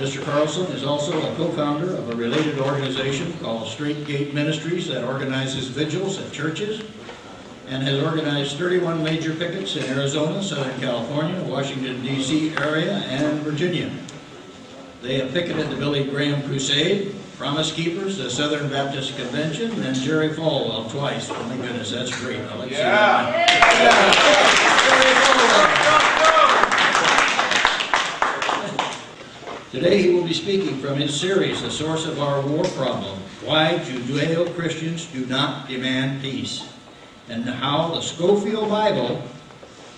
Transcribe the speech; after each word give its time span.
Mr. 0.00 0.24
Carlson 0.24 0.64
is 0.72 0.82
also 0.82 1.12
a 1.12 1.36
co-founder 1.36 1.94
of 1.94 2.08
a 2.08 2.16
related 2.16 2.58
organization 2.58 3.34
called 3.40 3.68
Straight 3.68 4.06
Gate 4.06 4.32
Ministries 4.32 4.88
that 4.88 5.04
organizes 5.04 5.68
vigils 5.68 6.18
at 6.18 6.32
churches 6.32 6.82
and 7.68 7.82
has 7.82 8.02
organized 8.02 8.56
31 8.56 9.04
major 9.04 9.34
pickets 9.34 9.76
in 9.76 9.84
Arizona, 9.84 10.42
Southern 10.42 10.80
California, 10.80 11.42
Washington 11.42 12.00
DC 12.00 12.58
area, 12.58 12.94
and 13.10 13.40
Virginia. 13.40 13.90
They 15.02 15.18
have 15.18 15.32
picketed 15.32 15.68
the 15.68 15.76
Billy 15.76 16.04
Graham 16.04 16.42
Crusade, 16.48 17.14
Promise 17.36 17.72
Keepers, 17.72 18.16
the 18.16 18.30
Southern 18.30 18.70
Baptist 18.70 19.18
Convention, 19.18 19.70
and 19.82 19.94
Jerry 19.94 20.30
Falwell 20.30 20.90
twice. 20.90 21.28
Oh 21.28 21.42
my 21.42 21.56
goodness, 21.58 21.90
that's 21.90 22.18
great. 22.22 22.40
I 22.40 22.54
like 22.54 22.70
to 22.70 22.74
see 22.74 22.80
that. 22.80 24.40
Today 29.70 30.02
he 30.02 30.10
will 30.10 30.24
be 30.24 30.34
speaking 30.34 30.78
from 30.78 30.98
his 30.98 31.18
series, 31.18 31.62
The 31.62 31.70
Source 31.70 32.04
of 32.04 32.20
Our 32.20 32.44
War 32.44 32.64
Problem, 32.64 33.16
Why 33.44 33.78
Judeo-Christians 33.78 35.06
Do 35.06 35.24
Not 35.26 35.68
Demand 35.68 36.20
Peace, 36.20 36.68
and 37.28 37.44
how 37.44 37.94
the 37.94 38.00
Scofield 38.00 38.68
Bible 38.68 39.22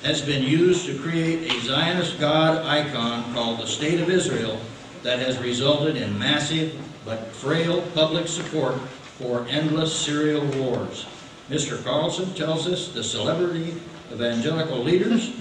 has 0.03 0.21
been 0.21 0.43
used 0.43 0.85
to 0.85 0.99
create 0.99 1.51
a 1.51 1.61
Zionist 1.63 2.21
God 2.21 2.67
icon 2.67 3.33
called 3.33 3.61
the 3.61 3.67
State 3.67 3.99
of 3.99 4.11
Israel 4.11 4.61
that 5.03 5.21
has 5.21 5.39
resulted 5.39 5.97
in 5.97 6.19
massive 6.19 6.79
but 7.07 7.29
frail 7.29 7.81
public 7.95 8.29
support 8.29 8.79
for 9.17 9.47
endless 9.49 9.99
serial 9.99 10.45
wars. 10.49 11.07
Mr. 11.49 11.83
Carlson 11.83 12.35
tells 12.35 12.67
us 12.67 12.89
the 12.89 13.03
celebrity 13.03 13.81
evangelical 14.13 14.81
leaders 14.81 15.33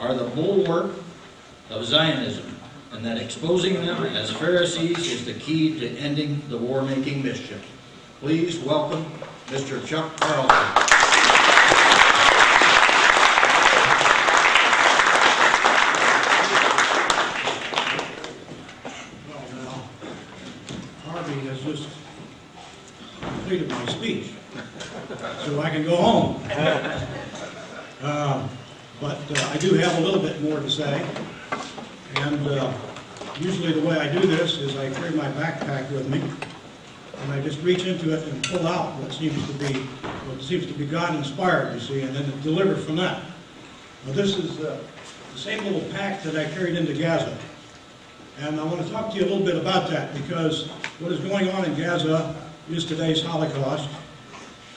are 0.00 0.12
the 0.12 0.24
bulwark 0.30 0.90
of 1.70 1.84
Zionism 1.84 2.49
and 2.92 3.04
that 3.04 3.18
exposing 3.18 3.74
them 3.74 4.04
as 4.04 4.30
Pharisees 4.32 4.98
is 5.12 5.24
the 5.24 5.34
key 5.34 5.78
to 5.80 5.88
ending 5.98 6.42
the 6.48 6.58
war-making 6.58 7.22
mischief. 7.22 7.64
Please 8.20 8.58
welcome 8.58 9.04
Mr. 9.48 9.84
Chuck 9.86 10.14
Carlson. 10.20 10.86
Well, 19.28 19.42
now, 19.52 19.82
Harvey 21.12 21.40
has 21.48 21.60
just 21.62 21.88
completed 23.20 23.68
my 23.70 23.86
speech, 23.86 24.30
so 25.44 25.60
I 25.60 25.70
can 25.70 25.84
go 25.84 25.96
home. 25.96 26.42
Uh, 28.02 28.48
But 28.98 29.18
uh, 29.30 29.50
I 29.52 29.58
do 29.58 29.74
have 29.74 29.98
a 29.98 30.00
little 30.00 30.20
bit 30.22 30.40
more 30.40 30.58
to 30.58 30.70
say, 30.70 31.04
and 32.20 32.46
uh, 32.48 32.72
usually 33.38 33.72
the 33.72 33.86
way 33.86 33.98
I 33.98 34.12
do 34.12 34.26
this 34.26 34.58
is 34.58 34.76
I 34.76 34.90
carry 34.90 35.14
my 35.14 35.28
backpack 35.32 35.90
with 35.90 36.08
me, 36.08 36.22
and 37.22 37.32
I 37.32 37.40
just 37.40 37.60
reach 37.62 37.86
into 37.86 38.12
it 38.12 38.26
and 38.28 38.44
pull 38.44 38.66
out 38.66 38.94
what 39.00 39.12
seems 39.12 39.46
to 39.46 39.52
be, 39.54 39.80
what 40.28 40.42
seems 40.42 40.66
to 40.66 40.74
be 40.74 40.86
God-inspired, 40.86 41.74
you 41.74 41.80
see, 41.80 42.02
and 42.02 42.14
then 42.14 42.40
deliver 42.42 42.76
from 42.76 42.96
that. 42.96 43.22
Now, 44.06 44.12
this 44.12 44.36
is 44.36 44.60
uh, 44.60 44.78
the 45.32 45.38
same 45.38 45.64
little 45.64 45.88
pack 45.92 46.22
that 46.22 46.36
I 46.36 46.50
carried 46.52 46.76
into 46.76 46.92
Gaza. 46.92 47.36
And 48.40 48.58
I 48.58 48.64
want 48.64 48.84
to 48.84 48.90
talk 48.90 49.12
to 49.12 49.16
you 49.16 49.24
a 49.24 49.28
little 49.28 49.44
bit 49.44 49.56
about 49.56 49.90
that 49.90 50.14
because 50.14 50.68
what 50.98 51.12
is 51.12 51.20
going 51.20 51.48
on 51.50 51.64
in 51.64 51.74
Gaza 51.76 52.34
is 52.70 52.84
today's 52.84 53.22
Holocaust. 53.22 53.88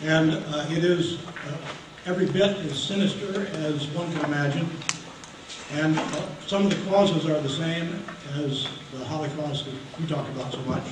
And 0.01 0.31
uh, 0.31 0.65
it 0.69 0.83
is 0.83 1.25
uh, 1.25 1.57
every 2.05 2.25
bit 2.25 2.57
as 2.57 2.81
sinister 2.81 3.47
as 3.47 3.87
one 3.89 4.11
can 4.13 4.25
imagine. 4.25 4.69
And 5.71 5.97
uh, 5.97 6.27
some 6.45 6.65
of 6.65 6.69
the 6.69 6.91
causes 6.91 7.25
are 7.25 7.39
the 7.39 7.49
same 7.49 8.03
as 8.35 8.67
the 8.91 9.03
Holocaust 9.05 9.65
that 9.65 9.73
you 9.99 10.07
talk 10.07 10.27
about 10.29 10.51
so 10.51 10.59
much. 10.61 10.83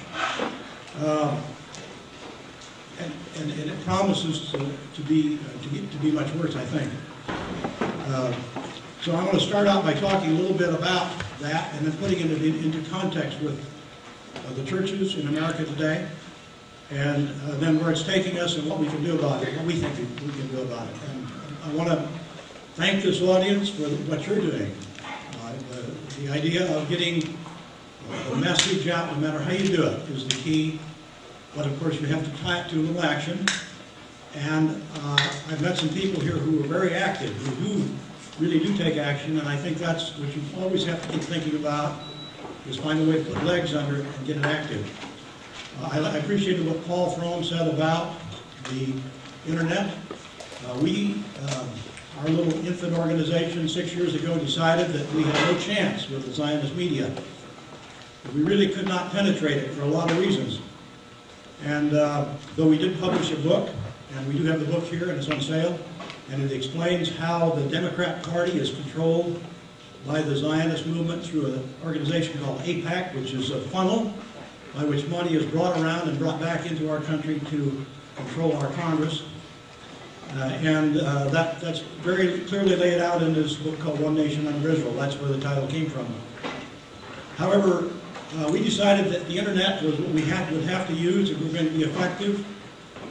Uh, 0.99 1.39
and, 2.99 3.13
and, 3.37 3.51
and 3.59 3.71
it 3.71 3.85
promises 3.85 4.51
to, 4.51 4.57
to 4.57 5.01
be 5.07 5.39
uh, 5.39 5.63
to 5.63 5.69
get 5.69 5.91
to 5.91 5.97
be 5.97 6.11
much 6.11 6.31
worse, 6.33 6.55
I 6.55 6.65
think. 6.65 6.91
Uh, 8.07 8.33
so 9.01 9.15
I'm 9.15 9.25
going 9.25 9.37
to 9.37 9.43
start 9.43 9.67
out 9.67 9.83
by 9.83 9.93
talking 9.93 10.29
a 10.29 10.33
little 10.33 10.55
bit 10.55 10.69
about 10.69 11.11
that 11.39 11.73
and 11.73 11.85
then 11.85 11.97
putting 11.97 12.19
it 12.19 12.41
in- 12.41 12.63
into 12.63 12.87
context 12.89 13.39
with 13.41 13.59
uh, 14.35 14.53
the 14.53 14.63
churches 14.63 15.15
in 15.15 15.27
America 15.27 15.65
today 15.65 16.07
and 16.91 17.29
uh, 17.45 17.55
then 17.55 17.79
where 17.79 17.91
it's 17.91 18.03
taking 18.03 18.37
us 18.37 18.57
and 18.57 18.69
what 18.69 18.77
we 18.79 18.87
can 18.87 19.03
do 19.03 19.17
about 19.17 19.41
it, 19.43 19.55
what 19.55 19.65
we 19.65 19.73
think 19.75 19.97
we 19.97 20.27
we 20.27 20.33
can 20.33 20.47
do 20.49 20.61
about 20.61 20.87
it. 20.87 20.95
And 21.09 21.27
I 21.63 21.73
want 21.73 21.89
to 21.89 22.07
thank 22.75 23.03
this 23.03 23.21
audience 23.21 23.69
for 23.69 23.83
what 24.09 24.25
you're 24.27 24.39
doing. 24.39 24.71
Uh, 25.43 25.51
the- 25.71 26.21
The 26.21 26.29
idea 26.31 26.71
of 26.77 26.87
getting 26.87 27.35
the 28.29 28.35
message 28.35 28.87
out, 28.87 29.11
no 29.11 29.17
matter 29.19 29.41
how 29.41 29.51
you 29.53 29.75
do 29.75 29.83
it, 29.87 30.07
is 30.09 30.27
the 30.27 30.35
key. 30.35 30.79
But 31.55 31.65
of 31.65 31.79
course, 31.79 31.99
you 31.99 32.05
have 32.07 32.23
to 32.23 32.43
tie 32.43 32.59
it 32.59 32.69
to 32.69 32.75
a 32.79 32.83
little 32.83 33.01
action. 33.01 33.43
And 34.35 34.81
uh, 35.03 35.17
I've 35.49 35.61
met 35.61 35.77
some 35.77 35.89
people 35.89 36.21
here 36.21 36.37
who 36.37 36.63
are 36.63 36.67
very 36.67 36.93
active, 36.93 37.35
who 37.35 37.65
do, 37.65 37.89
really 38.39 38.59
do 38.59 38.77
take 38.77 38.97
action, 38.97 39.39
and 39.39 39.47
I 39.47 39.57
think 39.57 39.77
that's 39.77 40.15
what 40.17 40.33
you 40.35 40.41
always 40.61 40.85
have 40.85 41.01
to 41.01 41.07
keep 41.11 41.21
thinking 41.23 41.55
about, 41.55 41.95
is 42.69 42.77
find 42.77 43.01
a 43.01 43.11
way 43.11 43.23
to 43.23 43.29
put 43.31 43.43
legs 43.43 43.73
under 43.73 43.97
it 43.97 44.05
and 44.05 44.27
get 44.27 44.37
it 44.37 44.45
active. 44.45 44.85
Uh, 45.81 45.89
I 45.91 45.97
I 45.99 46.17
appreciated 46.17 46.65
what 46.67 46.85
Paul 46.87 47.09
Fromm 47.11 47.43
said 47.43 47.67
about 47.67 48.13
the 48.69 48.93
internet. 49.49 49.89
Uh, 50.69 50.75
We, 50.79 51.23
um, 51.49 51.67
our 52.21 52.29
little 52.29 52.53
infant 52.67 52.95
organization, 52.97 53.67
six 53.67 53.95
years 53.95 54.13
ago, 54.13 54.37
decided 54.37 54.89
that 54.89 55.11
we 55.13 55.23
had 55.23 55.33
no 55.51 55.59
chance 55.59 56.07
with 56.07 56.23
the 56.23 56.31
Zionist 56.31 56.75
media. 56.75 57.11
We 58.35 58.43
really 58.43 58.69
could 58.69 58.87
not 58.87 59.11
penetrate 59.11 59.57
it 59.57 59.71
for 59.71 59.81
a 59.81 59.87
lot 59.87 60.11
of 60.11 60.19
reasons. 60.19 60.59
And 61.63 61.95
uh, 61.95 62.31
though 62.55 62.67
we 62.67 62.77
did 62.77 62.99
publish 62.99 63.31
a 63.31 63.37
book, 63.37 63.69
and 64.15 64.27
we 64.27 64.37
do 64.37 64.43
have 64.45 64.59
the 64.59 64.67
book 64.67 64.83
here, 64.83 65.09
and 65.09 65.17
it's 65.17 65.29
on 65.29 65.41
sale, 65.41 65.79
and 66.29 66.43
it 66.43 66.51
explains 66.51 67.09
how 67.09 67.49
the 67.51 67.67
Democrat 67.69 68.21
Party 68.21 68.51
is 68.51 68.69
controlled 68.69 69.41
by 70.05 70.21
the 70.21 70.35
Zionist 70.35 70.85
movement 70.85 71.23
through 71.23 71.47
an 71.47 71.73
organization 71.83 72.39
called 72.43 72.59
AIPAC, 72.59 73.15
which 73.15 73.33
is 73.33 73.49
a 73.49 73.61
funnel 73.61 74.13
by 74.75 74.83
which 74.83 75.07
money 75.07 75.33
is 75.33 75.45
brought 75.45 75.75
around 75.79 76.07
and 76.07 76.19
brought 76.19 76.39
back 76.39 76.69
into 76.69 76.89
our 76.89 77.01
country 77.01 77.39
to 77.49 77.83
control 78.15 78.55
our 78.57 78.71
Congress. 78.73 79.23
Uh, 80.35 80.43
and 80.43 80.97
uh, 80.97 81.27
that, 81.29 81.59
that's 81.59 81.79
very 81.79 82.39
clearly 82.41 82.75
laid 82.75 83.01
out 83.01 83.21
in 83.21 83.33
this 83.33 83.55
book 83.55 83.77
called 83.79 83.99
One 83.99 84.15
Nation 84.15 84.47
Under 84.47 84.69
Israel. 84.69 84.93
That's 84.93 85.15
where 85.15 85.29
the 85.29 85.41
title 85.41 85.67
came 85.67 85.89
from. 85.89 86.07
However, 87.35 87.91
uh, 88.37 88.49
we 88.51 88.63
decided 88.63 89.11
that 89.11 89.27
the 89.27 89.37
internet 89.37 89.83
was 89.83 89.99
what 89.99 90.09
we 90.09 90.21
had, 90.21 90.49
would 90.53 90.63
have 90.63 90.87
to 90.87 90.93
use 90.93 91.29
if 91.29 91.39
we 91.39 91.47
were 91.47 91.53
going 91.53 91.65
to 91.65 91.71
be 91.71 91.83
effective. 91.83 92.45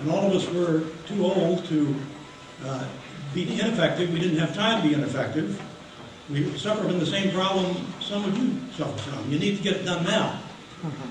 And 0.00 0.10
all 0.10 0.26
of 0.26 0.32
us 0.32 0.48
were 0.54 0.84
too 1.06 1.26
old 1.26 1.66
to 1.66 1.94
be 3.34 3.60
ineffective. 3.60 4.12
We 4.12 4.18
didn't 4.18 4.38
have 4.38 4.54
time 4.54 4.82
to 4.82 4.88
be 4.88 4.94
ineffective. 4.94 5.60
We 6.30 6.56
suffer 6.56 6.82
from 6.84 6.98
the 6.98 7.06
same 7.06 7.32
problem 7.32 7.86
some 8.00 8.24
of 8.24 8.36
you 8.36 8.56
suffer 8.72 8.96
from. 8.98 9.30
You 9.30 9.38
need 9.38 9.56
to 9.58 9.62
get 9.62 9.76
it 9.76 9.84
done 9.84 10.04
now. 10.04 10.40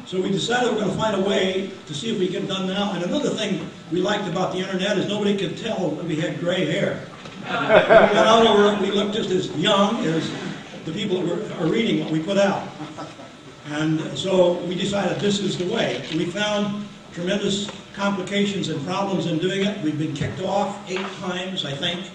So 0.06 0.22
we 0.22 0.32
decided 0.32 0.72
we're 0.72 0.80
going 0.80 0.92
to 0.92 0.98
find 0.98 1.16
a 1.16 1.28
way 1.28 1.72
to 1.86 1.94
see 1.94 2.12
if 2.12 2.20
we 2.20 2.28
get 2.28 2.44
it 2.44 2.48
done 2.48 2.68
now. 2.68 2.94
And 2.94 3.04
another 3.04 3.30
thing 3.30 3.70
we 3.92 4.02
liked 4.02 4.28
about 4.28 4.54
the 4.54 4.60
internet 4.60 4.98
is 4.98 5.08
nobody 5.08 5.38
could 5.38 5.58
tell 5.58 5.92
that 5.92 6.06
we 6.06 6.16
had 6.16 6.40
gray 6.40 6.66
hair. 6.66 7.06
we 7.44 7.50
got 7.50 8.16
out 8.16 8.48
over, 8.48 8.82
we 8.82 8.92
looked 8.92 9.14
just 9.16 9.30
as 9.30 9.56
young 9.56 10.04
as 10.06 10.32
the 10.86 10.92
people 10.92 11.22
that 11.22 11.28
were, 11.28 11.64
are 11.64 11.70
reading 11.72 12.04
what 12.04 12.12
we 12.12 12.22
put 12.22 12.38
out. 12.38 12.68
And 13.68 14.02
so 14.18 14.54
we 14.66 14.74
decided 14.74 15.20
this 15.20 15.40
is 15.40 15.58
the 15.58 15.72
way. 15.72 16.04
We 16.14 16.26
found 16.26 16.88
tremendous 17.14 17.70
complications 17.94 18.70
and 18.70 18.84
problems 18.86 19.28
in 19.28 19.38
doing 19.38 19.66
it. 19.66 19.80
We've 19.84 20.00
been 20.00 20.14
kicked 20.14 20.42
off 20.42 20.90
eight 20.90 21.06
times, 21.22 21.66
I 21.66 21.74
think. 21.74 22.10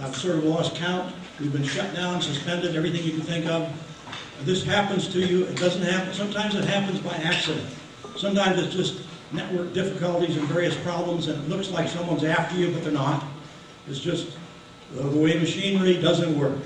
I've 0.00 0.16
sort 0.16 0.36
of 0.36 0.44
lost 0.44 0.74
count. 0.74 1.14
We've 1.38 1.52
been 1.52 1.64
shut 1.64 1.94
down, 1.94 2.20
suspended, 2.20 2.74
everything 2.74 3.04
you 3.04 3.12
can 3.12 3.20
think 3.20 3.46
of. 3.46 3.70
This 4.40 4.64
happens 4.64 5.08
to 5.12 5.20
you. 5.20 5.44
It 5.44 5.56
doesn't 5.56 5.82
happen. 5.82 6.12
Sometimes 6.12 6.54
it 6.54 6.64
happens 6.64 6.98
by 7.00 7.14
accident. 7.16 7.66
Sometimes 8.16 8.58
it's 8.58 8.74
just 8.74 9.00
network 9.32 9.72
difficulties 9.72 10.36
and 10.36 10.46
various 10.48 10.76
problems, 10.78 11.28
and 11.28 11.42
it 11.42 11.48
looks 11.48 11.70
like 11.70 11.88
someone's 11.88 12.24
after 12.24 12.56
you, 12.56 12.72
but 12.72 12.82
they're 12.82 12.92
not. 12.92 13.24
It's 13.88 14.00
just 14.00 14.36
uh, 14.98 15.08
the 15.08 15.18
way 15.18 15.38
machinery 15.38 16.00
doesn't 16.00 16.38
work. 16.38 16.58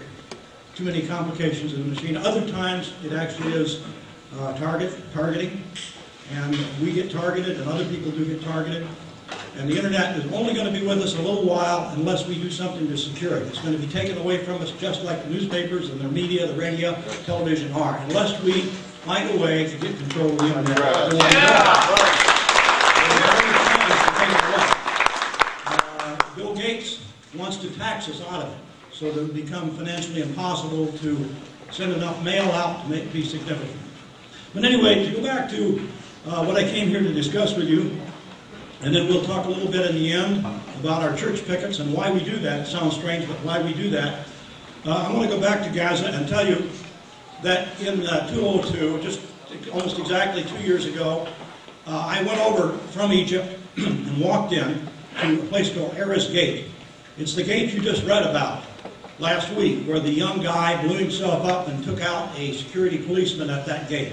Too 0.75 0.85
many 0.85 1.07
complications 1.07 1.75
in 1.75 1.83
the 1.83 1.95
machine. 1.95 2.17
Other 2.17 2.49
times, 2.49 2.93
it 3.05 3.13
actually 3.13 3.53
is 3.53 3.83
uh, 4.39 4.57
target 4.59 4.93
targeting, 5.13 5.63
and 6.33 6.57
we 6.81 6.93
get 6.93 7.11
targeted, 7.11 7.59
and 7.61 7.69
other 7.69 7.85
people 7.87 8.11
do 8.11 8.25
get 8.25 8.43
targeted. 8.43 8.87
And 9.59 9.71
the 9.71 9.77
internet 9.77 10.17
is 10.19 10.31
only 10.35 10.53
going 10.53 10.67
to 10.67 10.79
be 10.79 10.87
with 10.87 11.01
us 11.01 11.15
a 11.15 11.23
little 11.23 11.43
while 11.43 11.91
unless 11.95 12.27
we 12.27 12.35
do 12.35 12.51
something 12.51 12.87
to 12.89 12.97
secure 12.99 13.39
it. 13.39 13.47
It's 13.47 13.59
going 13.61 13.73
to 13.73 13.79
be 13.79 13.91
taken 13.91 14.19
away 14.19 14.45
from 14.45 14.61
us 14.61 14.71
just 14.73 15.03
like 15.03 15.23
the 15.25 15.31
newspapers 15.31 15.89
and 15.89 15.99
the 15.99 16.09
media, 16.09 16.47
the 16.47 16.55
radio, 16.55 16.95
television 17.25 17.73
are, 17.73 17.97
unless 18.01 18.39
we 18.43 18.63
find 19.07 19.31
a 19.31 19.43
way 19.43 19.67
to 19.67 19.79
get 19.79 19.97
control 19.97 20.31
of 20.33 20.39
the 20.39 20.47
internet. 20.47 20.79
Uh, 25.67 26.35
Bill 26.37 26.55
Gates 26.55 27.01
wants 27.35 27.57
to 27.57 27.71
tax 27.79 28.11
us 28.11 28.21
out 28.29 28.43
of 28.43 28.53
it, 28.53 28.59
so 28.93 29.11
that 29.11 29.19
it 29.19 29.27
will 29.27 29.35
become 29.35 29.71
financially 29.71 30.21
impossible 30.21 30.89
to 30.99 31.27
send 31.71 31.95
enough 31.95 32.23
mail 32.23 32.45
out 32.53 32.83
to 32.83 32.91
make 32.91 33.11
be 33.11 33.25
significant. 33.25 33.81
But 34.53 34.65
anyway, 34.65 35.07
to 35.07 35.13
go 35.13 35.23
back 35.23 35.49
to 35.51 35.89
uh, 36.27 36.45
what 36.45 36.57
I 36.57 36.65
came 36.65 36.89
here 36.89 37.01
to 37.01 37.13
discuss 37.13 37.57
with 37.57 37.69
you, 37.69 37.99
and 38.83 38.95
then 38.95 39.09
we'll 39.09 39.25
talk 39.25 39.47
a 39.47 39.49
little 39.49 39.71
bit 39.71 39.91
in 39.91 39.97
the 39.97 40.13
end 40.13 40.45
about 40.81 41.03
our 41.03 41.17
church 41.17 41.45
pickets 41.47 41.79
and 41.79 41.93
why 41.93 42.11
we 42.11 42.23
do 42.23 42.37
that. 42.39 42.61
It 42.61 42.67
sounds 42.67 42.95
strange, 42.95 43.27
but 43.27 43.37
why 43.39 43.63
we 43.63 43.73
do 43.73 43.91
that. 43.91 44.27
Uh, 44.85 45.07
I 45.09 45.13
want 45.13 45.29
to 45.29 45.35
go 45.35 45.41
back 45.41 45.65
to 45.65 45.71
Gaza 45.75 46.07
and 46.07 46.29
tell 46.29 46.47
you 46.47 46.71
that 47.43 47.81
in 47.81 48.07
uh, 48.07 48.29
2002, 48.29 49.01
just 49.01 49.21
almost 49.73 49.99
exactly 49.99 50.45
two 50.45 50.59
years 50.59 50.85
ago, 50.85 51.27
uh, 51.87 52.05
I 52.07 52.23
went 52.23 52.39
over 52.41 52.77
from 52.89 53.13
Egypt 53.13 53.59
and 53.77 54.21
walked 54.21 54.53
in 54.53 54.87
to 55.23 55.41
a 55.41 55.47
place 55.47 55.73
called 55.73 55.93
Erez 55.93 56.33
Gate. 56.33 56.67
It's 57.17 57.35
the 57.35 57.43
gate 57.43 57.73
you 57.73 57.81
just 57.81 58.05
read 58.05 58.25
about 58.25 58.65
last 59.19 59.51
week, 59.55 59.85
where 59.87 59.99
the 59.99 60.11
young 60.11 60.43
guy 60.43 60.81
blew 60.83 60.99
himself 60.99 61.47
up 61.47 61.69
and 61.69 61.83
took 61.83 62.03
out 62.03 62.31
a 62.39 62.53
security 62.53 62.99
policeman 62.99 63.49
at 63.49 63.65
that 63.65 63.89
gate. 63.89 64.13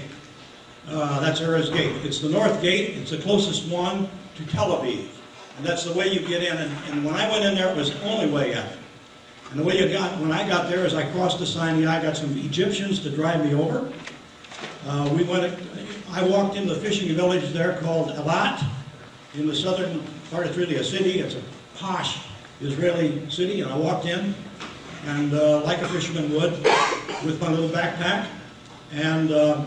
Uh, 0.88 1.20
that's 1.20 1.40
Erez 1.40 1.72
Gate. 1.72 1.92
It's 2.04 2.20
the 2.20 2.30
north 2.30 2.62
gate. 2.62 2.96
It's 2.96 3.10
the 3.10 3.18
closest 3.18 3.68
one 3.70 4.08
to 4.36 4.46
Tel 4.46 4.78
Aviv. 4.78 5.08
And 5.56 5.66
that's 5.66 5.84
the 5.84 5.92
way 5.92 6.08
you 6.08 6.20
get 6.20 6.42
in. 6.42 6.56
And, 6.56 6.72
and 6.90 7.04
when 7.04 7.14
I 7.14 7.30
went 7.30 7.44
in 7.44 7.54
there, 7.54 7.70
it 7.70 7.76
was 7.76 7.92
the 7.92 8.02
only 8.02 8.30
way 8.30 8.52
in. 8.52 8.64
And 9.50 9.60
the 9.60 9.64
way 9.64 9.78
you 9.78 9.92
got, 9.92 10.18
when 10.20 10.32
I 10.32 10.48
got 10.48 10.68
there, 10.68 10.84
is 10.84 10.94
I 10.94 11.08
crossed 11.12 11.38
the 11.38 11.46
Sinai. 11.46 11.98
I 11.98 12.02
got 12.02 12.16
some 12.16 12.36
Egyptians 12.38 12.98
to 13.00 13.10
drive 13.10 13.44
me 13.44 13.54
over. 13.54 13.92
Uh, 14.86 15.08
we 15.16 15.22
went, 15.22 15.56
I 16.10 16.24
walked 16.24 16.56
into 16.56 16.74
the 16.74 16.80
fishing 16.80 17.14
village 17.14 17.52
there 17.52 17.78
called 17.78 18.10
Eilat 18.10 18.64
in 19.34 19.46
the 19.46 19.54
southern 19.54 20.02
part. 20.30 20.46
It's 20.46 20.56
really 20.56 20.76
a 20.76 20.84
city. 20.84 21.20
It's 21.20 21.36
a 21.36 21.42
posh 21.76 22.26
Israeli 22.60 23.28
city. 23.30 23.60
And 23.60 23.72
I 23.72 23.76
walked 23.76 24.06
in, 24.06 24.34
and 25.06 25.32
uh, 25.32 25.62
like 25.62 25.80
a 25.82 25.88
fisherman 25.88 26.32
would, 26.32 26.52
with 27.24 27.38
my 27.40 27.48
little 27.48 27.68
backpack. 27.68 28.26
And 28.92 29.30
uh, 29.30 29.64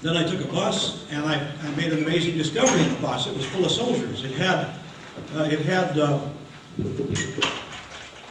then 0.00 0.16
I 0.16 0.22
took 0.24 0.40
a 0.44 0.52
bus, 0.52 1.04
and 1.10 1.24
I, 1.26 1.34
I 1.62 1.70
made 1.74 1.92
an 1.92 2.04
amazing 2.04 2.36
discovery 2.38 2.82
in 2.82 2.94
the 2.94 3.00
bus. 3.00 3.26
It 3.26 3.36
was 3.36 3.44
full 3.46 3.64
of 3.64 3.70
soldiers. 3.70 4.24
It 4.24 4.32
had, 4.32 4.74
uh, 5.34 5.48
it 5.50 5.60
had, 5.60 5.98
uh, 5.98 6.20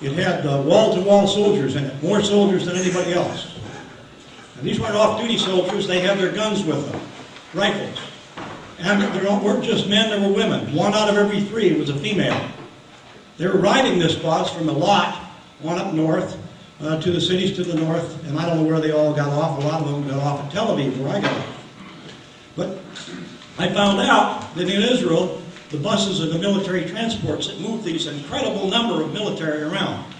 it 0.01 0.13
had 0.13 0.45
uh, 0.45 0.61
wall-to-wall 0.65 1.27
soldiers 1.27 1.75
in 1.75 1.83
it, 1.83 2.01
more 2.01 2.23
soldiers 2.23 2.65
than 2.65 2.77
anybody 2.77 3.13
else. 3.13 3.59
And 4.57 4.65
these 4.65 4.79
weren't 4.79 4.95
off-duty 4.95 5.37
soldiers. 5.37 5.87
They 5.87 5.99
had 5.99 6.17
their 6.17 6.31
guns 6.31 6.63
with 6.63 6.89
them, 6.89 7.01
rifles. 7.53 7.99
And 8.79 9.01
there 9.01 9.23
weren't 9.39 9.63
just 9.63 9.89
men, 9.89 10.09
there 10.09 10.21
were 10.21 10.33
women. 10.33 10.73
One 10.73 10.93
out 10.93 11.09
of 11.09 11.17
every 11.17 11.41
three 11.41 11.77
was 11.77 11.89
a 11.89 11.97
female. 11.97 12.49
They 13.37 13.47
were 13.47 13.57
riding 13.57 13.99
this 13.99 14.15
bus 14.15 14.53
from 14.53 14.69
a 14.69 14.71
lot, 14.71 15.15
one 15.61 15.77
up 15.79 15.93
north, 15.93 16.37
uh, 16.79 17.01
to 17.01 17.11
the 17.11 17.19
cities 17.19 17.55
to 17.57 17.63
the 17.63 17.75
north, 17.75 18.23
and 18.27 18.39
I 18.39 18.45
don't 18.45 18.57
know 18.57 18.69
where 18.69 18.79
they 18.79 18.91
all 18.91 19.13
got 19.13 19.29
off. 19.29 19.61
A 19.61 19.67
lot 19.67 19.81
of 19.81 19.91
them 19.91 20.07
got 20.07 20.21
off 20.23 20.45
at 20.45 20.51
Tel 20.51 20.67
Aviv, 20.67 20.95
where 20.97 21.15
I 21.15 21.21
got 21.21 21.31
off. 21.35 21.56
But 22.57 22.79
I 23.59 23.69
found 23.69 24.01
out 24.01 24.53
that 24.55 24.67
in 24.67 24.81
Israel, 24.81 25.41
the 25.69 25.77
buses 25.77 26.21
are 26.21 26.27
the 26.27 26.39
military 26.39 26.85
transports 26.85 27.47
that 27.47 27.59
move 27.61 27.83
these 27.83 28.07
incredible 28.07 28.67
number 28.67 29.01
of 29.03 29.13
military 29.13 29.61
around. 29.61 30.11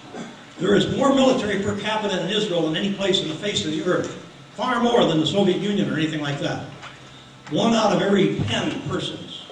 There 0.60 0.76
is 0.76 0.96
more 0.96 1.14
military 1.14 1.62
per 1.62 1.78
capita 1.80 2.24
in 2.24 2.30
Israel 2.30 2.62
than 2.64 2.76
any 2.76 2.94
place 2.94 3.22
in 3.22 3.28
the 3.28 3.36
face 3.36 3.66
of 3.66 3.72
the 3.72 3.84
earth. 3.84 4.24
Far 4.56 4.82
more 4.82 5.06
than 5.06 5.20
the 5.20 5.26
Soviet 5.26 5.58
Union 5.58 5.92
or 5.92 5.96
anything 5.96 6.22
like 6.22 6.40
that. 6.40 6.66
One 7.50 7.74
out 7.74 7.94
of 7.94 8.02
every 8.02 8.36
ten 8.42 8.82
persons. 8.90 9.46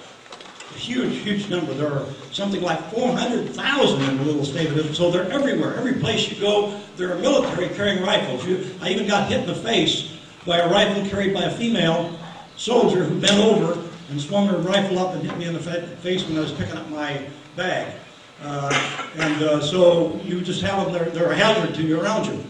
A 0.74 0.78
huge, 0.78 1.22
huge 1.22 1.48
number. 1.48 1.72
There 1.74 1.92
are 1.92 2.06
something 2.32 2.60
like 2.60 2.78
400,000 2.92 4.02
in 4.02 4.18
the 4.18 4.24
little 4.24 4.44
state 4.44 4.68
of 4.68 4.76
Israel. 4.76 4.94
So 4.94 5.10
they're 5.10 5.30
everywhere. 5.30 5.76
Every 5.76 5.94
place 5.94 6.30
you 6.30 6.40
go, 6.40 6.78
there 6.96 7.12
are 7.12 7.18
military 7.18 7.68
carrying 7.74 8.02
rifles. 8.02 8.44
You, 8.44 8.68
I 8.82 8.90
even 8.90 9.06
got 9.06 9.28
hit 9.28 9.40
in 9.40 9.46
the 9.46 9.54
face 9.54 10.12
by 10.44 10.58
a 10.58 10.70
rifle 10.70 11.08
carried 11.08 11.32
by 11.32 11.42
a 11.42 11.50
female 11.50 12.16
soldier 12.56 13.04
who 13.04 13.20
bent 13.20 13.38
over 13.38 13.82
and 14.10 14.20
swung 14.20 14.46
her 14.46 14.58
rifle 14.58 14.98
up 14.98 15.14
and 15.14 15.22
hit 15.22 15.36
me 15.38 15.46
in 15.46 15.54
the 15.54 15.60
face 15.60 16.24
when 16.24 16.36
I 16.36 16.40
was 16.40 16.52
picking 16.52 16.76
up 16.76 16.88
my 16.90 17.26
bag. 17.56 17.94
Uh, 18.42 19.00
and 19.16 19.42
uh, 19.42 19.60
so 19.60 20.20
you 20.22 20.40
just 20.40 20.60
have 20.62 20.84
them, 20.84 20.92
they're, 20.92 21.10
they're 21.10 21.30
a 21.32 21.36
hazard 21.36 21.74
to 21.74 21.82
you 21.82 22.00
around 22.00 22.26
you. 22.26 22.44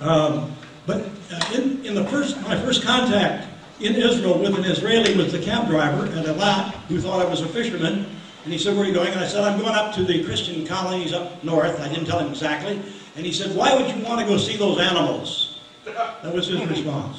Um, 0.00 0.52
but 0.86 1.08
uh, 1.32 1.54
in, 1.54 1.84
in 1.84 1.94
the 1.94 2.04
first, 2.06 2.40
my 2.42 2.58
first 2.60 2.82
contact 2.82 3.48
in 3.80 3.94
Israel 3.94 4.38
with 4.38 4.56
an 4.56 4.64
Israeli 4.64 5.16
was 5.16 5.32
the 5.32 5.38
cab 5.38 5.68
driver 5.68 6.06
at 6.06 6.24
Eilat 6.24 6.74
who 6.88 7.00
thought 7.00 7.24
I 7.24 7.28
was 7.28 7.40
a 7.40 7.48
fisherman. 7.48 8.06
And 8.44 8.52
he 8.52 8.58
said, 8.58 8.74
where 8.74 8.84
are 8.84 8.88
you 8.88 8.94
going? 8.94 9.12
And 9.12 9.20
I 9.20 9.26
said, 9.26 9.44
I'm 9.44 9.58
going 9.58 9.74
up 9.74 9.94
to 9.96 10.04
the 10.04 10.24
Christian 10.24 10.66
colonies 10.66 11.12
up 11.12 11.42
north. 11.44 11.78
I 11.80 11.88
didn't 11.88 12.06
tell 12.06 12.20
him 12.20 12.30
exactly. 12.30 12.80
And 13.16 13.26
he 13.26 13.32
said, 13.32 13.54
why 13.54 13.74
would 13.74 13.94
you 13.94 14.02
want 14.02 14.20
to 14.20 14.26
go 14.26 14.38
see 14.38 14.56
those 14.56 14.78
animals? 14.78 15.60
That 15.84 16.32
was 16.32 16.46
his 16.46 16.64
response. 16.66 17.18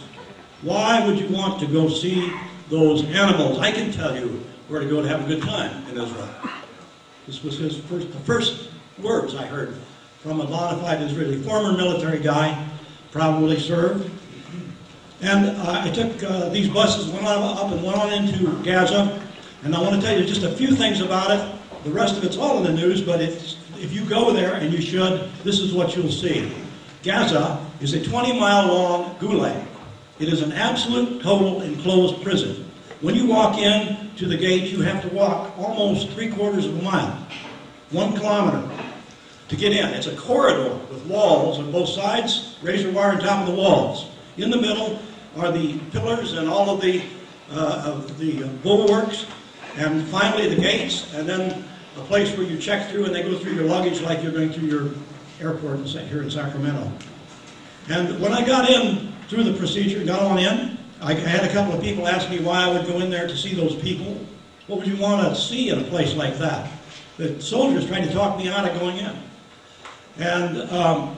Why 0.62 1.06
would 1.06 1.18
you 1.18 1.28
want 1.28 1.60
to 1.62 1.68
go 1.68 1.90
see 1.90 2.32
those 2.70 3.04
animals? 3.06 3.60
I 3.60 3.72
can 3.72 3.92
tell 3.92 4.16
you 4.16 4.44
where 4.68 4.80
to 4.80 4.88
go 4.88 5.02
to 5.02 5.08
have 5.08 5.26
a 5.26 5.28
good 5.28 5.42
time 5.42 5.86
in 5.88 5.98
Israel. 5.98 6.30
This 7.26 7.44
was 7.44 7.58
his 7.58 7.78
first, 7.78 8.12
the 8.12 8.20
first 8.20 8.70
words 9.00 9.36
I 9.36 9.46
heard 9.46 9.76
from 10.22 10.40
a 10.40 10.48
fide 10.48 11.02
Israeli, 11.02 11.42
former 11.42 11.76
military 11.76 12.20
guy, 12.20 12.68
probably 13.12 13.60
served. 13.60 14.10
And 15.22 15.58
uh, 15.58 15.82
I 15.84 15.90
took 15.90 16.24
uh, 16.24 16.50
these 16.50 16.70
buses, 16.70 17.12
went 17.12 17.26
up 17.26 17.72
and 17.72 17.84
went 17.84 17.98
on 17.98 18.14
into 18.14 18.64
Gaza. 18.64 19.20
And 19.64 19.76
I 19.76 19.82
want 19.82 19.96
to 19.96 20.02
tell 20.02 20.20
you 20.20 20.26
just 20.26 20.44
a 20.44 20.52
few 20.52 20.76
things 20.76 21.02
about 21.02 21.32
it. 21.32 21.56
The 21.84 21.92
rest 21.92 22.18
of 22.18 22.24
it's 22.24 22.38
all 22.38 22.58
in 22.58 22.64
the 22.64 22.74
news, 22.74 23.02
but 23.02 23.20
if, 23.20 23.58
you 23.92 24.06
go 24.06 24.32
there, 24.32 24.54
and 24.54 24.72
you 24.72 24.80
should, 24.80 25.28
this 25.44 25.60
is 25.60 25.74
what 25.74 25.96
you'll 25.96 26.12
see. 26.12 26.52
Gaza 27.02 27.66
is 27.82 27.94
a 27.94 28.04
20 28.04 28.40
mile 28.40 28.68
long 28.68 29.16
gulag. 29.16 29.66
It 30.20 30.30
is 30.30 30.42
an 30.42 30.52
absolute, 30.52 31.22
total 31.22 31.62
enclosed 31.62 32.22
prison. 32.24 32.70
When 33.02 33.16
you 33.16 33.26
walk 33.26 33.58
in 33.58 34.12
to 34.18 34.28
the 34.28 34.38
gate, 34.38 34.72
you 34.72 34.82
have 34.82 35.02
to 35.02 35.10
walk 35.10 35.58
almost 35.58 36.10
three 36.10 36.30
quarters 36.30 36.66
of 36.66 36.78
a 36.78 36.82
mile, 36.84 37.28
one 37.90 38.14
kilometer, 38.14 38.70
to 39.48 39.56
get 39.56 39.72
in. 39.72 39.86
It's 39.88 40.08
a 40.08 40.16
corridor 40.16 40.76
with 40.92 41.04
walls 41.08 41.58
on 41.58 41.72
both 41.72 41.90
sides, 41.90 42.58
razor 42.62 42.92
wire 42.92 43.14
on 43.14 43.20
top 43.20 43.48
of 43.48 43.56
the 43.56 43.60
walls. 43.60 44.12
In 44.38 44.52
the 44.52 44.62
middle 44.62 45.02
are 45.38 45.52
the 45.52 45.80
pillars 45.92 46.34
and 46.34 46.48
all 46.48 46.70
of 46.70 46.82
the, 46.82 47.02
uh, 47.52 47.84
of 47.86 48.20
the 48.20 48.44
bulwarks, 48.64 49.26
and 49.78 50.08
finally 50.10 50.54
the 50.54 50.62
gates, 50.62 51.14
and 51.16 51.28
then 51.28 51.64
a 51.98 52.02
place 52.02 52.36
where 52.38 52.46
you 52.46 52.58
check 52.58 52.90
through 52.90 53.06
and 53.06 53.16
they 53.16 53.24
go 53.24 53.38
through 53.38 53.54
your 53.54 53.66
luggage 53.66 54.02
like 54.02 54.22
you're 54.22 54.32
going 54.32 54.52
through 54.52 54.68
your 54.68 54.90
airport 55.42 55.80
here 55.80 56.22
in 56.22 56.30
Sacramento. 56.30 56.92
And 57.90 58.22
when 58.22 58.32
I 58.32 58.46
got 58.46 58.70
in 58.70 59.11
through 59.32 59.46
the 59.46 59.54
procedure, 59.54 60.04
got 60.04 60.22
on 60.24 60.38
in, 60.38 60.78
I 61.02 61.14
had 61.14 61.50
a 61.50 61.54
couple 61.54 61.74
of 61.74 61.82
people 61.82 62.06
ask 62.06 62.30
me 62.30 62.40
why 62.40 62.66
I 62.66 62.74
would 62.74 62.86
go 62.86 63.00
in 63.00 63.10
there 63.10 63.28
to 63.28 63.38
see 63.38 63.56
those 63.56 63.74
people. 63.76 64.20
What 64.68 64.80
would 64.80 64.88
you 64.90 64.98
want 64.98 65.26
to 65.26 65.34
see 65.34 65.70
in 65.70 65.80
a 65.80 65.84
place 65.84 66.16
like 66.16 66.38
that? 66.40 66.70
The 67.16 67.42
soldiers 67.42 67.88
trying 67.88 68.06
to 68.06 68.14
talk 68.14 68.38
me 68.38 68.50
out 68.50 68.70
of 68.70 68.78
going 68.78 68.98
in. 68.98 69.18
And 70.18 70.70
um, 70.72 71.16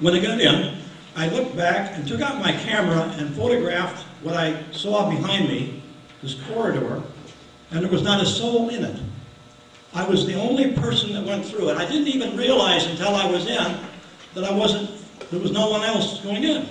when 0.00 0.14
I 0.14 0.18
got 0.18 0.40
in, 0.40 0.78
I 1.14 1.28
looked 1.28 1.54
back 1.54 1.96
and 1.96 2.08
took 2.08 2.20
out 2.20 2.40
my 2.40 2.50
camera 2.50 3.02
and 3.18 3.32
photographed 3.36 4.02
what 4.24 4.36
I 4.36 4.60
saw 4.72 5.08
behind 5.08 5.48
me, 5.48 5.80
this 6.22 6.34
corridor, 6.48 7.04
and 7.70 7.84
there 7.84 7.90
was 7.90 8.02
not 8.02 8.20
a 8.20 8.26
soul 8.26 8.68
in 8.70 8.84
it. 8.84 9.00
I 9.94 10.04
was 10.08 10.26
the 10.26 10.34
only 10.34 10.72
person 10.72 11.12
that 11.12 11.24
went 11.24 11.46
through 11.46 11.68
it. 11.68 11.76
I 11.76 11.88
didn't 11.88 12.08
even 12.08 12.36
realize 12.36 12.84
until 12.86 13.14
I 13.14 13.30
was 13.30 13.46
in 13.46 13.78
that 14.34 14.42
I 14.42 14.52
wasn't, 14.52 14.90
there 15.30 15.38
was 15.38 15.52
no 15.52 15.70
one 15.70 15.84
else 15.84 16.20
going 16.20 16.42
in. 16.42 16.68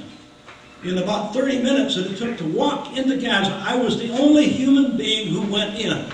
In 0.83 0.97
about 0.99 1.33
30 1.33 1.63
minutes 1.63 1.95
that 1.95 2.11
it 2.11 2.17
took 2.17 2.37
to 2.37 2.45
walk 2.45 2.95
into 2.95 3.17
Gaza, 3.17 3.51
I 3.65 3.75
was 3.75 3.97
the 3.97 4.11
only 4.11 4.47
human 4.47 4.95
being 4.95 5.33
who 5.33 5.41
went 5.51 5.79
in. 5.79 6.05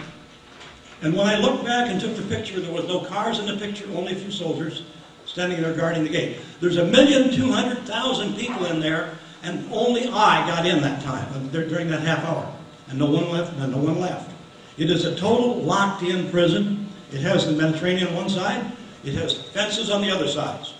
And 1.01 1.13
when 1.13 1.27
I 1.27 1.37
looked 1.37 1.65
back 1.65 1.89
and 1.89 1.99
took 1.99 2.15
the 2.15 2.23
picture, 2.23 2.61
there 2.61 2.71
was 2.71 2.87
no 2.87 3.01
cars 3.01 3.39
in 3.39 3.45
the 3.45 3.57
picture, 3.57 3.85
only 3.93 4.13
a 4.13 4.15
few 4.15 4.31
soldiers 4.31 4.83
standing 5.25 5.61
there 5.61 5.73
guarding 5.73 6.03
the 6.03 6.09
gate. 6.09 6.37
There's 6.61 6.77
a 6.77 6.85
million 6.85 7.29
two 7.31 7.51
hundred 7.51 7.79
thousand 7.79 8.35
people 8.35 8.65
in 8.67 8.79
there, 8.79 9.17
and 9.43 9.67
only 9.71 10.07
I 10.07 10.47
got 10.47 10.65
in 10.65 10.81
that 10.81 11.03
time, 11.03 11.27
uh, 11.33 11.39
during 11.49 11.89
that 11.89 12.01
half 12.01 12.23
hour. 12.23 12.49
And 12.87 12.97
no 12.97 13.07
one 13.07 13.29
left, 13.29 13.53
and 13.57 13.71
no 13.71 13.79
one 13.79 13.99
left. 13.99 14.31
It 14.77 14.89
is 14.89 15.05
a 15.05 15.15
total 15.15 15.55
locked-in 15.55 16.29
prison. 16.31 16.87
It 17.11 17.19
has 17.19 17.45
the 17.45 17.51
Mediterranean 17.51 18.07
on 18.09 18.15
one 18.15 18.29
side. 18.29 18.71
It 19.03 19.13
has 19.15 19.41
fences 19.41 19.89
on 19.89 20.01
the 20.01 20.09
other 20.09 20.27
sides. 20.27 20.73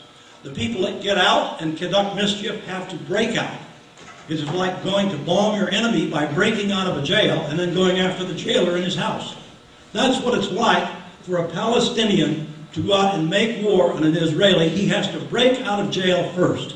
The 0.44 0.52
people 0.52 0.82
that 0.84 1.02
get 1.02 1.18
out 1.18 1.62
and 1.62 1.78
conduct 1.78 2.16
mischief 2.16 2.64
have 2.66 2.90
to 2.90 2.96
break 2.96 3.38
out. 3.38 3.60
It 4.30 4.40
is 4.40 4.50
like 4.52 4.84
going 4.84 5.10
to 5.10 5.18
bomb 5.18 5.60
your 5.60 5.70
enemy 5.70 6.10
by 6.10 6.26
breaking 6.26 6.72
out 6.72 6.88
of 6.88 6.98
a 6.98 7.04
jail 7.04 7.42
and 7.50 7.60
then 7.60 7.74
going 7.74 8.00
after 8.00 8.24
the 8.24 8.34
jailer 8.34 8.78
in 8.78 8.84
his 8.84 8.96
house. 8.96 9.36
That's 9.92 10.24
what 10.24 10.38
it's 10.38 10.52
like 10.52 10.90
for 11.24 11.38
a 11.38 11.50
Palestinian 11.50 12.48
to 12.74 12.82
go 12.82 12.94
out 12.94 13.16
and 13.16 13.30
make 13.30 13.64
war 13.64 13.94
on 13.94 14.04
an 14.04 14.16
Israeli. 14.16 14.70
He 14.70 14.88
has 14.88 15.10
to 15.12 15.20
break 15.20 15.62
out 15.62 15.80
of 15.80 15.92
jail 15.92 16.32
first. 16.34 16.76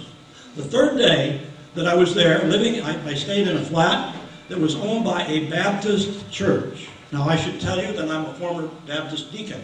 The 0.55 0.63
third 0.63 0.97
day 0.97 1.41
that 1.75 1.87
I 1.87 1.95
was 1.95 2.13
there, 2.13 2.43
living, 2.43 2.81
I, 2.81 3.09
I 3.09 3.13
stayed 3.13 3.47
in 3.47 3.57
a 3.57 3.63
flat 3.63 4.15
that 4.49 4.59
was 4.59 4.75
owned 4.75 5.05
by 5.05 5.25
a 5.25 5.49
Baptist 5.49 6.29
church. 6.31 6.89
Now, 7.11 7.27
I 7.27 7.35
should 7.35 7.61
tell 7.61 7.81
you 7.81 7.93
that 7.93 8.09
I'm 8.09 8.25
a 8.25 8.33
former 8.35 8.67
Baptist 8.85 9.31
deacon. 9.31 9.63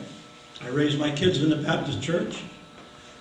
I 0.62 0.70
raised 0.70 0.98
my 1.00 1.12
kids 1.12 1.42
in 1.42 1.50
the 1.50 1.58
Baptist 1.58 2.02
church. 2.02 2.42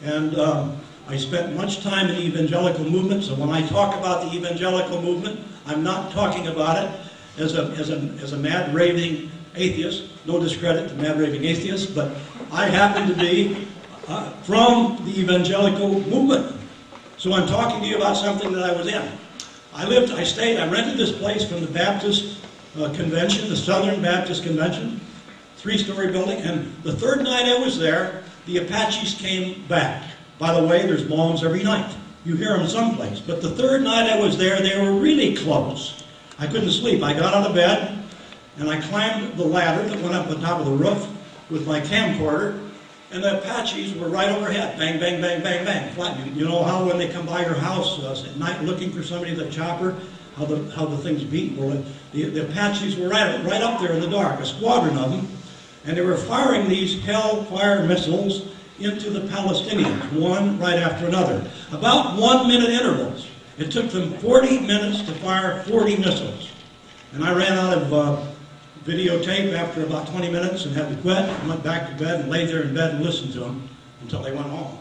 And 0.02 0.38
um, 0.38 0.80
I 1.08 1.16
spent 1.16 1.56
much 1.56 1.82
time 1.82 2.08
in 2.08 2.14
the 2.14 2.22
evangelical 2.22 2.84
movement, 2.84 3.24
so 3.24 3.34
when 3.34 3.50
I 3.50 3.66
talk 3.66 3.96
about 3.96 4.30
the 4.30 4.36
evangelical 4.36 5.02
movement, 5.02 5.40
I'm 5.66 5.82
not 5.82 6.12
talking 6.12 6.46
about 6.46 6.82
it 6.82 7.00
as 7.38 7.54
a, 7.54 7.64
as 7.72 7.90
a, 7.90 7.96
as 8.22 8.32
a 8.32 8.36
mad 8.36 8.74
raving 8.74 9.30
atheist. 9.54 10.04
No 10.26 10.38
discredit 10.38 10.88
to 10.90 10.94
mad 10.94 11.18
raving 11.18 11.44
atheists, 11.44 11.86
but 11.86 12.16
I 12.52 12.66
happen 12.66 13.08
to 13.08 13.14
be 13.14 13.66
uh, 14.08 14.30
from 14.42 15.04
the 15.04 15.20
evangelical 15.20 16.00
movement. 16.02 16.56
So 17.16 17.32
I'm 17.32 17.46
talking 17.46 17.80
to 17.80 17.86
you 17.86 17.96
about 17.96 18.16
something 18.16 18.52
that 18.52 18.62
I 18.62 18.72
was 18.72 18.86
in. 18.86 19.02
I 19.74 19.86
lived, 19.86 20.12
I 20.12 20.24
stayed, 20.24 20.58
I 20.58 20.70
rented 20.70 20.96
this 20.96 21.12
place 21.12 21.48
from 21.48 21.60
the 21.60 21.66
Baptist 21.66 22.38
uh, 22.78 22.92
Convention, 22.94 23.48
the 23.48 23.56
Southern 23.56 24.02
Baptist 24.02 24.44
Convention, 24.44 25.00
three-story 25.56 26.12
building, 26.12 26.40
and 26.40 26.72
the 26.82 26.92
third 26.94 27.22
night 27.22 27.46
I 27.46 27.58
was 27.58 27.78
there, 27.78 28.22
the 28.46 28.58
Apaches 28.58 29.14
came 29.14 29.66
back. 29.66 30.02
By 30.42 30.60
the 30.60 30.66
way, 30.66 30.84
there's 30.84 31.04
bombs 31.04 31.44
every 31.44 31.62
night. 31.62 31.94
You 32.24 32.34
hear 32.34 32.56
them 32.56 32.66
someplace. 32.66 33.20
But 33.20 33.42
the 33.42 33.50
third 33.50 33.84
night 33.84 34.10
I 34.10 34.18
was 34.18 34.36
there, 34.36 34.60
they 34.60 34.76
were 34.76 34.90
really 34.90 35.36
close. 35.36 36.02
I 36.36 36.48
couldn't 36.48 36.72
sleep. 36.72 37.00
I 37.00 37.12
got 37.12 37.32
out 37.32 37.48
of 37.48 37.54
bed, 37.54 38.04
and 38.58 38.68
I 38.68 38.80
climbed 38.80 39.36
the 39.36 39.44
ladder 39.44 39.88
that 39.88 40.02
went 40.02 40.16
up 40.16 40.26
on 40.26 40.40
top 40.40 40.58
of 40.58 40.66
the 40.66 40.72
roof 40.72 41.08
with 41.48 41.64
my 41.64 41.80
camcorder, 41.80 42.58
and 43.12 43.22
the 43.22 43.38
Apaches 43.38 43.94
were 43.94 44.08
right 44.08 44.30
overhead. 44.30 44.76
Bang, 44.76 44.98
bang, 44.98 45.20
bang, 45.22 45.44
bang, 45.44 45.64
bang. 45.64 45.94
Flat. 45.94 46.18
You 46.34 46.44
know 46.44 46.64
how 46.64 46.84
when 46.84 46.98
they 46.98 47.08
come 47.08 47.24
by 47.24 47.42
your 47.42 47.54
house 47.54 48.00
uh, 48.00 48.28
at 48.28 48.36
night 48.36 48.64
looking 48.64 48.90
for 48.90 49.04
somebody 49.04 49.40
a 49.40 49.48
chopper, 49.48 49.96
how 50.34 50.46
the, 50.46 50.68
how 50.72 50.86
the 50.86 50.96
things 50.96 51.22
beat? 51.22 51.56
Well, 51.56 51.84
the, 52.12 52.24
the 52.24 52.48
Apaches 52.48 52.96
were 52.96 53.08
right, 53.08 53.44
right 53.44 53.62
up 53.62 53.80
there 53.80 53.92
in 53.92 54.00
the 54.00 54.10
dark, 54.10 54.40
a 54.40 54.44
squadron 54.44 54.98
of 54.98 55.12
them, 55.12 55.28
and 55.84 55.96
they 55.96 56.02
were 56.02 56.16
firing 56.16 56.68
these 56.68 57.00
Hellfire 57.04 57.86
missiles 57.86 58.48
into 58.78 59.10
the 59.10 59.20
Palestinians, 59.28 60.12
one 60.12 60.58
right 60.58 60.78
after 60.78 61.06
another. 61.06 61.48
About 61.70 62.18
one 62.18 62.48
minute 62.48 62.70
intervals. 62.70 63.28
It 63.58 63.70
took 63.70 63.90
them 63.90 64.12
40 64.18 64.60
minutes 64.60 65.02
to 65.02 65.12
fire 65.16 65.62
40 65.64 65.96
missiles. 65.98 66.50
And 67.12 67.22
I 67.22 67.34
ran 67.34 67.52
out 67.52 67.76
of 67.76 67.92
uh, 67.92 68.26
videotape 68.84 69.52
after 69.54 69.84
about 69.84 70.08
20 70.08 70.30
minutes 70.30 70.64
and 70.64 70.74
had 70.74 70.88
to 70.88 70.96
quit 71.02 71.18
and 71.18 71.48
went 71.48 71.62
back 71.62 71.88
to 71.90 72.02
bed 72.02 72.20
and 72.20 72.30
laid 72.30 72.48
there 72.48 72.62
in 72.62 72.74
bed 72.74 72.94
and 72.94 73.04
listened 73.04 73.32
to 73.34 73.40
them 73.40 73.68
until 74.00 74.22
they 74.22 74.32
went 74.32 74.48
home. 74.48 74.78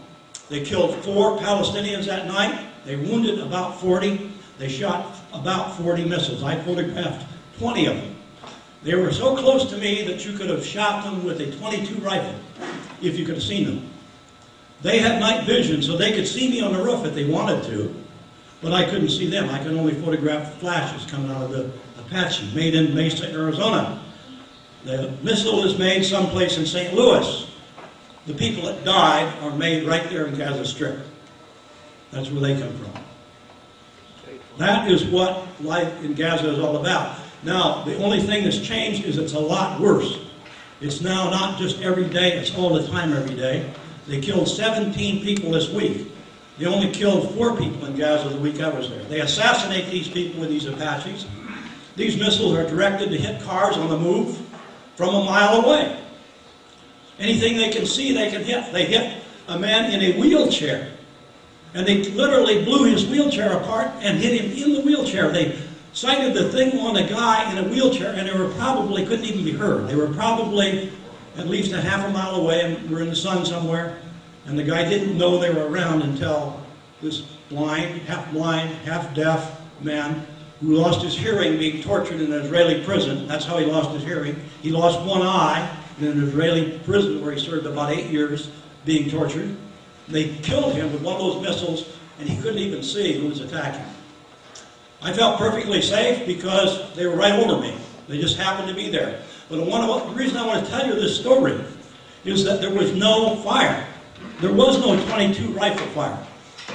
They 0.48 0.64
killed 0.64 0.96
four 1.04 1.38
Palestinians 1.38 2.06
that 2.06 2.26
night. 2.26 2.66
They 2.84 2.96
wounded 2.96 3.38
about 3.38 3.80
40. 3.80 4.32
They 4.58 4.68
shot 4.68 5.16
about 5.32 5.76
40 5.76 6.04
missiles. 6.06 6.42
I 6.42 6.56
photographed 6.56 7.26
20 7.58 7.86
of 7.86 7.96
them. 7.96 8.16
They 8.82 8.96
were 8.96 9.12
so 9.12 9.36
close 9.36 9.70
to 9.70 9.76
me 9.76 10.02
that 10.06 10.26
you 10.26 10.36
could 10.36 10.50
have 10.50 10.66
shot 10.66 11.04
them 11.04 11.24
with 11.24 11.40
a 11.40 11.52
22 11.52 12.00
rifle 12.00 12.34
if 13.02 13.18
you 13.18 13.24
could 13.24 13.34
have 13.34 13.44
seen 13.44 13.64
them. 13.64 13.90
They 14.82 14.98
had 14.98 15.20
night 15.20 15.44
vision, 15.44 15.80
so 15.82 15.96
they 15.96 16.12
could 16.12 16.26
see 16.26 16.50
me 16.50 16.60
on 16.60 16.72
the 16.72 16.82
roof 16.82 17.04
if 17.04 17.14
they 17.14 17.24
wanted 17.24 17.64
to, 17.64 17.94
but 18.60 18.72
I 18.72 18.84
couldn't 18.84 19.10
see 19.10 19.26
them. 19.26 19.48
I 19.48 19.58
could 19.58 19.72
only 19.72 19.94
photograph 19.94 20.54
flashes 20.54 21.08
coming 21.10 21.30
out 21.30 21.42
of 21.42 21.50
the 21.50 21.70
Apache, 22.00 22.52
made 22.54 22.74
in 22.74 22.94
Mesa, 22.94 23.30
Arizona. 23.30 24.02
The 24.84 25.12
missile 25.22 25.64
is 25.64 25.78
made 25.78 26.04
someplace 26.04 26.58
in 26.58 26.66
St. 26.66 26.94
Louis. 26.94 27.48
The 28.26 28.34
people 28.34 28.64
that 28.64 28.84
died 28.84 29.32
are 29.42 29.56
made 29.56 29.86
right 29.86 30.08
there 30.10 30.26
in 30.26 30.36
Gaza 30.36 30.64
Strip. 30.64 31.00
That's 32.10 32.30
where 32.30 32.40
they 32.40 32.60
come 32.60 32.76
from. 32.76 32.92
That 34.58 34.90
is 34.90 35.04
what 35.04 35.46
life 35.62 36.04
in 36.04 36.14
Gaza 36.14 36.50
is 36.50 36.58
all 36.58 36.76
about. 36.76 37.18
Now, 37.42 37.82
the 37.84 37.96
only 38.02 38.20
thing 38.20 38.44
that's 38.44 38.60
changed 38.60 39.04
is 39.04 39.18
it's 39.18 39.32
a 39.32 39.38
lot 39.38 39.80
worse. 39.80 40.18
It's 40.82 41.00
now 41.00 41.30
not 41.30 41.60
just 41.60 41.80
every 41.80 42.08
day, 42.08 42.32
it's 42.32 42.52
all 42.56 42.74
the 42.74 42.84
time 42.88 43.12
every 43.12 43.36
day. 43.36 43.72
They 44.08 44.20
killed 44.20 44.48
17 44.48 45.22
people 45.22 45.52
this 45.52 45.70
week. 45.70 46.08
They 46.58 46.66
only 46.66 46.90
killed 46.90 47.32
four 47.36 47.56
people 47.56 47.86
in 47.86 47.96
Gaza 47.96 48.28
the 48.28 48.38
week 48.38 48.60
I 48.60 48.68
was 48.68 48.90
there. 48.90 49.02
They 49.04 49.20
assassinate 49.20 49.90
these 49.90 50.08
people 50.08 50.40
with 50.40 50.50
these 50.50 50.66
Apaches. 50.66 51.26
These 51.94 52.18
missiles 52.18 52.54
are 52.54 52.68
directed 52.68 53.10
to 53.10 53.16
hit 53.16 53.40
cars 53.42 53.76
on 53.76 53.90
the 53.90 53.98
move 53.98 54.36
from 54.96 55.14
a 55.14 55.24
mile 55.24 55.64
away. 55.64 56.00
Anything 57.20 57.56
they 57.56 57.70
can 57.70 57.86
see, 57.86 58.12
they 58.12 58.30
can 58.30 58.42
hit. 58.42 58.72
They 58.72 58.84
hit 58.84 59.22
a 59.46 59.58
man 59.58 59.92
in 59.92 60.00
a 60.00 60.20
wheelchair. 60.20 60.90
And 61.74 61.86
they 61.86 62.02
literally 62.10 62.64
blew 62.64 62.90
his 62.90 63.06
wheelchair 63.06 63.52
apart 63.52 63.88
and 64.00 64.18
hit 64.18 64.40
him 64.40 64.50
in 64.50 64.74
the 64.74 64.80
wheelchair. 64.80 65.30
They 65.30 65.56
sighted 65.92 66.34
the 66.34 66.50
thing 66.50 66.78
on 66.78 66.96
a 66.96 67.08
guy 67.08 67.50
in 67.52 67.58
a 67.64 67.68
wheelchair, 67.68 68.14
and 68.14 68.28
they 68.28 68.36
were 68.36 68.50
probably, 68.54 69.04
couldn't 69.04 69.24
even 69.24 69.44
be 69.44 69.52
heard. 69.52 69.88
They 69.88 69.96
were 69.96 70.08
probably 70.08 70.90
at 71.36 71.48
least 71.48 71.72
a 71.72 71.80
half 71.80 72.06
a 72.06 72.10
mile 72.10 72.36
away 72.36 72.74
and 72.74 72.90
were 72.90 73.00
in 73.00 73.08
the 73.08 73.16
sun 73.16 73.44
somewhere. 73.44 73.98
And 74.46 74.58
the 74.58 74.64
guy 74.64 74.88
didn't 74.88 75.16
know 75.16 75.38
they 75.38 75.52
were 75.52 75.68
around 75.68 76.02
until 76.02 76.60
this 77.00 77.20
blind, 77.48 78.02
half 78.02 78.30
blind, 78.32 78.70
half 78.84 79.14
deaf 79.14 79.60
man 79.82 80.26
who 80.60 80.74
lost 80.74 81.02
his 81.02 81.16
hearing 81.16 81.58
being 81.58 81.82
tortured 81.82 82.20
in 82.20 82.32
an 82.32 82.40
Israeli 82.42 82.84
prison. 82.84 83.26
That's 83.26 83.44
how 83.44 83.58
he 83.58 83.66
lost 83.66 83.90
his 83.90 84.04
hearing. 84.04 84.36
He 84.62 84.70
lost 84.70 85.00
one 85.06 85.22
eye 85.22 85.68
in 85.98 86.06
an 86.06 86.22
Israeli 86.22 86.78
prison 86.80 87.20
where 87.22 87.32
he 87.32 87.40
served 87.40 87.66
about 87.66 87.90
eight 87.90 88.10
years 88.10 88.50
being 88.84 89.10
tortured. 89.10 89.56
They 90.08 90.36
killed 90.36 90.74
him 90.74 90.92
with 90.92 91.02
one 91.02 91.14
of 91.14 91.20
those 91.20 91.42
missiles, 91.42 91.96
and 92.18 92.28
he 92.28 92.40
couldn't 92.40 92.58
even 92.58 92.82
see 92.82 93.20
who 93.20 93.28
was 93.28 93.40
attacking. 93.40 93.84
I 95.02 95.12
felt 95.12 95.38
perfectly 95.38 95.82
safe 95.82 96.26
because 96.26 96.94
they 96.94 97.06
were 97.06 97.16
right 97.16 97.32
over 97.32 97.60
me. 97.60 97.76
They 98.08 98.20
just 98.20 98.36
happened 98.36 98.68
to 98.68 98.74
be 98.74 98.88
there. 98.88 99.20
But 99.48 99.56
the 99.56 100.12
reason 100.14 100.36
I 100.36 100.46
want 100.46 100.64
to 100.64 100.70
tell 100.70 100.86
you 100.86 100.94
this 100.94 101.18
story 101.18 101.58
is 102.24 102.44
that 102.44 102.60
there 102.60 102.70
was 102.72 102.94
no 102.94 103.36
fire. 103.36 103.86
There 104.40 104.52
was 104.52 104.78
no 104.78 105.04
22 105.06 105.52
rifle 105.52 105.86
fire. 105.88 106.18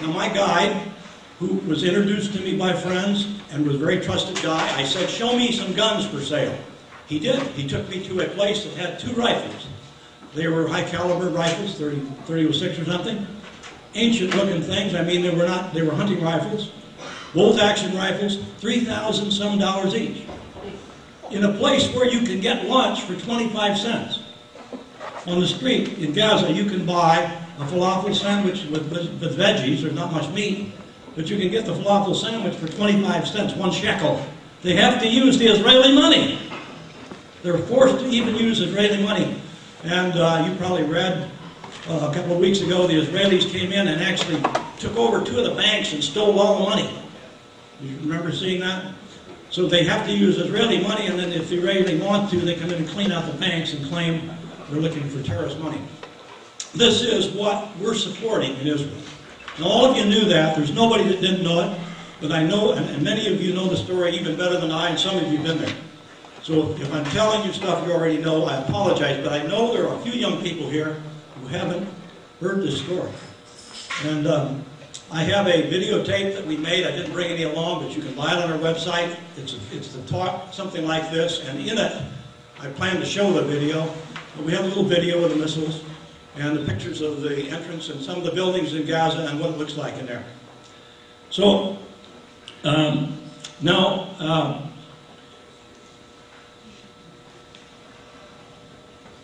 Now 0.02 0.12
my 0.12 0.28
guide, 0.30 0.92
who 1.40 1.56
was 1.68 1.84
introduced 1.84 2.34
to 2.34 2.40
me 2.40 2.58
by 2.58 2.74
friends 2.74 3.28
and 3.52 3.66
was 3.66 3.76
a 3.76 3.80
very 3.80 4.02
trusted 4.02 4.42
guy, 4.44 4.78
I 4.78 4.84
said, 4.84 5.10
show 5.10 5.38
me 5.38 5.52
some 5.52 5.74
guns 5.74 6.06
for 6.06 6.22
sale. 6.22 6.58
He 7.08 7.20
did. 7.20 7.42
He 7.54 7.68
took 7.68 7.88
me 7.90 8.06
to 8.08 8.20
a 8.22 8.28
place 8.28 8.66
that 8.66 8.74
had 8.74 9.00
two 9.00 9.14
rifles. 9.14 9.68
They 10.34 10.48
were 10.48 10.68
high 10.68 10.84
caliber 10.84 11.30
rifles, 11.30 11.76
30, 11.76 12.02
30 12.26 12.46
or 12.46 12.54
something. 12.54 13.26
Ancient 13.96 14.36
looking 14.36 14.62
things. 14.62 14.94
I 14.94 15.04
mean, 15.04 15.22
they 15.22 15.34
were 15.34 15.46
not, 15.46 15.74
they 15.74 15.82
were 15.82 15.94
hunting 15.94 16.22
rifles. 16.22 16.72
Both 17.34 17.60
action 17.60 17.96
rifles, 17.96 18.38
3,000 18.60 19.32
some 19.32 19.60
dollars 19.60 19.96
each. 19.96 20.24
In 21.32 21.44
a 21.44 21.54
place 21.54 21.94
where 21.94 22.08
you 22.08 22.22
can 22.22 22.40
get 22.40 22.66
lunch 22.66 23.02
for 23.02 23.16
25 23.16 23.78
cents. 23.78 24.20
On 25.26 25.42
the 25.42 25.48
street 25.48 25.98
in 25.98 26.14
Gaza, 26.14 26.52
you 26.52 26.66
can 26.66 26.86
buy 26.86 27.18
a 27.60 27.66
falafel 27.66 28.16
sandwich 28.16 28.64
with, 28.66 28.90
with 28.90 29.38
veggies, 29.38 29.82
there's 29.82 29.94
not 29.94 30.14
much 30.14 30.30
meat, 30.34 30.72
but 31.16 31.30
you 31.30 31.38
can 31.38 31.50
get 31.50 31.66
the 31.66 31.74
falafel 31.74 32.16
sandwich 32.16 32.56
for 32.56 32.68
25 32.68 33.28
cents, 33.28 33.54
one 33.56 33.72
shekel. 33.72 34.24
They 34.62 34.76
have 34.76 35.02
to 35.02 35.08
use 35.08 35.38
the 35.38 35.48
Israeli 35.48 35.94
money. 35.94 36.40
They're 37.44 37.58
forced 37.58 38.00
to 38.00 38.08
even 38.08 38.36
use 38.36 38.62
Israeli 38.62 39.04
money. 39.04 39.42
And 39.84 40.14
uh, 40.14 40.46
you 40.48 40.56
probably 40.58 40.84
read 40.84 41.30
uh, 41.90 42.10
a 42.10 42.14
couple 42.14 42.34
of 42.34 42.40
weeks 42.40 42.62
ago, 42.62 42.88
the 42.88 43.02
Israelis 43.02 43.50
came 43.50 43.72
in 43.72 43.88
and 43.88 44.02
actually 44.02 44.42
took 44.80 44.96
over 44.96 45.24
two 45.24 45.40
of 45.40 45.46
the 45.46 45.56
banks 45.56 45.94
and 45.94 46.04
stole 46.04 46.40
all 46.40 46.60
the 46.60 46.70
money. 46.70 47.07
You 47.82 47.98
remember 48.00 48.32
seeing 48.32 48.62
that? 48.62 48.94
So 49.50 49.68
they 49.68 49.84
have 49.86 50.06
to 50.08 50.12
use 50.12 50.38
Israeli 50.38 50.82
money, 50.82 51.08
and 51.08 51.18
then 51.18 51.32
if 51.32 51.50
the 51.50 51.58
Israeli 51.58 52.00
want 52.00 52.30
to, 52.32 52.38
they 52.38 52.56
come 52.56 52.70
in 52.70 52.76
and 52.76 52.90
clean 52.90 53.12
out 53.12 53.32
the 53.32 53.38
banks 53.38 53.74
and 53.74 53.86
claim 53.88 54.30
they're 54.70 54.82
looking 54.82 55.08
for 55.10 55.24
terrorist 55.24 55.60
money. 55.60 55.82
This 56.74 57.02
is 57.02 57.30
what 57.30 57.70
we're 57.78 57.96
supporting 57.96 58.56
in 58.58 58.68
Israel. 58.68 58.98
Now, 59.60 59.66
all 59.66 59.86
of 59.86 59.98
you 59.98 60.06
knew 60.06 60.26
that. 60.26 60.56
There's 60.56 60.74
nobody 60.74 61.06
that 61.06 61.22
didn't 61.22 61.44
know 61.44 61.62
it. 61.62 61.80
But 62.20 62.32
I 62.32 62.44
know, 62.44 62.74
and, 62.74 63.02
many 63.04 63.32
of 63.32 63.42
you 63.42 63.54
know 63.54 63.68
the 63.68 63.78
story 63.78 64.12
even 64.16 64.36
better 64.36 64.60
than 64.60 64.72
I, 64.72 64.90
and 64.90 65.00
some 65.00 65.16
of 65.18 65.24
you 65.32 65.38
have 65.38 65.46
been 65.46 65.60
there. 65.60 65.76
So 66.42 66.72
if 66.72 66.94
I'm 66.94 67.06
telling 67.06 67.46
you 67.46 67.54
stuff 67.54 67.86
you 67.86 67.94
already 67.94 68.18
know, 68.18 68.46
I 68.46 68.58
apologize. 68.58 69.24
But 69.24 69.34
I 69.34 69.46
know 69.46 69.74
there 69.74 69.88
are 69.88 69.96
a 69.96 70.00
few 70.02 70.14
young 70.14 70.42
people 70.42 70.70
here 70.70 71.02
who 71.40 71.48
haven't 71.48 71.88
heard 72.40 72.62
this 72.62 72.82
story. 72.82 73.12
And 74.06 74.28
um, 74.28 74.66
I 75.10 75.24
have 75.24 75.48
a 75.48 75.64
videotape 75.64 76.36
that 76.36 76.46
we 76.46 76.58
made. 76.58 76.86
I 76.86 76.92
didn't 76.92 77.14
bring 77.14 77.32
any 77.32 77.44
along, 77.44 77.84
but 77.84 77.96
you 77.96 78.02
can 78.02 78.14
buy 78.14 78.34
it 78.34 78.44
on 78.44 78.52
our 78.52 78.58
website. 78.58 79.16
It's, 79.38 79.56
it's 79.72 79.94
the 79.94 80.02
talk, 80.02 80.54
something 80.54 80.86
like 80.86 81.10
this. 81.12 81.48
And 81.48 81.60
in 81.60 81.78
it, 81.78 82.02
I 82.60 82.68
plan 82.68 83.00
to 83.00 83.06
show 83.06 83.32
the 83.32 83.44
video. 83.44 83.90
But 84.36 84.46
we 84.46 84.52
have 84.52 84.66
a 84.66 84.68
little 84.68 84.84
video 84.84 85.24
of 85.24 85.30
the 85.30 85.38
missiles 85.38 85.82
and 86.36 86.58
the 86.58 86.66
pictures 86.66 87.02
of 87.02 87.22
the 87.22 87.50
entrance 87.50 87.90
and 87.90 88.02
some 88.02 88.18
of 88.18 88.26
the 88.26 88.32
buildings 88.32 88.74
in 88.74 88.86
Gaza 88.86 89.28
and 89.28 89.40
what 89.40 89.52
it 89.52 89.58
looks 89.58 89.78
like 89.78 89.94
in 89.96 90.06
there. 90.06 90.26
So, 91.30 91.78
um, 92.66 93.18
now, 93.62 94.10
um, 94.20 94.74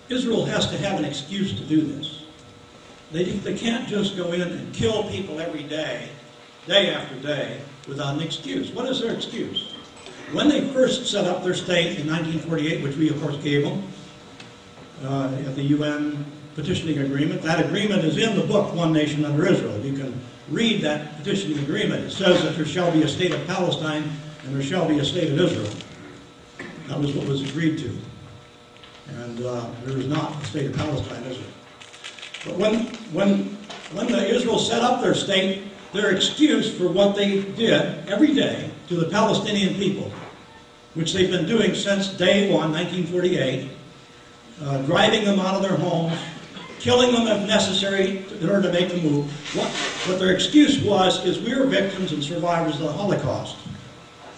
Israel 0.10 0.46
has 0.46 0.70
to 0.70 0.78
have 0.78 0.98
an 0.98 1.06
excuse 1.06 1.54
to 1.54 1.64
do 1.66 1.82
this. 1.82 2.13
They, 3.14 3.24
they 3.24 3.58
can't 3.58 3.88
just 3.88 4.18
go 4.18 4.34
in 4.34 4.42
and 4.42 4.74
kill 4.74 5.04
people 5.10 5.40
every 5.40 5.64
day, 5.64 6.10
day 6.68 6.90
after 6.90 7.16
day, 7.20 7.62
without 7.88 8.16
an 8.16 8.22
excuse. 8.22 8.72
What 8.72 8.88
is 8.90 9.00
their 9.00 9.14
excuse? 9.14 9.76
When 10.34 10.50
they 10.50 10.68
first 10.70 11.10
set 11.10 11.26
up 11.26 11.44
their 11.44 11.54
state 11.54 12.00
in 12.00 12.08
1948, 12.08 12.84
which 12.84 12.98
we 12.98 13.10
of 13.10 13.22
course 13.22 13.38
gave 13.38 13.64
them, 13.64 13.84
uh, 15.04 15.32
at 15.46 15.56
the 15.56 15.64
UN 15.64 16.26
partitioning 16.56 17.00
agreement. 17.00 17.42
That 17.42 17.66
agreement 17.66 18.04
is 18.04 18.18
in 18.18 18.36
the 18.36 18.46
book, 18.46 18.74
One 18.74 18.94
Nation 18.94 19.26
Under 19.26 19.46
Israel. 19.46 19.78
You 19.80 19.94
can 19.94 20.20
read 20.50 20.82
that 20.82 21.18
partitioning 21.18 21.60
agreement. 21.60 22.06
It 22.06 22.12
says 22.12 22.44
that 22.44 22.56
there 22.56 22.66
shall 22.66 22.92
be 22.92 23.04
a 23.04 23.08
state 23.08 23.34
of 23.34 23.46
Palestine 23.48 24.10
and 24.44 24.56
there 24.56 24.64
shall 24.64 24.88
be 24.88 25.00
a 25.00 25.06
state 25.06 25.32
of 25.32 25.40
Israel. 25.40 25.74
That 26.88 27.00
was 27.00 27.14
what 27.14 27.28
was 27.28 27.48
agreed 27.50 27.78
to. 27.80 27.98
And 29.22 29.46
uh, 29.46 29.66
there 29.84 29.98
is 29.98 30.08
not 30.08 30.42
a 30.42 30.46
state 30.46 30.68
of 30.68 30.76
Palestine, 30.76 31.24
is 31.24 31.38
there? 31.38 31.48
But 32.46 32.58
when, 32.58 32.86
when, 33.14 33.58
when 33.94 34.08
the 34.08 34.28
Israel 34.28 34.60
set 34.60 34.82
up 34.82 35.02
their 35.02 35.16
state, 35.16 35.64
their 35.94 36.12
excuse 36.12 36.76
for 36.76 36.88
what 36.88 37.16
they 37.16 37.42
did 37.42 38.08
every 38.08 38.34
day 38.34 38.70
to 38.90 38.96
the 38.96 39.10
Palestinian 39.10 39.76
people, 39.76 40.12
which 40.94 41.14
they've 41.14 41.32
been 41.32 41.48
doing 41.48 41.74
since 41.74 42.10
day 42.10 42.52
one, 42.52 42.72
1948, 42.72 43.70
uh, 44.62 44.82
driving 44.84 45.24
them 45.24 45.40
out 45.40 45.56
of 45.56 45.62
their 45.62 45.78
homes, 45.78 46.18
killing 46.80 47.14
them 47.14 47.28
if 47.28 47.48
necessary 47.48 48.26
in 48.42 48.50
order 48.50 48.64
to 48.64 48.74
make 48.74 48.90
them 48.90 49.02
move. 49.04 49.56
What, 49.56 49.70
what 50.08 50.20
their 50.20 50.34
excuse 50.34 50.82
was 50.84 51.26
is 51.26 51.40
we 51.40 51.54
are 51.54 51.66
victims 51.66 52.12
and 52.12 52.24
survivors 52.24 52.76
of 52.76 52.82
the 52.82 52.92
Holocaust. 52.92 53.56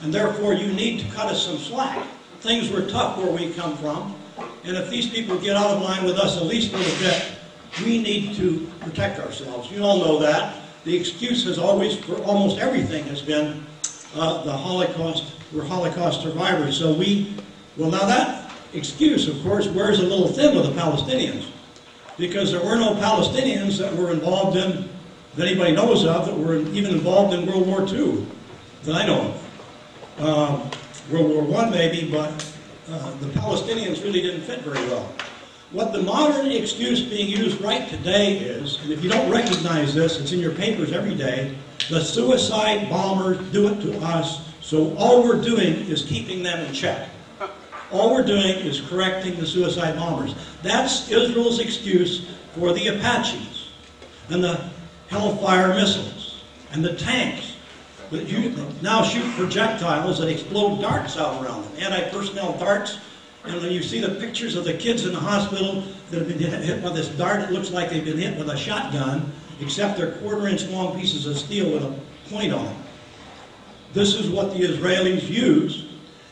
And 0.02 0.14
therefore 0.14 0.54
you 0.54 0.72
need 0.72 1.00
to 1.00 1.16
cut 1.16 1.28
us 1.28 1.44
some 1.44 1.58
slack. 1.58 2.06
Things 2.42 2.70
were 2.70 2.84
tough 2.84 3.18
where 3.18 3.32
we 3.32 3.52
come 3.54 3.76
from. 3.78 4.16
And 4.64 4.78
if 4.78 4.90
these 4.90 5.10
people 5.10 5.38
get 5.40 5.56
out 5.56 5.76
of 5.76 5.82
line 5.82 6.06
with 6.06 6.18
us 6.18 6.38
at 6.38 6.44
least 6.44 6.74
a 6.74 6.78
little 6.78 7.00
bit, 7.00 7.35
we 7.84 8.02
need 8.02 8.36
to 8.36 8.70
protect 8.82 9.20
ourselves. 9.20 9.72
You 9.72 9.84
all 9.84 10.00
know 10.00 10.20
that. 10.20 10.58
The 10.84 10.96
excuse 10.96 11.46
has 11.46 11.58
always, 11.58 11.98
for 11.98 12.16
almost 12.24 12.60
everything, 12.60 13.04
has 13.06 13.22
been 13.22 13.66
uh, 14.16 14.44
the 14.44 14.54
Holocaust. 14.54 15.34
We're 15.52 15.64
Holocaust 15.64 16.22
survivors. 16.22 16.78
So 16.78 16.94
we, 16.94 17.36
well, 17.76 17.90
now 17.90 18.06
that 18.06 18.52
excuse, 18.74 19.28
of 19.28 19.42
course, 19.42 19.68
wears 19.68 20.00
a 20.00 20.04
little 20.04 20.28
thin 20.28 20.56
with 20.56 20.66
the 20.66 20.80
Palestinians 20.80 21.50
because 22.18 22.52
there 22.52 22.64
were 22.64 22.76
no 22.76 22.94
Palestinians 22.96 23.78
that 23.80 23.94
were 23.96 24.12
involved 24.12 24.58
in, 24.58 24.90
that 25.36 25.48
anybody 25.48 25.74
knows 25.74 26.06
of, 26.06 26.26
that 26.26 26.38
were 26.38 26.58
even 26.58 26.92
involved 26.94 27.34
in 27.34 27.46
World 27.46 27.68
War 27.68 27.82
II 27.88 28.26
that 28.84 28.96
I 28.96 29.06
know 29.06 29.36
of. 30.18 30.22
Um, 30.22 30.72
World 31.12 31.50
War 31.50 31.62
I 31.62 31.70
maybe, 31.70 32.10
but 32.10 32.32
uh, 32.90 33.12
the 33.16 33.28
Palestinians 33.28 34.04
really 34.04 34.22
didn't 34.22 34.42
fit 34.42 34.62
very 34.62 34.80
well. 34.88 35.12
What 35.72 35.94
the 35.94 36.02
modern 36.02 36.52
excuse 36.52 37.02
being 37.02 37.28
used 37.28 37.60
right 37.60 37.90
today 37.90 38.38
is, 38.38 38.80
and 38.84 38.92
if 38.92 39.04
you 39.04 39.10
don't 39.10 39.30
recognize 39.32 39.96
this, 39.96 40.20
it's 40.20 40.32
in 40.32 40.40
your 40.40 40.54
papers 40.54 40.92
every 40.92 41.16
day, 41.16 41.58
the 41.90 42.02
suicide 42.02 42.90
bombers 42.90 43.40
do 43.52 43.68
it 43.70 43.82
to 43.82 43.98
us, 44.00 44.42
so 44.62 44.96
all 44.96 45.24
we're 45.24 45.42
doing 45.42 45.74
is 45.88 46.04
keeping 46.04 46.44
them 46.44 46.66
in 46.66 46.74
check. 46.74 47.10
All 47.92 48.14
we're 48.14 48.26
doing 48.26 48.44
is 48.44 48.80
correcting 48.82 49.40
the 49.40 49.46
suicide 49.46 49.96
bombers. 49.96 50.36
That's 50.62 51.10
Israel's 51.10 51.60
excuse 51.60 52.28
for 52.54 52.72
the 52.72 52.88
Apaches 52.88 53.70
and 54.30 54.44
the 54.44 54.70
Hellfire 55.08 55.70
missiles 55.70 56.44
and 56.72 56.86
the 56.86 56.96
tanks 56.96 57.54
that 58.12 58.28
you 58.28 58.56
now 58.82 59.04
shoot 59.04 59.26
projectiles 59.36 60.20
that 60.20 60.30
explode 60.30 60.80
darts 60.80 61.18
out 61.18 61.44
around 61.44 61.64
them, 61.64 61.74
anti-personnel 61.80 62.58
darts. 62.60 63.00
And 63.48 63.62
you 63.72 63.84
see 63.84 64.00
the 64.00 64.16
pictures 64.16 64.56
of 64.56 64.64
the 64.64 64.74
kids 64.74 65.06
in 65.06 65.14
the 65.14 65.20
hospital 65.20 65.84
that 66.10 66.20
have 66.20 66.28
been 66.28 66.40
hit 66.40 66.84
by 66.84 66.92
this 66.92 67.10
dart, 67.10 67.42
it 67.42 67.52
looks 67.52 67.72
like 67.72 67.90
they've 67.90 68.04
been 68.04 68.18
hit 68.18 68.38
with 68.38 68.50
a 68.50 68.58
shotgun, 68.58 69.32
except 69.60 69.98
they're 69.98 70.14
quarter-inch 70.14 70.68
long 70.68 71.00
pieces 71.00 71.26
of 71.26 71.38
steel 71.38 71.72
with 71.72 71.84
a 71.84 72.00
point 72.30 72.52
on 72.52 72.66
them. 72.66 72.78
This 73.94 74.16
is 74.16 74.30
what 74.30 74.52
the 74.52 74.60
Israelis 74.60 75.30
use, 75.30 75.86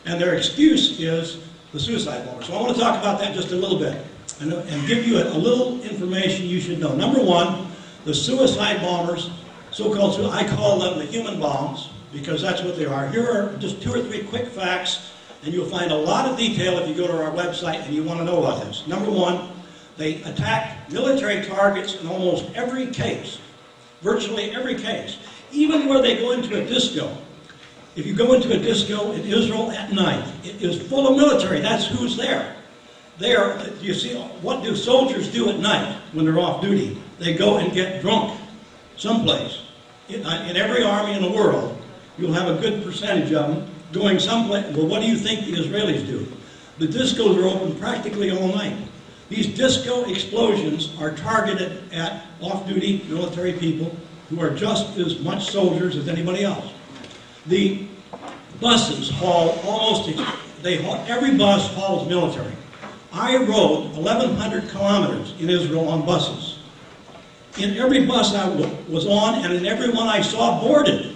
and 0.06 0.20
their 0.20 0.36
excuse 0.36 1.00
is 1.00 1.40
the 1.72 1.80
suicide 1.80 2.26
bomber. 2.26 2.44
So 2.44 2.54
I 2.54 2.62
want 2.62 2.76
to 2.76 2.82
talk 2.82 3.00
about 3.00 3.20
that 3.20 3.34
just 3.34 3.52
a 3.52 3.56
little 3.56 3.80
bit 3.80 4.06
and, 4.42 4.52
and 4.52 4.88
give 4.88 5.08
you 5.08 5.18
a, 5.18 5.28
a 5.32 5.38
little 5.38 5.82
information 5.84 6.46
you 6.46 6.60
should 6.60 6.80
know. 6.80 6.96
Number 6.96 7.24
one, 7.24 7.68
the 8.06 8.14
suicide 8.14 8.82
bombers 8.82 9.32
so-called, 9.72 10.20
I 10.34 10.48
call 10.48 10.80
them 10.80 11.00
the 11.00 11.06
human 11.06 11.40
bombs, 11.40 11.90
because 12.12 12.42
that's 12.42 12.62
what 12.62 12.78
they 12.78 12.86
are. 12.86 13.08
Here 13.08 13.28
are 13.28 13.58
just 13.58 13.82
two 13.82 13.92
or 13.92 14.02
three 14.02 14.24
quick 14.24 14.48
facts, 14.48 15.13
and 15.44 15.54
you'll 15.54 15.66
find 15.66 15.92
a 15.92 15.96
lot 15.96 16.30
of 16.30 16.38
detail 16.38 16.80
if 16.80 16.88
you 16.88 16.96
go 16.96 17.08
to 17.08 17.22
our 17.22 17.32
website 17.32 17.86
and 17.86 17.94
you 17.94 18.04
want 18.04 18.20
to 18.20 18.26
know 18.26 18.40
about 18.40 18.64
this. 18.64 18.88
Number 18.88 19.12
one, 19.12 19.50
they 19.98 20.24
attack 20.24 20.90
military 20.90 21.46
targets 21.46 21.96
in 21.96 22.08
almost 22.08 22.46
every 22.56 22.88
case, 22.88 23.40
virtually 24.02 24.52
every 24.52 24.76
case, 24.76 25.18
even 25.52 25.88
where 25.88 26.02
they 26.02 26.18
go 26.18 26.32
into 26.32 26.62
a 26.62 26.66
disco. 26.66 27.16
If 27.96 28.08
you 28.08 28.16
go 28.16 28.34
into 28.34 28.52
a 28.54 28.58
disco 28.58 29.12
in 29.12 29.22
Israel 29.22 29.70
at 29.72 29.92
night, 29.92 30.26
it 30.44 30.62
is 30.62 30.82
full 30.82 31.08
of 31.08 31.18
military. 31.18 31.60
That's 31.60 31.86
who's 31.86 32.18
there. 32.18 32.56
There, 33.20 33.62
you 33.80 33.94
see, 33.94 34.16
what 34.42 34.64
do 34.64 34.76
soldiers 34.76 35.32
do 35.32 35.50
at 35.50 35.60
night 35.60 35.96
when 36.14 36.26
they're 36.26 36.40
off 36.40 36.62
duty? 36.62 36.98
They 37.20 37.36
go 37.36 37.58
and 37.58 37.72
get 37.72 38.02
drunk 38.02 38.40
someplace. 38.98 39.62
In, 40.10 40.22
in 40.22 40.58
every 40.58 40.84
army 40.84 41.14
in 41.14 41.22
the 41.22 41.30
world, 41.30 41.80
you'll 42.18 42.34
have 42.34 42.48
a 42.48 42.60
good 42.60 42.84
percentage 42.84 43.32
of 43.32 43.56
them 43.56 43.70
going 43.94 44.20
someplace. 44.20 44.66
Well, 44.76 44.88
what 44.88 45.02
do 45.02 45.08
you 45.08 45.18
think 45.18 45.46
the 45.46 45.54
Israelis 45.54 46.06
do? 46.06 46.28
The 46.80 46.88
discos 46.88 47.38
are 47.38 47.48
open 47.48 47.76
practically 47.76 48.32
all 48.32 48.48
night. 48.50 48.76
These 49.30 49.56
disco 49.56 50.04
explosions 50.06 50.94
are 51.00 51.16
targeted 51.16 51.92
at 51.94 52.26
off-duty 52.42 53.06
military 53.08 53.54
people 53.54 53.96
who 54.30 54.42
are 54.42 54.50
just 54.50 54.98
as 54.98 55.20
much 55.20 55.50
soldiers 55.50 55.96
as 55.96 56.08
anybody 56.08 56.44
else. 56.44 56.74
The 57.46 57.86
buses 58.60 59.10
haul 59.10 59.60
almost, 59.66 60.10
they 60.62 60.82
haul, 60.82 60.96
every 61.08 61.38
bus 61.38 61.74
hauls 61.74 62.08
military. 62.08 62.54
I 63.12 63.38
rode 63.38 63.96
1,100 63.96 64.70
kilometers 64.70 65.34
in 65.40 65.50
Israel 65.50 65.88
on 65.88 66.06
buses 66.06 66.54
in 67.58 67.78
every 67.78 68.06
bus 68.06 68.34
I 68.34 68.50
was 68.90 69.06
on 69.06 69.46
and 69.46 69.54
in 69.54 69.66
every 69.66 69.90
one 69.90 70.08
I 70.08 70.22
saw 70.22 70.60
boarded, 70.62 71.13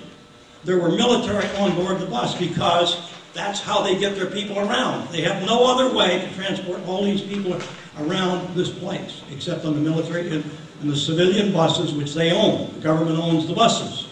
there 0.67 0.77
were 0.77 0.91
military 0.91 1.47
on 1.55 1.73
board 1.75 1.97
the 1.97 2.05
bus 2.05 2.37
because 2.37 3.09
that's 3.33 3.61
how 3.61 3.81
they 3.81 3.97
get 3.97 4.15
their 4.15 4.25
people 4.25 4.59
around. 4.59 5.07
They 5.13 5.21
have 5.21 5.45
no 5.45 5.65
other 5.65 5.95
way 5.95 6.19
to 6.19 6.35
transport 6.35 6.81
all 6.85 7.05
these 7.05 7.21
people 7.21 7.57
around 7.99 8.53
this 8.53 8.69
place 8.69 9.21
except 9.31 9.63
on 9.63 9.75
the 9.75 9.79
military 9.79 10.29
and, 10.29 10.43
and 10.81 10.91
the 10.91 10.95
civilian 10.95 11.53
buses 11.53 11.93
which 11.93 12.13
they 12.13 12.33
own. 12.33 12.73
The 12.73 12.81
government 12.81 13.17
owns 13.17 13.47
the 13.47 13.53
buses. 13.53 14.09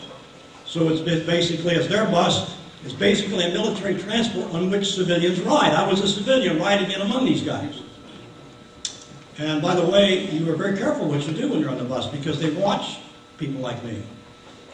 So 0.65 0.87
it's 0.87 1.01
basically, 1.01 1.75
it's 1.75 1.89
their 1.89 2.05
bus, 2.05 2.55
it's 2.85 2.93
basically 2.93 3.43
a 3.43 3.49
military 3.49 3.97
transport 4.01 4.53
on 4.53 4.69
which 4.69 4.93
civilians 4.93 5.41
ride. 5.41 5.73
I 5.73 5.85
was 5.85 5.99
a 5.99 6.07
civilian 6.07 6.57
riding 6.57 6.89
in 6.89 7.01
among 7.01 7.25
these 7.25 7.41
guys. 7.41 7.81
And 9.39 9.61
by 9.61 9.75
the 9.75 9.85
way, 9.85 10.29
you 10.29 10.49
are 10.49 10.55
very 10.55 10.77
careful 10.77 11.09
what 11.09 11.27
you 11.27 11.33
do 11.33 11.49
when 11.49 11.59
you're 11.59 11.69
on 11.69 11.79
the 11.79 11.83
bus 11.83 12.07
because 12.07 12.39
they 12.39 12.51
watch 12.51 12.99
people 13.37 13.59
like 13.59 13.83
me. 13.83 14.01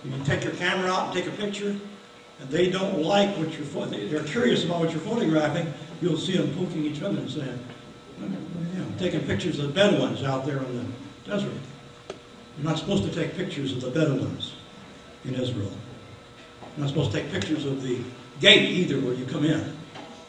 You 0.04 0.12
take 0.26 0.44
your 0.44 0.54
camera 0.54 0.92
out 0.92 1.08
and 1.08 1.14
take 1.14 1.28
a 1.32 1.38
picture, 1.38 1.76
and 2.40 2.50
they 2.50 2.70
don't 2.70 3.04
like 3.04 3.36
what 3.38 3.54
you're, 3.54 3.86
they're 4.10 4.24
curious 4.24 4.64
about 4.66 4.80
what 4.80 4.92
you're 4.92 5.00
photographing, 5.02 5.72
you'll 6.02 6.18
see 6.18 6.38
them 6.38 6.54
poking 6.56 6.84
each 6.86 7.02
other 7.02 7.20
and 7.20 7.30
saying, 7.30 7.60
yeah, 8.20 8.84
taking 8.98 9.22
pictures 9.22 9.60
of 9.60 9.68
the 9.68 9.74
Bedouins 9.74 10.24
out 10.24 10.46
there 10.46 10.58
in 10.58 10.78
the 10.78 10.86
desert. 11.30 11.52
You're 12.58 12.66
not 12.66 12.80
supposed 12.80 13.04
to 13.04 13.12
take 13.14 13.36
pictures 13.36 13.74
of 13.74 13.82
the 13.82 13.92
Bedouins 13.92 14.54
in 15.26 15.36
Israel. 15.36 15.72
You're 16.76 16.86
not 16.86 16.90
supposed 16.90 17.12
to 17.12 17.22
take 17.22 17.32
pictures 17.32 17.66
of 17.66 17.84
the 17.84 18.00
gate 18.40 18.70
either 18.70 19.00
where 19.00 19.14
you 19.14 19.26
come 19.26 19.46
in. 19.46 19.78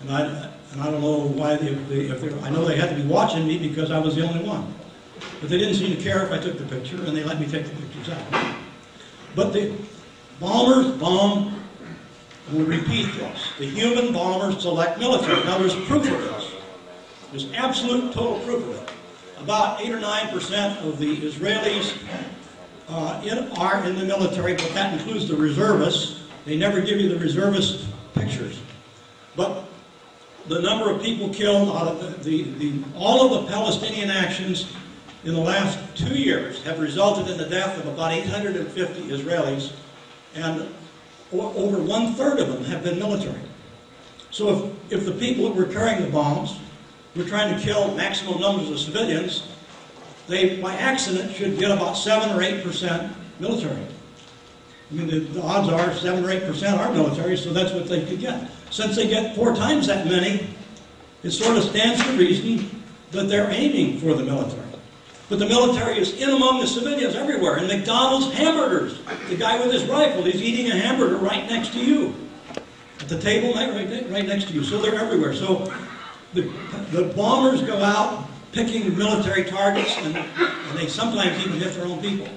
And 0.03 0.11
I, 0.11 0.51
and 0.73 0.83
I 0.83 0.91
don't 0.91 1.01
know 1.01 1.29
why 1.29 1.57
they, 1.57 1.75
they 1.75 2.01
if 2.07 2.21
they, 2.21 2.39
I 2.41 2.51
know 2.51 2.65
they 2.65 2.77
had 2.77 2.91
to 2.91 2.97
be 2.97 3.05
watching 3.05 3.47
me 3.47 3.59
because 3.59 3.91
I 3.91 3.99
was 3.99 4.17
the 4.17 4.27
only 4.27 4.45
one. 4.45 4.75
But 5.41 5.49
they 5.51 5.59
didn't 5.59 5.75
seem 5.75 5.97
to 5.97 6.03
care 6.03 6.25
if 6.25 6.33
I 6.33 6.39
took 6.39 6.59
the 6.59 6.65
picture, 6.65 6.97
and 6.97 7.17
they 7.17 7.25
let 7.25 7.41
me 7.41 7.47
take 7.47 7.65
the 7.65 7.77
pictures 7.77 8.11
out. 8.11 8.57
But 9.35 9.53
the 9.53 9.75
bombers 10.41 10.93
bomb, 10.99 11.63
and 12.49 12.59
we 12.59 12.65
repeat 12.65 13.07
this, 13.15 13.53
the 13.59 13.67
human 13.67 14.13
bombers 14.13 14.63
select 14.63 14.99
military. 14.99 15.43
Now 15.45 15.59
there's 15.59 15.75
proof 15.87 16.11
of 16.11 16.21
this. 16.21 16.51
There's 17.31 17.53
absolute 17.55 18.13
total 18.13 18.41
proof 18.41 18.63
of 18.69 18.83
it. 18.83 18.91
About 19.39 19.81
8 19.81 19.93
or 19.93 19.99
9% 19.99 20.87
of 20.87 20.99
the 20.99 21.17
Israelis 21.17 21.97
uh, 22.89 23.23
in, 23.25 23.51
are 23.59 23.85
in 23.85 23.97
the 23.97 24.05
military, 24.05 24.55
but 24.55 24.71
that 24.75 24.93
includes 24.93 25.27
the 25.27 25.37
reservists. 25.37 26.21
They 26.45 26.57
never 26.57 26.81
give 26.81 27.01
you 27.01 27.09
the 27.09 27.19
reservist 27.19 27.87
pictures. 28.15 28.61
But 29.35 29.65
the 30.47 30.61
number 30.61 30.91
of 30.91 31.03
people 31.03 31.33
killed 31.33 31.69
of 31.71 32.01
the, 32.01 32.31
the, 32.31 32.43
the, 32.59 32.85
all 32.97 33.35
of 33.35 33.45
the 33.45 33.51
Palestinian 33.51 34.11
actions 34.11 34.73
in 35.25 35.35
the 35.35 35.41
last 35.41 35.79
two 35.97 36.15
years 36.15 36.63
have 36.65 36.81
resulted 36.81 37.29
in 37.29 37.39
the 37.39 37.49
death 37.49 37.79
of 37.79 37.87
about 37.87 38.13
850 38.13 39.03
Israelis, 39.03 39.73
and 40.35 40.69
over 41.33 41.79
one-third 41.79 42.39
of 42.39 42.49
them 42.49 42.65
have 42.65 42.83
been 42.83 42.99
military. 42.99 43.41
So 44.31 44.73
if, 44.89 44.93
if 44.93 45.05
the 45.05 45.13
people 45.13 45.49
that 45.49 45.55
were 45.55 45.73
carrying 45.73 46.03
the 46.03 46.11
bombs 46.11 46.59
were 47.15 47.25
trying 47.25 47.55
to 47.55 47.61
kill 47.63 47.95
maximum 47.95 48.41
numbers 48.41 48.71
of 48.71 48.79
civilians, 48.79 49.49
they, 50.27 50.61
by 50.61 50.75
accident, 50.75 51.35
should 51.35 51.59
get 51.59 51.71
about 51.71 51.95
7 51.95 52.31
or 52.31 52.43
8% 52.43 53.15
military. 53.39 53.87
I 54.91 54.95
mean, 54.95 55.07
the, 55.07 55.21
the 55.21 55.43
odds 55.43 55.69
are 55.69 55.95
7 55.95 56.25
or 56.25 56.29
8% 56.29 56.79
are 56.79 56.93
military, 56.93 57.37
so 57.37 57.53
that's 57.53 57.73
what 57.73 57.87
they 57.87 58.05
could 58.05 58.21
get. 58.21 58.51
Since 58.71 58.97
they 58.97 59.09
get 59.09 59.35
four 59.35 59.55
times 59.55 59.87
that 59.87 60.07
many, 60.07 60.49
it 61.23 61.31
sort 61.31 61.57
of 61.57 61.65
stands 61.65 62.03
to 62.03 62.13
reason 62.13 62.83
that 63.11 63.29
they're 63.29 63.51
aiming 63.51 63.99
for 63.99 64.15
the 64.15 64.25
military. 64.25 64.62
But 65.29 65.39
the 65.39 65.47
military 65.47 65.99
is 65.99 66.13
in 66.21 66.31
among 66.31 66.61
the 66.61 66.67
civilians 66.67 67.15
everywhere. 67.15 67.57
And 67.57 67.69
McDonald's 67.69 68.35
hamburgers. 68.35 68.99
The 69.29 69.37
guy 69.37 69.59
with 69.59 69.73
his 69.73 69.85
rifle, 69.85 70.23
he's 70.25 70.43
eating 70.43 70.71
a 70.71 70.77
hamburger 70.77 71.17
right 71.17 71.49
next 71.49 71.73
to 71.73 71.85
you. 71.85 72.15
At 73.01 73.09
the 73.09 73.21
table 73.21 73.55
right, 73.55 73.73
right, 73.73 74.11
right 74.11 74.27
next 74.27 74.49
to 74.49 74.53
you. 74.53 74.63
So 74.63 74.81
they're 74.81 74.99
everywhere. 74.99 75.35
So 75.35 75.73
the, 76.35 76.43
the 76.91 77.13
bombers 77.17 77.63
go 77.63 77.83
out 77.83 78.29
picking 78.53 78.97
military 78.97 79.45
targets, 79.45 79.97
and, 79.99 80.15
and 80.17 80.79
they 80.79 80.87
sometimes 80.87 81.45
even 81.45 81.59
hit 81.59 81.73
their 81.75 81.87
own 81.87 82.01
people. 82.01 82.29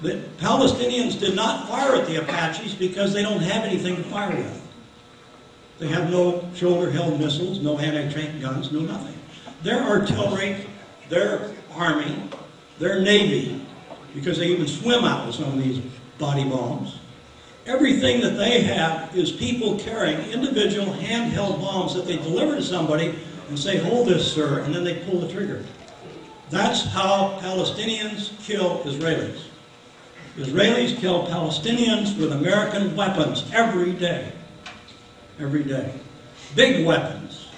The 0.00 0.22
Palestinians 0.38 1.20
did 1.20 1.36
not 1.36 1.68
fire 1.68 1.94
at 1.94 2.06
the 2.06 2.16
Apaches 2.16 2.74
because 2.74 3.12
they 3.12 3.22
don't 3.22 3.40
have 3.40 3.64
anything 3.64 3.96
to 3.96 4.02
fire 4.04 4.34
with. 4.34 4.58
They 5.78 5.88
have 5.88 6.10
no 6.10 6.48
shoulder-held 6.54 7.20
missiles, 7.20 7.60
no 7.60 7.78
anti-tank 7.78 8.40
guns, 8.40 8.72
no 8.72 8.80
nothing. 8.80 9.18
Their 9.62 9.82
artillery, 9.82 10.66
their 11.08 11.52
army, 11.76 12.22
their 12.78 13.00
navy, 13.00 13.60
because 14.14 14.38
they 14.38 14.46
even 14.46 14.66
swim 14.66 15.04
out 15.04 15.26
with 15.26 15.36
some 15.36 15.52
of 15.52 15.62
these 15.62 15.80
body 16.18 16.44
bombs. 16.44 16.98
Everything 17.66 18.20
that 18.20 18.36
they 18.36 18.62
have 18.62 19.16
is 19.16 19.30
people 19.30 19.78
carrying 19.78 20.18
individual 20.30 20.86
handheld 20.94 21.60
bombs 21.60 21.94
that 21.94 22.06
they 22.06 22.16
deliver 22.16 22.56
to 22.56 22.62
somebody 22.62 23.14
and 23.48 23.58
say, 23.58 23.76
hold 23.76 24.08
this, 24.08 24.32
sir, 24.32 24.60
and 24.60 24.74
then 24.74 24.82
they 24.82 25.04
pull 25.04 25.20
the 25.20 25.32
trigger. 25.32 25.64
That's 26.50 26.84
how 26.84 27.38
Palestinians 27.40 28.30
kill 28.44 28.80
Israelis. 28.80 29.44
Israelis 30.36 30.96
kill 30.98 31.26
Palestinians 31.26 32.18
with 32.18 32.32
American 32.32 32.96
weapons 32.96 33.44
every 33.52 33.92
day. 33.92 34.32
Every 35.38 35.62
day. 35.62 35.94
Big 36.54 36.86
weapons. 36.86 37.48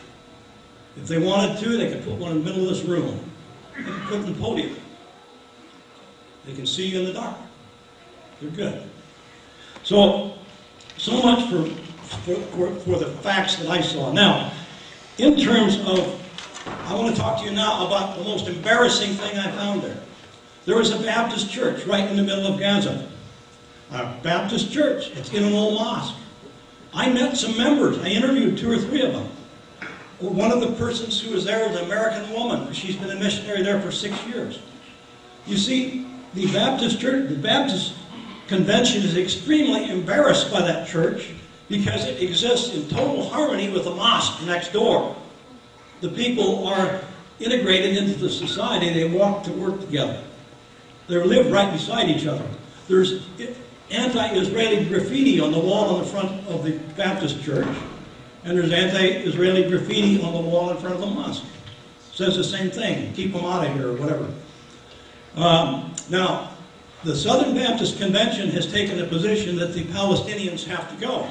If 0.97 1.07
they 1.07 1.19
wanted 1.19 1.59
to, 1.61 1.77
they 1.77 1.91
could 1.91 2.05
put 2.05 2.15
one 2.15 2.33
in 2.33 2.39
the 2.39 2.45
middle 2.45 2.69
of 2.69 2.75
this 2.75 2.85
room. 2.85 3.19
They 3.77 3.83
could 3.83 4.03
put 4.03 4.27
the 4.27 4.33
podium. 4.33 4.77
They 6.47 6.55
can 6.55 6.67
see 6.67 6.87
you 6.87 7.01
in 7.01 7.05
the 7.07 7.13
dark. 7.13 7.37
They're 8.41 8.51
good. 8.51 8.83
So, 9.83 10.35
so 10.97 11.23
much 11.23 11.49
for, 11.51 11.65
for, 12.25 12.75
for 12.81 12.99
the 12.99 13.11
facts 13.23 13.57
that 13.57 13.69
I 13.69 13.81
saw. 13.81 14.13
Now, 14.13 14.53
in 15.19 15.39
terms 15.39 15.79
of, 15.81 16.21
I 16.67 16.95
want 16.95 17.15
to 17.15 17.21
talk 17.21 17.39
to 17.41 17.45
you 17.45 17.53
now 17.53 17.87
about 17.87 18.19
the 18.19 18.25
most 18.25 18.49
embarrassing 18.49 19.15
thing 19.15 19.39
I 19.39 19.51
found 19.53 19.83
there. 19.83 20.01
There 20.65 20.77
was 20.77 20.93
a 20.93 21.03
Baptist 21.03 21.51
church 21.51 21.85
right 21.85 22.09
in 22.09 22.17
the 22.17 22.23
middle 22.23 22.47
of 22.47 22.59
Gaza. 22.59 23.09
A 23.91 24.15
Baptist 24.23 24.73
church. 24.73 25.11
It's 25.11 25.33
in 25.33 25.45
an 25.45 25.53
old 25.53 25.75
mosque. 25.75 26.17
I 26.93 27.11
met 27.11 27.37
some 27.37 27.57
members. 27.57 27.99
I 27.99 28.09
interviewed 28.09 28.57
two 28.57 28.71
or 28.71 28.79
three 28.79 29.03
of 29.03 29.13
them. 29.13 29.29
One 30.21 30.53
of 30.53 30.61
the 30.61 30.73
persons 30.73 31.21
who 31.21 31.33
was 31.33 31.45
there 31.45 31.69
was 31.69 31.77
an 31.77 31.85
American 31.85 32.33
woman. 32.33 32.73
She's 32.73 32.97
been 32.97 33.11
a 33.11 33.17
missionary 33.17 33.63
there 33.63 33.81
for 33.81 33.91
six 33.91 34.15
years. 34.27 34.61
You 35.47 35.57
see, 35.57 36.07
the 36.35 36.47
Baptist 36.53 37.01
church, 37.01 37.29
the 37.29 37.37
Baptist 37.37 37.95
convention 38.47 39.03
is 39.03 39.17
extremely 39.17 39.91
embarrassed 39.91 40.53
by 40.53 40.63
that 40.63 40.89
church 40.89 41.31
because 41.69 42.05
it 42.05 42.23
exists 42.23 42.75
in 42.75 42.89
total 42.89 43.29
harmony 43.29 43.71
with 43.71 43.85
the 43.85 43.95
mosque 43.95 44.43
next 44.47 44.73
door. 44.73 45.17
The 46.01 46.11
people 46.11 46.67
are 46.69 47.01
integrated 47.41 47.97
into 47.97 48.15
the 48.15 48.31
society. 48.31 48.93
They 48.93 49.09
walk 49.09 49.45
to 49.45 49.53
work 49.53 49.81
together. 49.81 50.23
They 51.09 51.17
live 51.17 51.51
right 51.51 51.73
beside 51.73 52.09
each 52.09 52.27
other. 52.27 52.47
There's 52.89 53.27
anti-Israeli 53.91 54.87
graffiti 54.87 55.41
on 55.41 55.53
the 55.53 55.59
wall 55.59 55.97
on 55.97 56.03
the 56.03 56.07
front 56.07 56.47
of 56.49 56.65
the 56.65 56.73
Baptist 56.97 57.43
church, 57.43 57.69
and 58.45 58.59
there's 58.59 58.73
anti-Israeli 58.73 59.69
graffiti 59.69 60.23
on 60.23 60.33
the 60.33 60.41
wall 60.41 60.71
in 60.71 60.77
front 60.77 60.95
of 60.95 61.01
the 61.01 61.07
mosque. 61.07 61.45
Says 62.13 62.37
the 62.37 62.45
same 62.45 62.71
thing, 62.71 63.13
keep 63.15 63.33
them 63.33 63.45
out 63.45 63.67
of 63.67 63.75
here, 63.75 63.89
or 63.89 63.95
whatever. 63.95 64.33
Um, 65.35 65.93
now, 66.11 66.51
the 67.03 67.17
Southern 67.17 67.55
Baptist 67.55 67.99
Convention 67.99 68.51
has 68.51 68.71
taken 68.71 68.99
the 68.99 69.07
position 69.07 69.57
that 69.57 69.73
the 69.73 69.85
Palestinians 69.85 70.65
have 70.65 70.89
to 70.91 70.97
go. 71.01 71.29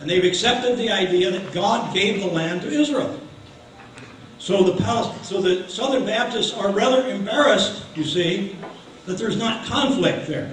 And 0.00 0.10
they've 0.10 0.24
accepted 0.24 0.76
the 0.76 0.90
idea 0.90 1.30
that 1.30 1.52
God 1.52 1.94
gave 1.94 2.20
the 2.20 2.26
land 2.26 2.62
to 2.62 2.68
Israel. 2.68 3.20
So 4.38 4.62
the, 4.62 5.18
so 5.22 5.40
the 5.40 5.68
Southern 5.68 6.04
Baptists 6.04 6.52
are 6.52 6.70
rather 6.70 7.08
embarrassed, 7.08 7.84
you 7.94 8.04
see, 8.04 8.56
that 9.06 9.18
there's 9.18 9.36
not 9.36 9.64
conflict 9.66 10.26
there. 10.26 10.52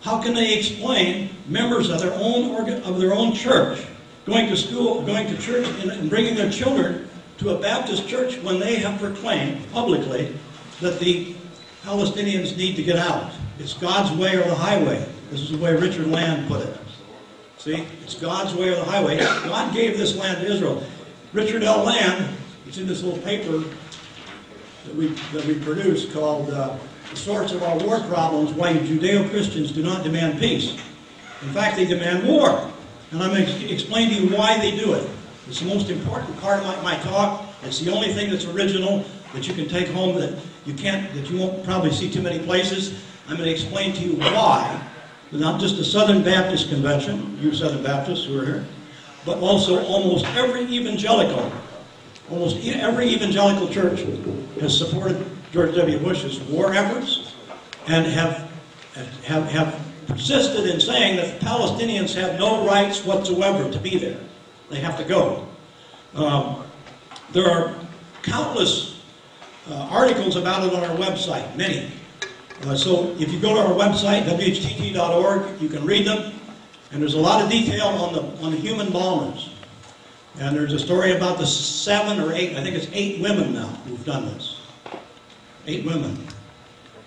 How 0.00 0.22
can 0.22 0.34
they 0.34 0.56
explain 0.56 1.30
members 1.46 1.90
of 1.90 2.00
their 2.00 2.14
own 2.14 2.50
organ, 2.50 2.82
of 2.82 2.98
their 2.98 3.12
own 3.12 3.34
church 3.34 3.84
going 4.30 4.46
to 4.48 4.56
school, 4.56 5.02
going 5.02 5.26
to 5.26 5.36
church, 5.38 5.66
and 5.82 6.08
bringing 6.08 6.36
their 6.36 6.50
children 6.50 7.08
to 7.38 7.50
a 7.50 7.58
Baptist 7.58 8.08
church 8.08 8.38
when 8.38 8.60
they 8.60 8.76
have 8.76 8.98
proclaimed 9.00 9.70
publicly 9.72 10.32
that 10.80 11.00
the 11.00 11.34
Palestinians 11.82 12.56
need 12.56 12.76
to 12.76 12.82
get 12.82 12.96
out? 12.96 13.32
It's 13.58 13.74
God's 13.74 14.16
way 14.16 14.36
or 14.36 14.44
the 14.44 14.54
highway. 14.54 15.04
This 15.30 15.40
is 15.40 15.50
the 15.50 15.58
way 15.58 15.74
Richard 15.74 16.06
Land 16.06 16.48
put 16.48 16.62
it. 16.62 16.76
See, 17.58 17.84
it's 18.02 18.14
God's 18.14 18.54
way 18.54 18.68
or 18.68 18.76
the 18.76 18.84
highway. 18.84 19.18
God 19.18 19.74
gave 19.74 19.98
this 19.98 20.16
land 20.16 20.40
to 20.46 20.50
Israel. 20.50 20.82
Richard 21.32 21.62
L. 21.62 21.84
Land, 21.84 22.34
it's 22.66 22.78
in 22.78 22.86
this 22.86 23.02
little 23.02 23.20
paper 23.22 23.58
that 24.86 24.94
we, 24.94 25.08
that 25.32 25.44
we 25.44 25.58
produced 25.58 26.12
called 26.12 26.50
uh, 26.50 26.76
The 27.10 27.16
Source 27.16 27.52
of 27.52 27.62
Our 27.62 27.78
War 27.78 28.00
Problems, 28.00 28.52
Why 28.52 28.74
Judeo-Christians 28.74 29.72
Do 29.72 29.82
Not 29.82 30.04
Demand 30.04 30.38
Peace. 30.38 30.72
In 31.42 31.52
fact, 31.52 31.76
they 31.76 31.84
demand 31.84 32.26
war. 32.26 32.70
And 33.10 33.22
I'm 33.22 33.30
going 33.30 33.46
to 33.46 33.72
explain 33.72 34.08
to 34.10 34.14
you 34.14 34.36
why 34.36 34.58
they 34.58 34.76
do 34.76 34.94
it. 34.94 35.08
It's 35.48 35.60
the 35.60 35.66
most 35.66 35.90
important 35.90 36.38
part 36.40 36.60
of 36.60 36.64
my, 36.64 36.94
my 36.94 36.96
talk. 37.02 37.44
It's 37.62 37.80
the 37.80 37.92
only 37.92 38.12
thing 38.12 38.30
that's 38.30 38.44
original 38.44 39.04
that 39.34 39.48
you 39.48 39.54
can 39.54 39.68
take 39.68 39.88
home 39.88 40.16
that 40.20 40.38
you 40.64 40.74
can't, 40.74 41.12
that 41.14 41.28
you 41.30 41.38
won't 41.38 41.64
probably 41.64 41.90
see 41.90 42.10
too 42.10 42.22
many 42.22 42.38
places. 42.44 43.02
I'm 43.28 43.36
going 43.36 43.48
to 43.48 43.52
explain 43.52 43.92
to 43.94 44.00
you 44.00 44.16
why 44.16 44.86
not 45.32 45.60
just 45.60 45.76
the 45.76 45.84
Southern 45.84 46.22
Baptist 46.22 46.68
Convention, 46.68 47.38
you 47.40 47.54
Southern 47.54 47.82
Baptists 47.82 48.24
who 48.24 48.40
are 48.40 48.44
here, 48.44 48.66
but 49.24 49.38
also 49.38 49.84
almost 49.84 50.24
every 50.36 50.62
evangelical, 50.62 51.52
almost 52.30 52.64
every 52.66 53.08
evangelical 53.08 53.68
church 53.68 54.00
has 54.60 54.76
supported 54.76 55.24
George 55.52 55.74
W. 55.74 55.98
Bush's 55.98 56.40
war 56.42 56.72
efforts 56.74 57.34
and 57.86 58.06
have, 58.06 58.50
have, 59.24 59.44
have 59.50 59.89
persisted 60.10 60.66
in 60.66 60.80
saying 60.80 61.16
that 61.16 61.40
the 61.40 61.46
Palestinians 61.46 62.14
have 62.14 62.38
no 62.38 62.66
rights 62.66 63.04
whatsoever 63.04 63.70
to 63.70 63.78
be 63.78 63.98
there. 63.98 64.20
They 64.68 64.80
have 64.80 64.96
to 64.98 65.04
go. 65.04 65.46
Um, 66.14 66.64
there 67.32 67.48
are 67.48 67.74
countless 68.22 69.00
uh, 69.70 69.88
articles 69.90 70.36
about 70.36 70.66
it 70.66 70.74
on 70.74 70.84
our 70.84 70.96
website, 70.96 71.56
many. 71.56 71.90
Uh, 72.62 72.76
so 72.76 73.14
if 73.18 73.32
you 73.32 73.40
go 73.40 73.54
to 73.54 73.60
our 73.60 73.72
website, 73.72 74.24
whtt.org, 74.24 75.60
you 75.60 75.68
can 75.68 75.84
read 75.84 76.06
them. 76.06 76.32
And 76.92 77.00
there's 77.00 77.14
a 77.14 77.20
lot 77.20 77.42
of 77.42 77.50
detail 77.50 77.86
on 77.86 78.12
the, 78.12 78.22
on 78.44 78.50
the 78.50 78.58
human 78.58 78.90
bombers. 78.90 79.50
And 80.38 80.56
there's 80.56 80.72
a 80.72 80.78
story 80.78 81.12
about 81.12 81.38
the 81.38 81.46
seven 81.46 82.20
or 82.20 82.32
eight, 82.32 82.56
I 82.56 82.62
think 82.62 82.76
it's 82.76 82.88
eight 82.92 83.20
women 83.20 83.52
now 83.52 83.68
who've 83.86 84.04
done 84.04 84.26
this. 84.26 84.60
Eight 85.66 85.84
women. 85.84 86.26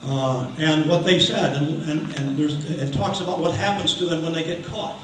Uh, 0.06 0.52
and 0.58 0.90
what 0.90 1.06
they 1.06 1.18
said, 1.18 1.56
and, 1.56 1.82
and, 1.90 2.20
and 2.20 2.40
it 2.40 2.94
talks 2.94 3.22
about 3.22 3.40
what 3.40 3.56
happens 3.56 3.96
to 3.96 4.06
them 4.06 4.22
when 4.22 4.34
they 4.34 4.44
get 4.44 4.66
caught. 4.66 5.00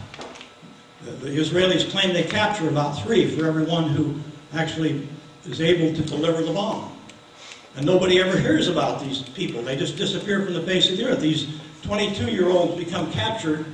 The, 1.04 1.12
the 1.12 1.30
Israelis 1.30 1.90
claim 1.90 2.14
they 2.14 2.24
capture 2.24 2.68
about 2.68 3.02
three 3.02 3.34
for 3.34 3.46
every 3.46 3.64
one 3.64 3.88
who 3.88 4.20
actually 4.54 5.08
is 5.46 5.62
able 5.62 5.96
to 5.96 6.02
deliver 6.02 6.42
the 6.42 6.52
bomb. 6.52 6.98
And 7.78 7.86
nobody 7.86 8.20
ever 8.20 8.38
hears 8.38 8.68
about 8.68 9.02
these 9.02 9.22
people. 9.22 9.62
They 9.62 9.78
just 9.78 9.96
disappear 9.96 10.44
from 10.44 10.54
the 10.54 10.64
face 10.64 10.90
of 10.92 10.98
the 10.98 11.06
earth. 11.06 11.22
These 11.22 11.46
22-year-olds 11.84 12.84
become 12.84 13.10
captured, 13.14 13.66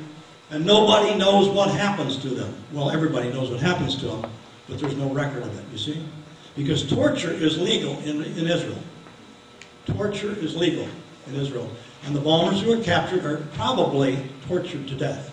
and 0.51 0.63
nobody 0.63 1.17
knows 1.17 1.49
what 1.49 1.71
happens 1.71 2.17
to 2.17 2.29
them. 2.29 2.53
Well, 2.71 2.91
everybody 2.91 3.33
knows 3.33 3.49
what 3.49 3.61
happens 3.61 3.95
to 4.01 4.05
them, 4.05 4.31
but 4.69 4.77
there's 4.77 4.95
no 4.95 5.09
record 5.09 5.41
of 5.41 5.57
it, 5.57 5.65
you 5.71 5.79
see? 5.79 6.05
Because 6.55 6.87
torture 6.87 7.31
is 7.31 7.59
legal 7.59 7.97
in, 8.01 8.23
in 8.23 8.45
Israel. 8.47 8.77
Torture 9.87 10.35
is 10.37 10.55
legal 10.55 10.87
in 11.27 11.35
Israel. 11.35 11.69
And 12.05 12.15
the 12.15 12.19
bombers 12.19 12.61
who 12.61 12.75
were 12.75 12.83
captured 12.83 13.25
are 13.25 13.37
probably 13.53 14.17
tortured 14.47 14.87
to 14.87 14.95
death. 14.95 15.31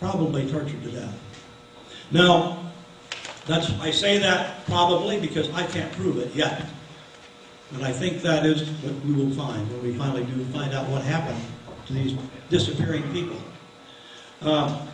Probably 0.00 0.48
tortured 0.50 0.82
to 0.82 0.90
death. 0.90 1.18
Now, 2.10 2.70
that's, 3.46 3.70
I 3.80 3.90
say 3.90 4.18
that 4.18 4.64
probably 4.66 5.20
because 5.20 5.50
I 5.52 5.66
can't 5.66 5.92
prove 5.92 6.18
it 6.18 6.34
yet. 6.34 6.66
And 7.72 7.84
I 7.84 7.92
think 7.92 8.22
that 8.22 8.46
is 8.46 8.68
what 8.68 8.94
we 9.04 9.12
will 9.12 9.34
find 9.34 9.68
when 9.70 9.82
we 9.82 9.94
finally 9.94 10.24
do 10.24 10.44
find 10.46 10.72
out 10.72 10.88
what 10.88 11.02
happened 11.02 11.40
to 11.86 11.92
these 11.92 12.16
disappearing 12.48 13.02
people. 13.12 13.36
Uh, 14.42 14.86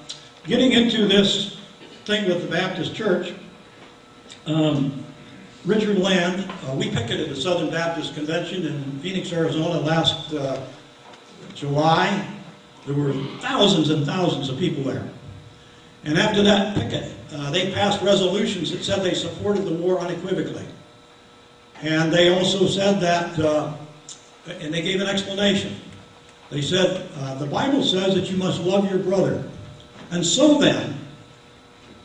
getting 0.45 0.73
into 0.73 1.07
this 1.07 1.59
thing 2.05 2.27
with 2.27 2.43
the 2.43 2.49
Baptist 2.49 2.95
Church, 2.95 3.35
um, 4.47 5.05
Richard 5.67 5.99
Land, 5.99 6.51
uh, 6.67 6.75
we 6.75 6.89
picketed 6.91 7.29
the 7.29 7.37
Southern 7.37 7.71
Baptist 7.71 8.15
Convention 8.15 8.67
in 8.67 8.99
Phoenix, 9.01 9.31
Arizona 9.31 9.81
last 9.81 10.33
uh, 10.33 10.67
July. 11.55 12.27
There 12.87 12.95
were 12.95 13.13
thousands 13.41 13.91
and 13.91 14.07
thousands 14.07 14.49
of 14.49 14.59
people 14.59 14.85
there. 14.85 15.07
And 16.05 16.17
after 16.17 16.43
that 16.43 16.75
picket, 16.75 17.13
uh, 17.35 17.51
they 17.51 17.73
passed 17.73 18.01
resolutions 18.01 18.71
that 18.73 18.83
said 18.83 19.03
they 19.03 19.13
supported 19.13 19.67
the 19.67 19.75
war 19.75 20.01
unequivocally. 20.01 20.65
And 21.83 22.11
they 22.11 22.33
also 22.35 22.67
said 22.67 22.99
that, 23.01 23.39
uh, 23.39 23.75
and 24.47 24.73
they 24.73 24.81
gave 24.81 25.03
an 25.03 25.09
explanation. 25.09 25.77
They 26.49 26.63
said, 26.63 27.07
uh, 27.19 27.35
the 27.35 27.47
Bible 27.47 27.85
says 27.85 28.15
that 28.15 28.31
you 28.31 28.39
must 28.39 28.63
love 28.63 28.91
your 28.91 28.99
brother. 28.99 29.45
And 30.11 30.25
so 30.25 30.59
then, 30.59 30.99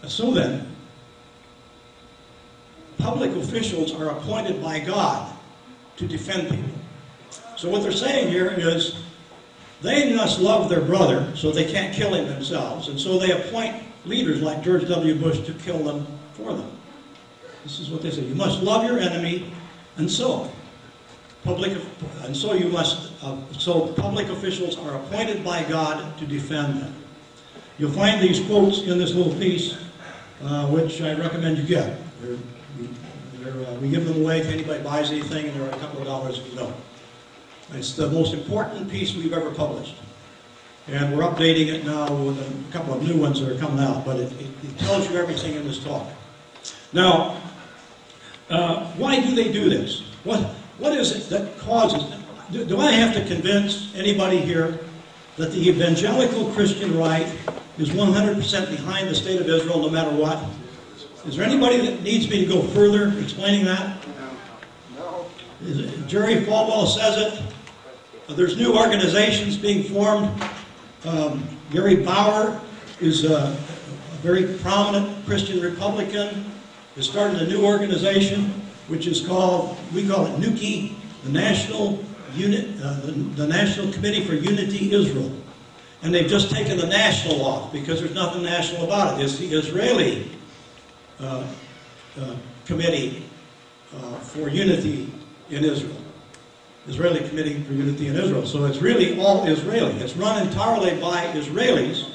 so 0.07 0.31
then, 0.31 0.74
public 2.97 3.31
officials 3.31 3.93
are 3.93 4.09
appointed 4.09 4.61
by 4.61 4.79
God 4.79 5.33
to 5.97 6.07
defend 6.07 6.49
people. 6.49 6.79
So 7.57 7.69
what 7.69 7.83
they're 7.83 7.91
saying 7.91 8.29
here 8.29 8.49
is 8.49 8.97
they 9.81 10.13
must 10.13 10.39
love 10.39 10.69
their 10.69 10.81
brother 10.81 11.31
so 11.35 11.51
they 11.51 11.71
can't 11.71 11.93
kill 11.93 12.13
him 12.13 12.27
themselves. 12.27 12.87
And 12.87 12.99
so 12.99 13.17
they 13.17 13.31
appoint 13.31 13.83
leaders 14.05 14.41
like 14.41 14.63
George 14.63 14.87
W. 14.87 15.15
Bush 15.15 15.39
to 15.45 15.53
kill 15.53 15.79
them 15.79 16.05
for 16.33 16.53
them. 16.53 16.71
This 17.63 17.79
is 17.79 17.89
what 17.89 18.01
they 18.01 18.11
say. 18.11 18.21
You 18.21 18.35
must 18.35 18.61
love 18.61 18.85
your 18.85 18.99
enemy, 18.99 19.51
and 19.97 20.09
so 20.09 20.51
public, 21.43 21.77
and 22.23 22.35
so 22.35 22.53
you 22.53 22.67
must, 22.69 23.11
uh, 23.23 23.37
so 23.51 23.87
public 23.93 24.29
officials 24.29 24.77
are 24.77 24.95
appointed 24.95 25.43
by 25.43 25.63
God 25.63 26.17
to 26.19 26.25
defend 26.25 26.81
them. 26.81 26.93
You'll 27.77 27.91
find 27.91 28.21
these 28.21 28.39
quotes 28.45 28.81
in 28.83 28.97
this 28.97 29.13
little 29.13 29.33
piece, 29.33 29.77
uh, 30.43 30.67
which 30.67 31.01
I 31.01 31.13
recommend 31.13 31.57
you 31.57 31.63
get. 31.63 31.97
They're, 32.21 32.37
uh, 33.63 33.73
we 33.75 33.89
give 33.89 34.05
them 34.05 34.21
away 34.21 34.39
if 34.39 34.47
anybody 34.47 34.83
buys 34.83 35.11
anything, 35.11 35.47
and 35.47 35.59
they're 35.59 35.69
a 35.69 35.77
couple 35.79 35.99
of 35.99 36.05
dollars 36.05 36.39
if 36.39 36.49
you 36.49 36.57
don't. 36.57 36.75
It's 37.73 37.93
the 37.93 38.09
most 38.09 38.33
important 38.33 38.89
piece 38.89 39.15
we've 39.15 39.33
ever 39.33 39.51
published. 39.51 39.95
And 40.87 41.17
we're 41.17 41.23
updating 41.23 41.67
it 41.67 41.85
now 41.85 42.13
with 42.13 42.39
a 42.39 42.71
couple 42.71 42.93
of 42.93 43.01
new 43.01 43.17
ones 43.17 43.41
that 43.41 43.51
are 43.51 43.59
coming 43.59 43.83
out, 43.83 44.05
but 44.05 44.17
it, 44.17 44.31
it, 44.33 44.47
it 44.63 44.77
tells 44.79 45.09
you 45.09 45.17
everything 45.17 45.55
in 45.55 45.67
this 45.67 45.83
talk. 45.83 46.07
Now, 46.93 47.41
uh, 48.49 48.85
why 48.93 49.19
do 49.19 49.33
they 49.33 49.51
do 49.51 49.69
this? 49.69 50.03
What, 50.23 50.39
what 50.77 50.93
is 50.93 51.11
it 51.11 51.29
that 51.29 51.57
causes 51.59 52.03
do, 52.51 52.63
do 52.63 52.79
I 52.79 52.91
have 52.91 53.13
to 53.15 53.25
convince 53.25 53.93
anybody 53.95 54.37
here 54.37 54.79
that 55.37 55.51
the 55.51 55.69
evangelical 55.69 56.51
Christian 56.51 56.97
right 56.97 57.27
is 57.77 57.89
100% 57.89 58.69
behind 58.69 59.09
the 59.09 59.15
state 59.15 59.41
of 59.41 59.49
Israel 59.49 59.81
no 59.81 59.89
matter 59.89 60.11
what? 60.11 60.43
Is 61.27 61.35
there 61.35 61.45
anybody 61.45 61.77
that 61.77 62.03
needs 62.03 62.29
me 62.29 62.45
to 62.45 62.45
go 62.45 62.61
further 62.61 63.17
explaining 63.19 63.65
that? 63.65 63.97
No. 64.95 65.25
Is- 65.63 66.05
Jerry 66.05 66.35
Falwell 66.45 66.87
says 66.87 67.17
it. 67.33 67.41
Uh, 68.29 68.33
There's 68.33 68.57
new 68.57 68.77
organizations 68.77 69.57
being 69.57 69.83
formed. 69.83 70.29
Um, 71.03 71.47
Gary 71.71 71.95
Bauer 71.95 72.61
is 73.01 73.25
a, 73.25 73.37
a 73.37 74.17
very 74.21 74.57
prominent 74.59 75.25
Christian 75.25 75.61
Republican. 75.61 76.51
Has 76.95 77.09
started 77.09 77.41
a 77.41 77.47
new 77.47 77.65
organization 77.65 78.61
which 78.87 79.07
is 79.07 79.25
called, 79.25 79.77
we 79.93 80.07
call 80.07 80.27
it 80.27 80.39
NUKI, 80.39 80.93
the 81.23 81.31
National 81.31 82.03
Unit, 82.35 82.67
uh, 82.83 82.99
the, 82.99 83.11
the 83.11 83.47
National 83.47 83.91
Committee 83.91 84.23
for 84.23 84.35
Unity 84.35 84.93
Israel. 84.93 85.31
And 86.03 86.13
they've 86.13 86.29
just 86.29 86.51
taken 86.51 86.77
the 86.77 86.85
national 86.85 87.43
off 87.43 87.73
because 87.73 87.99
there's 87.99 88.13
nothing 88.13 88.43
national 88.43 88.85
about 88.85 89.19
it. 89.19 89.23
It's 89.23 89.39
the 89.39 89.47
Israeli 89.47 90.29
Committee 92.65 93.25
uh, 93.95 94.15
for 94.19 94.49
Unity 94.49 95.11
in 95.49 95.63
Israel. 95.63 95.97
Israeli 96.87 97.27
Committee 97.27 97.61
for 97.63 97.73
Unity 97.73 98.07
in 98.07 98.15
Israel. 98.15 98.45
So 98.45 98.65
it's 98.65 98.79
really 98.79 99.19
all 99.19 99.45
Israeli. 99.47 99.93
It's 99.93 100.15
run 100.15 100.45
entirely 100.45 100.99
by 100.99 101.25
Israelis 101.33 102.11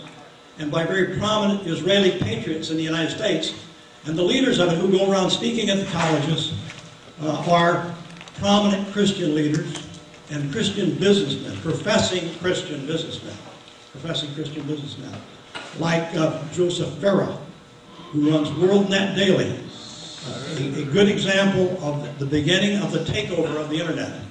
and 0.59 0.71
by 0.71 0.85
very 0.85 1.19
prominent 1.19 1.67
Israeli 1.67 2.19
patriots 2.21 2.71
in 2.71 2.77
the 2.77 2.83
United 2.83 3.11
States. 3.11 3.55
And 4.07 4.17
the 4.17 4.23
leaders 4.23 4.59
of 4.59 4.73
it 4.73 4.79
who 4.79 4.91
go 4.91 5.11
around 5.11 5.31
speaking 5.31 5.71
at 5.71 5.79
the 5.79 5.87
colleges 5.87 6.55
uh, 7.21 7.45
are 7.51 7.95
prominent 8.37 8.93
Christian 8.93 9.35
leaders 9.35 9.87
and 10.31 10.53
Christian 10.53 10.95
businessmen, 10.95 11.57
professing 11.59 12.33
Christian 12.39 12.87
businessmen, 12.87 13.35
professing 13.91 14.33
Christian 14.35 14.67
businessmen, 14.67 15.13
like 15.79 16.15
uh, 16.15 16.43
Joseph 16.53 16.89
Farah, 16.95 17.37
who 18.13 18.31
runs 18.31 18.49
WorldNet 18.49 19.15
Daily, 19.15 19.57
a, 20.59 20.83
a 20.83 20.85
good 20.85 21.09
example 21.09 21.79
of 21.83 22.19
the 22.19 22.27
beginning 22.27 22.83
of 22.83 22.91
the 22.91 23.01
takeover 23.01 23.57
of 23.57 23.71
the 23.71 23.79
internet. 23.79 24.23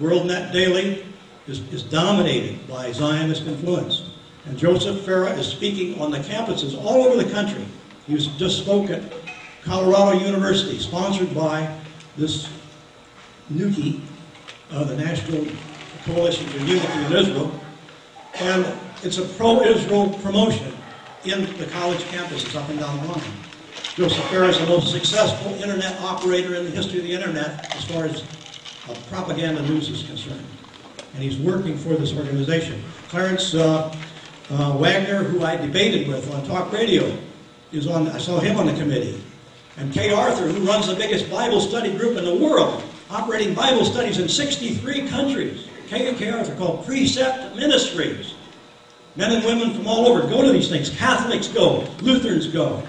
WorldNet 0.00 0.50
Daily 0.52 1.04
is, 1.46 1.60
is 1.72 1.82
dominated 1.82 2.66
by 2.66 2.90
Zionist 2.90 3.42
influence. 3.46 4.10
And 4.46 4.56
Joseph 4.56 4.96
Farah 5.00 5.36
is 5.36 5.46
speaking 5.46 6.00
on 6.00 6.10
the 6.10 6.18
campuses 6.18 6.76
all 6.82 7.02
over 7.04 7.22
the 7.22 7.30
country. 7.30 7.64
He 8.06 8.14
was 8.14 8.28
just 8.38 8.58
spoke 8.58 8.88
at 8.90 9.02
Colorado 9.62 10.18
University, 10.18 10.78
sponsored 10.78 11.34
by 11.34 11.78
this 12.16 12.48
NUKI, 13.52 14.00
uh, 14.70 14.84
the 14.84 14.96
National 14.96 15.46
Coalition 16.04 16.46
for 16.46 16.58
Unity 16.58 17.04
in 17.04 17.12
Israel. 17.12 17.60
And 18.36 18.66
it's 19.02 19.18
a 19.18 19.24
pro-Israel 19.24 20.18
promotion 20.22 20.72
in 21.24 21.56
the 21.58 21.66
college 21.66 22.00
campuses 22.04 22.54
up 22.54 22.68
and 22.68 22.78
down 22.78 22.98
the 23.00 23.12
line. 23.12 23.32
Joseph 23.94 24.24
Farah 24.24 24.48
is 24.48 24.58
the 24.58 24.66
most 24.66 24.90
successful 24.90 25.52
internet 25.54 26.00
operator 26.00 26.54
in 26.54 26.64
the 26.64 26.70
history 26.70 26.98
of 26.98 27.04
the 27.04 27.12
internet 27.12 27.74
as 27.76 27.84
far 27.84 28.04
as 28.04 28.22
uh, 28.88 28.94
propaganda 29.08 29.62
news 29.62 29.88
is 29.88 30.02
concerned. 30.02 30.44
And 31.14 31.22
he's 31.22 31.36
working 31.36 31.76
for 31.76 31.94
this 31.94 32.16
organization. 32.16 32.82
Clarence 33.08 33.54
uh, 33.54 33.94
uh, 34.50 34.76
Wagner, 34.78 35.22
who 35.22 35.44
I 35.44 35.56
debated 35.56 36.08
with 36.08 36.32
on 36.34 36.44
talk 36.46 36.72
radio, 36.72 37.16
is 37.70 37.86
on, 37.86 38.08
I 38.08 38.18
saw 38.18 38.40
him 38.40 38.56
on 38.56 38.66
the 38.66 38.74
committee. 38.74 39.22
And 39.76 39.92
Kay 39.92 40.12
Arthur, 40.12 40.48
who 40.48 40.66
runs 40.66 40.86
the 40.86 40.94
biggest 40.94 41.30
Bible 41.30 41.60
study 41.60 41.96
group 41.96 42.16
in 42.18 42.24
the 42.24 42.34
world, 42.34 42.82
operating 43.10 43.54
Bible 43.54 43.84
studies 43.84 44.18
in 44.18 44.28
63 44.28 45.08
countries. 45.08 45.68
And 45.90 46.16
Kay 46.16 46.30
Arthur 46.30 46.54
called 46.56 46.84
Precept 46.86 47.54
Ministries. 47.54 48.31
Men 49.16 49.32
and 49.32 49.44
women 49.44 49.74
from 49.74 49.86
all 49.86 50.06
over 50.06 50.26
go 50.28 50.42
to 50.42 50.52
these 50.52 50.68
things. 50.68 50.90
Catholics 50.90 51.48
go, 51.48 51.86
Lutherans 52.00 52.46
go, 52.46 52.82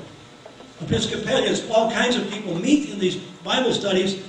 Episcopalians, 0.81 1.69
all 1.69 1.91
kinds 1.91 2.15
of 2.15 2.29
people 2.29 2.55
meet 2.55 2.89
in 2.89 2.99
these 2.99 3.17
Bible 3.43 3.73
studies. 3.73 4.23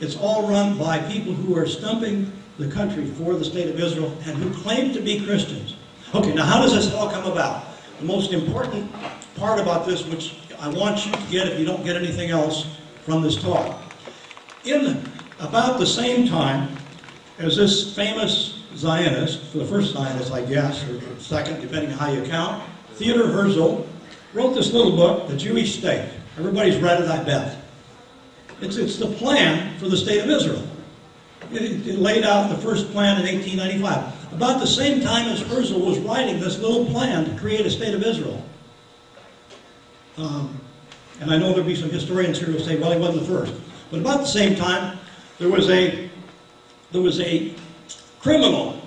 It's 0.00 0.16
all 0.16 0.48
run 0.48 0.78
by 0.78 0.98
people 0.98 1.32
who 1.32 1.56
are 1.56 1.66
stumping 1.66 2.32
the 2.58 2.68
country 2.68 3.06
for 3.06 3.34
the 3.34 3.44
state 3.44 3.68
of 3.68 3.78
Israel 3.78 4.16
and 4.24 4.36
who 4.36 4.52
claim 4.62 4.92
to 4.94 5.00
be 5.00 5.24
Christians. 5.24 5.76
Okay, 6.14 6.34
now 6.34 6.44
how 6.44 6.60
does 6.60 6.74
this 6.74 6.92
all 6.92 7.10
come 7.10 7.30
about? 7.30 7.64
The 7.98 8.04
most 8.04 8.32
important 8.32 8.90
part 9.36 9.60
about 9.60 9.86
this, 9.86 10.04
which 10.06 10.36
I 10.58 10.68
want 10.68 11.06
you 11.06 11.12
to 11.12 11.22
get 11.30 11.48
if 11.48 11.58
you 11.58 11.64
don't 11.64 11.84
get 11.84 11.96
anything 11.96 12.30
else 12.30 12.66
from 13.04 13.22
this 13.22 13.40
talk. 13.40 13.80
In 14.64 15.08
about 15.40 15.78
the 15.78 15.86
same 15.86 16.26
time 16.26 16.76
as 17.38 17.56
this 17.56 17.94
famous 17.94 18.61
Zionist, 18.76 19.42
for 19.46 19.58
the 19.58 19.64
first 19.64 19.92
Zionist, 19.92 20.32
I 20.32 20.44
guess, 20.44 20.88
or 20.88 21.00
second, 21.18 21.60
depending 21.60 21.92
on 21.92 21.98
how 21.98 22.12
you 22.12 22.22
count, 22.22 22.62
Theodor 22.94 23.28
Herzl 23.28 23.86
wrote 24.34 24.54
this 24.54 24.72
little 24.72 24.96
book, 24.96 25.28
The 25.28 25.36
Jewish 25.36 25.78
State. 25.78 26.08
Everybody's 26.38 26.78
read 26.78 27.00
it, 27.00 27.08
I 27.08 27.22
bet. 27.22 27.58
It's, 28.60 28.76
it's 28.76 28.96
the 28.96 29.06
plan 29.06 29.78
for 29.78 29.88
the 29.88 29.96
state 29.96 30.20
of 30.20 30.30
Israel. 30.30 30.66
It, 31.50 31.86
it 31.86 31.98
laid 31.98 32.24
out 32.24 32.48
the 32.48 32.56
first 32.56 32.90
plan 32.92 33.20
in 33.20 33.26
1895. 33.26 34.32
About 34.32 34.60
the 34.60 34.66
same 34.66 35.00
time 35.00 35.28
as 35.28 35.40
Herzl 35.40 35.78
was 35.78 35.98
writing 35.98 36.40
this 36.40 36.58
little 36.58 36.86
plan 36.86 37.24
to 37.24 37.38
create 37.38 37.66
a 37.66 37.70
state 37.70 37.94
of 37.94 38.02
Israel. 38.02 38.42
Um, 40.16 40.58
and 41.20 41.30
I 41.30 41.36
know 41.36 41.50
there'll 41.50 41.64
be 41.64 41.76
some 41.76 41.90
historians 41.90 42.38
here 42.38 42.48
who 42.48 42.58
say, 42.58 42.78
well, 42.78 42.92
he 42.92 42.98
wasn't 42.98 43.20
the 43.20 43.26
first. 43.26 43.54
But 43.90 44.00
about 44.00 44.20
the 44.20 44.26
same 44.26 44.56
time, 44.56 44.98
there 45.38 45.48
was 45.48 45.68
a, 45.68 46.08
there 46.92 47.02
was 47.02 47.20
a 47.20 47.54
criminal 48.22 48.80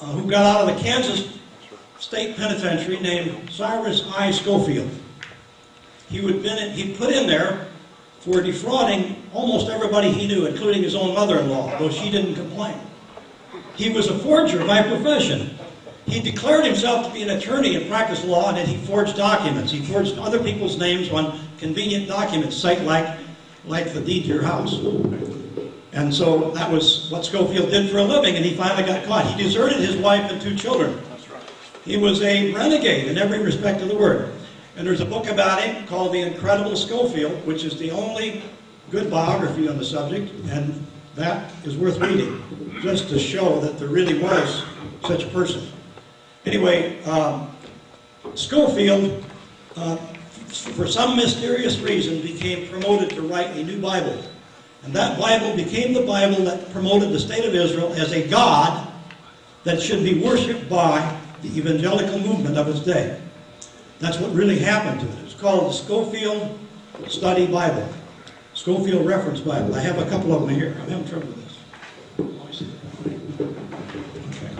uh, 0.00 0.06
who 0.06 0.28
got 0.28 0.44
out 0.44 0.68
of 0.68 0.76
the 0.76 0.82
Kansas 0.82 1.38
State 2.00 2.36
Penitentiary 2.36 2.98
named 2.98 3.50
Cyrus 3.50 4.04
I. 4.14 4.32
Scofield. 4.32 4.90
He 6.10 6.20
would 6.20 6.42
been 6.42 6.72
he 6.72 6.94
put 6.94 7.10
in 7.10 7.26
there 7.26 7.68
for 8.20 8.40
defrauding 8.40 9.22
almost 9.32 9.70
everybody 9.70 10.10
he 10.10 10.26
knew, 10.26 10.46
including 10.46 10.82
his 10.82 10.96
own 10.96 11.14
mother-in-law, 11.14 11.78
though 11.78 11.88
she 11.88 12.10
didn't 12.10 12.34
complain. 12.34 12.76
He 13.76 13.90
was 13.90 14.08
a 14.08 14.18
forger 14.18 14.66
by 14.66 14.82
profession. 14.82 15.56
He 16.06 16.20
declared 16.20 16.64
himself 16.64 17.06
to 17.06 17.12
be 17.12 17.22
an 17.22 17.30
attorney 17.30 17.76
and 17.76 17.88
practiced 17.88 18.24
law, 18.24 18.48
and 18.48 18.56
then 18.56 18.66
he 18.66 18.76
forged 18.84 19.16
documents. 19.16 19.70
He 19.70 19.80
forged 19.80 20.18
other 20.18 20.42
people's 20.42 20.78
names 20.78 21.10
on 21.10 21.40
convenient 21.58 22.08
documents, 22.08 22.56
site 22.56 22.82
like, 22.82 23.18
like 23.64 23.92
the 23.92 24.00
deed 24.00 24.22
to 24.22 24.28
your 24.28 24.42
house. 24.42 24.80
And 25.96 26.14
so 26.14 26.50
that 26.50 26.70
was 26.70 27.10
what 27.10 27.24
Scofield 27.24 27.70
did 27.70 27.90
for 27.90 27.96
a 27.96 28.04
living, 28.04 28.36
and 28.36 28.44
he 28.44 28.54
finally 28.54 28.82
got 28.82 29.06
caught. 29.06 29.24
He 29.24 29.42
deserted 29.42 29.78
his 29.78 29.96
wife 29.96 30.30
and 30.30 30.38
two 30.40 30.54
children. 30.54 31.00
He 31.86 31.96
was 31.96 32.20
a 32.22 32.52
renegade 32.52 33.08
in 33.08 33.16
every 33.16 33.38
respect 33.38 33.80
of 33.80 33.88
the 33.88 33.96
word. 33.96 34.34
And 34.76 34.86
there's 34.86 35.00
a 35.00 35.06
book 35.06 35.26
about 35.26 35.62
him 35.62 35.86
called 35.86 36.12
The 36.12 36.20
Incredible 36.20 36.76
Scofield, 36.76 37.46
which 37.46 37.64
is 37.64 37.78
the 37.78 37.90
only 37.92 38.42
good 38.90 39.10
biography 39.10 39.68
on 39.68 39.78
the 39.78 39.84
subject, 39.86 40.30
and 40.50 40.86
that 41.14 41.50
is 41.64 41.78
worth 41.78 41.98
reading, 41.98 42.42
just 42.82 43.08
to 43.08 43.18
show 43.18 43.58
that 43.60 43.78
there 43.78 43.88
really 43.88 44.18
was 44.18 44.66
such 45.06 45.24
a 45.24 45.28
person. 45.28 45.66
Anyway, 46.44 47.02
um, 47.04 47.56
Scofield, 48.34 49.24
uh, 49.76 49.96
for 49.96 50.86
some 50.86 51.16
mysterious 51.16 51.78
reason, 51.78 52.20
became 52.20 52.68
promoted 52.68 53.08
to 53.10 53.22
write 53.22 53.48
a 53.56 53.64
new 53.64 53.80
Bible 53.80 54.22
And 54.86 54.94
that 54.94 55.18
Bible 55.18 55.56
became 55.56 55.92
the 55.92 56.02
Bible 56.02 56.44
that 56.44 56.70
promoted 56.72 57.10
the 57.10 57.18
state 57.18 57.44
of 57.44 57.54
Israel 57.54 57.92
as 57.94 58.12
a 58.12 58.26
God 58.28 58.86
that 59.64 59.82
should 59.82 60.04
be 60.04 60.20
worshiped 60.22 60.68
by 60.68 61.18
the 61.42 61.48
evangelical 61.58 62.20
movement 62.20 62.56
of 62.56 62.68
its 62.68 62.80
day. 62.80 63.20
That's 63.98 64.18
what 64.18 64.32
really 64.32 64.58
happened 64.58 65.00
to 65.00 65.06
it. 65.06 65.24
It's 65.24 65.34
called 65.34 65.70
the 65.70 65.72
Scofield 65.72 66.56
Study 67.08 67.46
Bible, 67.46 67.88
Scofield 68.54 69.04
Reference 69.04 69.40
Bible. 69.40 69.74
I 69.74 69.80
have 69.80 69.98
a 69.98 70.08
couple 70.08 70.32
of 70.32 70.42
them 70.42 70.50
here. 70.50 70.76
I'm 70.82 70.88
having 70.88 71.08
trouble 71.08 71.26
with 71.26 71.44
this. 71.44 71.58
Let 72.18 72.28
me 72.48 72.52
see. 72.52 72.70
Okay. 74.30 74.52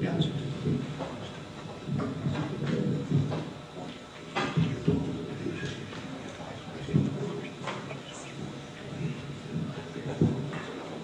Yeah, 0.00 0.16
it's- 0.16 0.28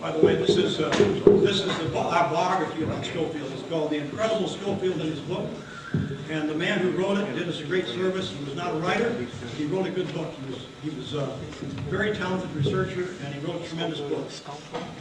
By 0.00 0.12
the 0.12 0.18
way, 0.18 0.36
this 0.36 0.50
is, 0.50 0.80
uh, 0.80 0.90
this 1.42 1.60
is 1.60 1.78
the 1.78 1.84
bi- 1.92 2.00
our 2.00 2.30
biography 2.30 2.82
about 2.82 3.04
Scofield. 3.06 3.50
It's 3.52 3.62
Incredible 4.34 4.60
Scofield 4.60 5.00
in 5.00 5.06
his 5.06 5.20
book. 5.20 5.48
And 6.28 6.50
the 6.50 6.54
man 6.54 6.80
who 6.80 6.90
wrote 6.90 7.18
it 7.18 7.32
did 7.36 7.48
us 7.48 7.60
a 7.60 7.64
great 7.64 7.86
service. 7.86 8.32
He 8.32 8.44
was 8.44 8.56
not 8.56 8.74
a 8.74 8.78
writer. 8.78 9.12
He 9.56 9.66
wrote 9.66 9.86
a 9.86 9.92
good 9.92 10.12
book. 10.12 10.32
He 10.32 10.52
was, 10.52 10.66
he 10.82 10.90
was 10.90 11.14
a 11.14 11.26
very 11.88 12.12
talented 12.16 12.50
researcher, 12.56 13.14
and 13.24 13.32
he 13.32 13.38
wrote 13.46 13.62
a 13.62 13.68
tremendous 13.68 14.00
book. 14.00 14.28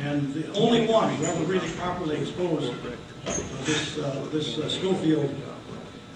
And 0.02 0.32
the 0.36 0.54
only 0.54 0.86
one 0.86 1.15
who 1.15 1.26
ever 1.26 1.43
really 1.46 1.67
properly 1.72 2.17
exposed 2.17 2.74
this, 3.65 3.98
uh, 3.98 4.28
this 4.32 4.60
uh, 4.60 4.69
Scofield 4.69 5.34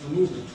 uh, 0.06 0.10
movement. 0.10 0.48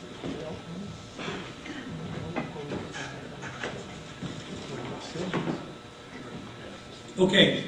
Okay, 7.18 7.64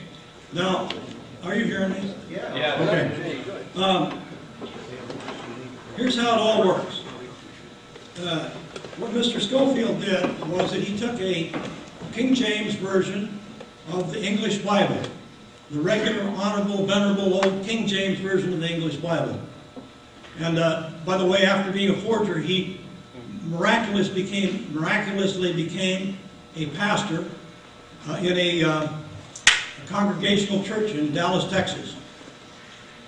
now, 0.52 0.88
are 1.42 1.56
you 1.56 1.64
hearing 1.64 1.90
me? 1.90 2.14
Yeah. 2.30 2.76
Okay. 2.80 3.42
Um, 3.76 4.23
Here's 5.96 6.16
how 6.16 6.34
it 6.34 6.40
all 6.40 6.66
works. 6.66 7.02
Uh, 8.20 8.50
What 8.98 9.10
Mr. 9.10 9.40
Scofield 9.40 10.00
did 10.00 10.48
was 10.48 10.72
that 10.72 10.80
he 10.80 10.96
took 10.96 11.20
a 11.20 11.52
King 12.12 12.34
James 12.34 12.74
version 12.74 13.40
of 13.92 14.12
the 14.12 14.22
English 14.24 14.58
Bible, 14.58 15.00
the 15.70 15.80
regular, 15.80 16.28
honorable, 16.36 16.86
venerable 16.86 17.34
old 17.34 17.64
King 17.64 17.86
James 17.86 18.20
version 18.20 18.52
of 18.52 18.60
the 18.60 18.72
English 18.72 18.96
Bible. 18.96 19.38
And 20.38 20.58
uh, 20.58 20.90
by 21.04 21.16
the 21.16 21.26
way, 21.26 21.44
after 21.44 21.72
being 21.72 21.90
a 21.90 21.96
forger, 22.02 22.38
he 22.38 22.80
miraculous 23.46 24.08
became, 24.08 24.72
miraculously 24.72 25.52
became 25.52 26.18
a 26.56 26.66
pastor 26.70 27.24
uh, 28.08 28.14
in 28.16 28.36
a 28.36 28.64
uh, 28.64 28.88
a 29.84 29.86
congregational 29.88 30.62
church 30.64 30.92
in 30.92 31.12
Dallas, 31.12 31.50
Texas. 31.50 31.96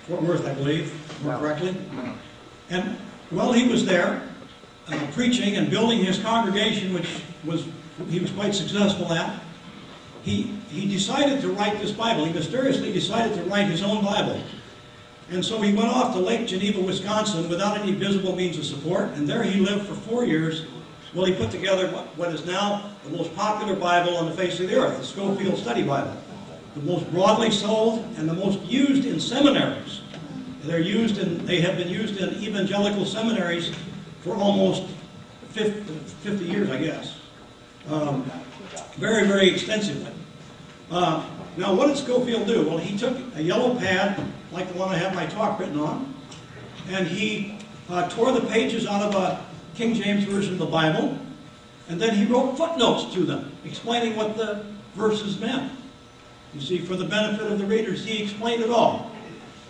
Fort 0.07 0.21
Worth, 0.21 0.45
I 0.45 0.53
believe, 0.53 0.93
more 1.23 1.37
correctly. 1.37 1.75
And 2.69 2.97
while 3.29 3.53
he 3.53 3.67
was 3.67 3.85
there, 3.85 4.21
uh, 4.87 5.07
preaching 5.13 5.55
and 5.55 5.69
building 5.69 6.03
his 6.03 6.19
congregation, 6.19 6.93
which 6.93 7.21
was 7.45 7.65
he 8.09 8.19
was 8.19 8.31
quite 8.31 8.53
successful 8.53 9.11
at, 9.11 9.41
he, 10.23 10.43
he 10.69 10.87
decided 10.87 11.41
to 11.41 11.49
write 11.49 11.79
this 11.79 11.91
Bible. 11.91 12.25
He 12.25 12.33
mysteriously 12.33 12.91
decided 12.91 13.35
to 13.37 13.43
write 13.49 13.67
his 13.67 13.81
own 13.81 14.03
Bible. 14.03 14.41
And 15.29 15.43
so 15.43 15.61
he 15.61 15.73
went 15.73 15.89
off 15.89 16.13
to 16.13 16.19
Lake 16.19 16.47
Geneva, 16.47 16.79
Wisconsin, 16.79 17.49
without 17.49 17.77
any 17.77 17.93
visible 17.93 18.35
means 18.35 18.57
of 18.57 18.65
support, 18.65 19.09
and 19.13 19.27
there 19.27 19.43
he 19.43 19.59
lived 19.59 19.87
for 19.87 19.95
four 19.95 20.25
years 20.25 20.65
while 21.13 21.25
he 21.25 21.33
put 21.33 21.51
together 21.51 21.89
what, 21.91 22.05
what 22.17 22.33
is 22.33 22.45
now 22.45 22.91
the 23.03 23.09
most 23.09 23.35
popular 23.35 23.75
Bible 23.75 24.15
on 24.17 24.25
the 24.27 24.35
face 24.35 24.59
of 24.59 24.69
the 24.69 24.75
earth, 24.75 24.97
the 24.99 25.05
Scofield 25.05 25.57
Study 25.57 25.83
Bible. 25.83 26.15
The 26.75 26.81
most 26.81 27.09
broadly 27.11 27.49
sold 27.49 28.05
and 28.17 28.29
the 28.29 28.33
most 28.33 28.61
used 28.61 29.05
in 29.05 29.19
seminaries. 29.19 30.01
They're 30.67 30.79
used 30.79 31.17
in, 31.17 31.45
they 31.45 31.61
have 31.61 31.77
been 31.77 31.87
used 31.87 32.17
in 32.17 32.43
evangelical 32.43 33.05
seminaries 33.05 33.73
for 34.21 34.35
almost 34.35 34.83
50, 35.51 35.81
50 35.93 36.43
years, 36.43 36.69
I 36.69 36.77
guess. 36.77 37.15
Um, 37.89 38.29
very, 38.97 39.25
very 39.25 39.47
extensively. 39.49 40.11
Uh, 40.91 41.25
now, 41.55 41.73
what 41.73 41.87
did 41.87 41.97
Scofield 41.97 42.47
do? 42.47 42.67
Well, 42.67 42.77
he 42.77 42.97
took 42.97 43.17
a 43.35 43.41
yellow 43.41 43.75
pad, 43.75 44.21
like 44.51 44.67
the 44.67 44.77
one 44.77 44.89
I 44.89 44.97
have 44.97 45.15
my 45.15 45.25
talk 45.27 45.57
written 45.57 45.79
on, 45.79 46.13
and 46.89 47.07
he 47.07 47.57
uh, 47.89 48.09
tore 48.09 48.33
the 48.33 48.41
pages 48.41 48.85
out 48.85 49.01
of 49.01 49.15
a 49.15 49.45
King 49.75 49.93
James 49.93 50.25
version 50.25 50.53
of 50.53 50.59
the 50.59 50.65
Bible, 50.65 51.17
and 51.87 51.99
then 51.99 52.13
he 52.13 52.25
wrote 52.25 52.57
footnotes 52.57 53.13
to 53.13 53.23
them, 53.23 53.53
explaining 53.63 54.17
what 54.17 54.35
the 54.35 54.65
verses 54.95 55.39
meant. 55.39 55.71
You 56.53 56.59
see, 56.59 56.79
for 56.79 56.97
the 56.97 57.05
benefit 57.05 57.49
of 57.49 57.57
the 57.57 57.65
readers, 57.65 58.03
he 58.03 58.21
explained 58.21 58.63
it 58.63 58.69
all. 58.69 59.06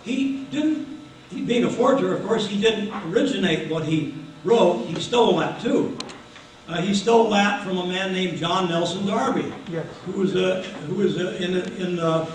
He 0.04 0.44
didn't, 0.50 0.86
he 1.30 1.42
being 1.42 1.64
a 1.64 1.70
forger, 1.70 2.14
of 2.14 2.26
course, 2.26 2.46
he 2.46 2.60
didn't 2.60 2.92
originate 3.12 3.70
what 3.70 3.84
he 3.84 4.14
wrote. 4.44 4.86
He 4.86 5.00
stole 5.00 5.36
that 5.38 5.60
too. 5.60 5.96
Uh, 6.68 6.82
he 6.82 6.94
stole 6.94 7.30
that 7.30 7.64
from 7.64 7.78
a 7.78 7.86
man 7.86 8.12
named 8.12 8.36
John 8.36 8.68
Nelson 8.68 9.06
Darby, 9.06 9.52
who 10.04 10.20
was 10.20 10.34
a, 10.34 10.62
who 10.62 10.96
was 10.96 11.16
a, 11.16 11.42
in, 11.42 11.56
in 11.80 11.98
uh, 11.98 12.26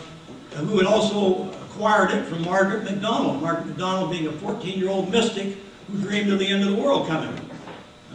who 0.55 0.77
had 0.77 0.87
also 0.87 1.51
acquired 1.51 2.11
it 2.11 2.25
from 2.25 2.43
Margaret 2.43 2.83
MacDonald. 2.83 3.41
Margaret 3.41 3.67
MacDonald 3.67 4.11
being 4.11 4.27
a 4.27 4.31
14-year-old 4.31 5.11
mystic 5.11 5.57
who 5.87 5.99
dreamed 5.99 6.31
of 6.31 6.39
the 6.39 6.47
end 6.47 6.63
of 6.63 6.69
the 6.69 6.81
world 6.81 7.07
coming. 7.07 7.33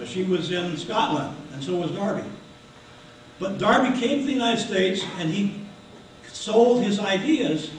Uh, 0.01 0.05
she 0.05 0.25
was 0.25 0.51
in 0.51 0.77
Scotland, 0.77 1.37
and 1.53 1.63
so 1.63 1.75
was 1.77 1.91
Darby. 1.93 2.25
But 3.39 3.59
Darby 3.59 3.99
came 3.99 4.21
to 4.21 4.27
the 4.27 4.33
United 4.33 4.61
States, 4.61 5.05
and 5.19 5.31
he 5.31 5.65
sold 6.33 6.83
his 6.83 6.99
ideas 6.99 7.71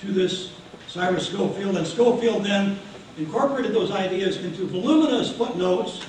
to 0.00 0.12
this 0.12 0.52
Cyrus 0.98 1.28
Scofield, 1.28 1.76
and 1.76 1.86
Scofield 1.86 2.44
then 2.44 2.76
incorporated 3.18 3.72
those 3.72 3.92
ideas 3.92 4.38
into 4.38 4.66
voluminous 4.66 5.30
footnotes 5.30 6.04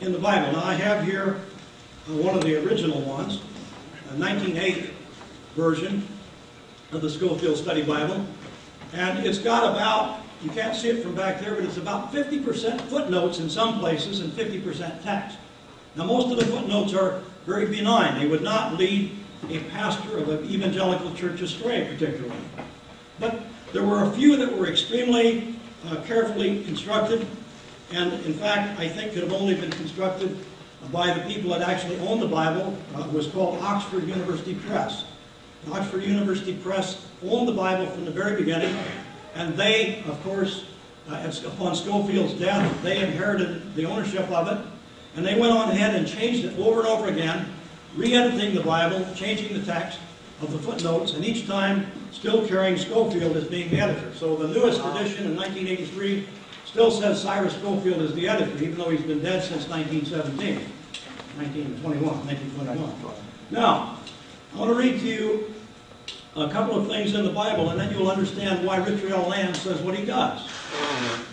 in 0.00 0.12
the 0.12 0.18
Bible. 0.18 0.52
Now 0.52 0.64
I 0.64 0.72
have 0.72 1.04
here 1.04 1.42
uh, 2.08 2.14
one 2.14 2.34
of 2.34 2.42
the 2.42 2.56
original 2.66 3.02
ones, 3.02 3.42
a 4.10 4.16
1908 4.16 4.94
version 5.54 6.08
of 6.90 7.02
the 7.02 7.10
Scofield 7.10 7.58
Study 7.58 7.82
Bible, 7.82 8.24
and 8.94 9.26
it's 9.26 9.36
got 9.36 9.74
about, 9.74 10.20
you 10.42 10.48
can't 10.48 10.74
see 10.74 10.88
it 10.88 11.02
from 11.02 11.14
back 11.14 11.42
there, 11.42 11.54
but 11.54 11.64
it's 11.64 11.76
about 11.76 12.10
50% 12.10 12.80
footnotes 12.88 13.40
in 13.40 13.50
some 13.50 13.78
places 13.78 14.20
and 14.20 14.32
50% 14.32 15.02
text. 15.02 15.36
Now 15.96 16.04
most 16.04 16.32
of 16.32 16.38
the 16.38 16.46
footnotes 16.46 16.94
are 16.94 17.20
very 17.44 17.66
benign. 17.66 18.18
They 18.18 18.26
would 18.26 18.42
not 18.42 18.78
lead 18.78 19.14
a 19.50 19.60
pastor 19.64 20.16
of 20.16 20.30
an 20.30 20.50
evangelical 20.50 21.12
church 21.12 21.42
astray 21.42 21.86
particularly. 21.92 22.40
But 23.18 23.42
there 23.72 23.84
were 23.84 24.04
a 24.04 24.10
few 24.12 24.36
that 24.36 24.56
were 24.56 24.66
extremely 24.66 25.54
uh, 25.86 25.96
carefully 26.02 26.64
constructed, 26.64 27.26
and 27.92 28.12
in 28.24 28.34
fact, 28.34 28.78
I 28.80 28.88
think 28.88 29.12
could 29.12 29.22
have 29.22 29.32
only 29.32 29.54
been 29.54 29.70
constructed 29.70 30.36
by 30.92 31.12
the 31.12 31.20
people 31.32 31.50
that 31.50 31.62
actually 31.62 31.98
owned 32.00 32.20
the 32.20 32.28
Bible. 32.28 32.76
Uh, 32.94 33.00
it 33.00 33.12
was 33.12 33.28
called 33.28 33.60
Oxford 33.62 34.06
University 34.08 34.54
Press. 34.54 35.04
Oxford 35.70 36.02
University 36.02 36.54
Press 36.56 37.06
owned 37.22 37.46
the 37.46 37.52
Bible 37.52 37.86
from 37.86 38.04
the 38.04 38.10
very 38.10 38.36
beginning, 38.36 38.76
and 39.34 39.56
they, 39.56 40.02
of 40.04 40.20
course, 40.24 40.64
uh, 41.08 41.32
upon 41.46 41.76
Scofield's 41.76 42.34
death, 42.34 42.82
they 42.82 43.02
inherited 43.02 43.74
the 43.74 43.84
ownership 43.84 44.28
of 44.30 44.48
it, 44.48 44.66
and 45.16 45.24
they 45.24 45.38
went 45.38 45.52
on 45.52 45.70
ahead 45.70 45.94
and 45.94 46.08
changed 46.08 46.44
it 46.44 46.58
over 46.58 46.80
and 46.80 46.88
over 46.88 47.08
again, 47.08 47.52
re-editing 47.94 48.54
the 48.54 48.62
Bible, 48.62 49.06
changing 49.14 49.52
the 49.58 49.64
text 49.64 49.98
of 50.42 50.52
the 50.52 50.58
footnotes, 50.58 51.12
and 51.12 51.24
each 51.24 51.46
time 51.46 51.86
still 52.12 52.46
carrying 52.46 52.76
Scofield 52.76 53.36
as 53.36 53.44
being 53.44 53.70
the 53.70 53.80
editor. 53.80 54.12
So 54.14 54.36
the 54.36 54.48
newest 54.48 54.80
edition 54.80 55.26
in 55.26 55.36
1983 55.36 56.26
still 56.64 56.90
says 56.90 57.20
Cyrus 57.20 57.54
Scofield 57.54 58.00
is 58.02 58.14
the 58.14 58.28
editor, 58.28 58.52
even 58.62 58.78
though 58.78 58.90
he's 58.90 59.02
been 59.02 59.22
dead 59.22 59.42
since 59.42 59.68
1917, 59.68 60.54
1921, 61.36 62.26
1921. 62.26 63.14
Now, 63.50 63.98
I 64.54 64.58
want 64.58 64.70
to 64.70 64.76
read 64.76 65.00
to 65.00 65.06
you 65.06 65.54
a 66.36 66.48
couple 66.48 66.78
of 66.78 66.86
things 66.86 67.14
in 67.14 67.24
the 67.24 67.32
Bible, 67.32 67.70
and 67.70 67.80
then 67.80 67.92
you'll 67.92 68.10
understand 68.10 68.64
why 68.64 68.76
Richard 68.78 69.10
L. 69.10 69.28
Land 69.28 69.56
says 69.56 69.80
what 69.80 69.96
he 69.96 70.04
does. 70.04 70.48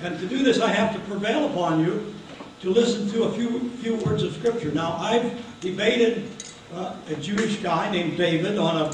And 0.01 0.19
to 0.19 0.27
do 0.27 0.43
this, 0.43 0.59
I 0.59 0.71
have 0.71 0.93
to 0.93 0.99
prevail 1.01 1.45
upon 1.45 1.79
you 1.79 2.13
to 2.61 2.71
listen 2.71 3.07
to 3.11 3.23
a 3.23 3.31
few, 3.33 3.69
few 3.77 3.95
words 3.97 4.23
of 4.23 4.33
Scripture. 4.33 4.71
Now, 4.71 4.93
I've 4.93 5.59
debated 5.59 6.29
uh, 6.73 6.95
a 7.07 7.15
Jewish 7.15 7.57
guy 7.57 7.91
named 7.91 8.17
David 8.17 8.57
on 8.57 8.77
a 8.77 8.93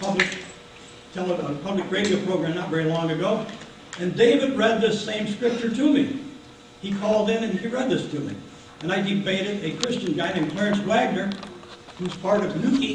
public, 0.00 0.38
tele, 1.12 1.34
a 1.34 1.54
public 1.56 1.90
radio 1.90 2.22
program 2.24 2.54
not 2.54 2.68
very 2.68 2.84
long 2.84 3.10
ago, 3.10 3.46
and 3.98 4.16
David 4.16 4.56
read 4.56 4.80
this 4.80 5.02
same 5.04 5.26
Scripture 5.26 5.74
to 5.74 5.92
me. 5.92 6.20
He 6.82 6.92
called 6.92 7.30
in 7.30 7.42
and 7.42 7.58
he 7.58 7.66
read 7.68 7.90
this 7.90 8.10
to 8.10 8.20
me. 8.20 8.36
And 8.82 8.92
I 8.92 9.00
debated 9.00 9.64
a 9.64 9.76
Christian 9.82 10.14
guy 10.14 10.32
named 10.34 10.52
Clarence 10.52 10.78
Wagner, 10.80 11.30
who's 11.98 12.14
part 12.16 12.44
of 12.44 12.52
Nuki, 12.54 12.94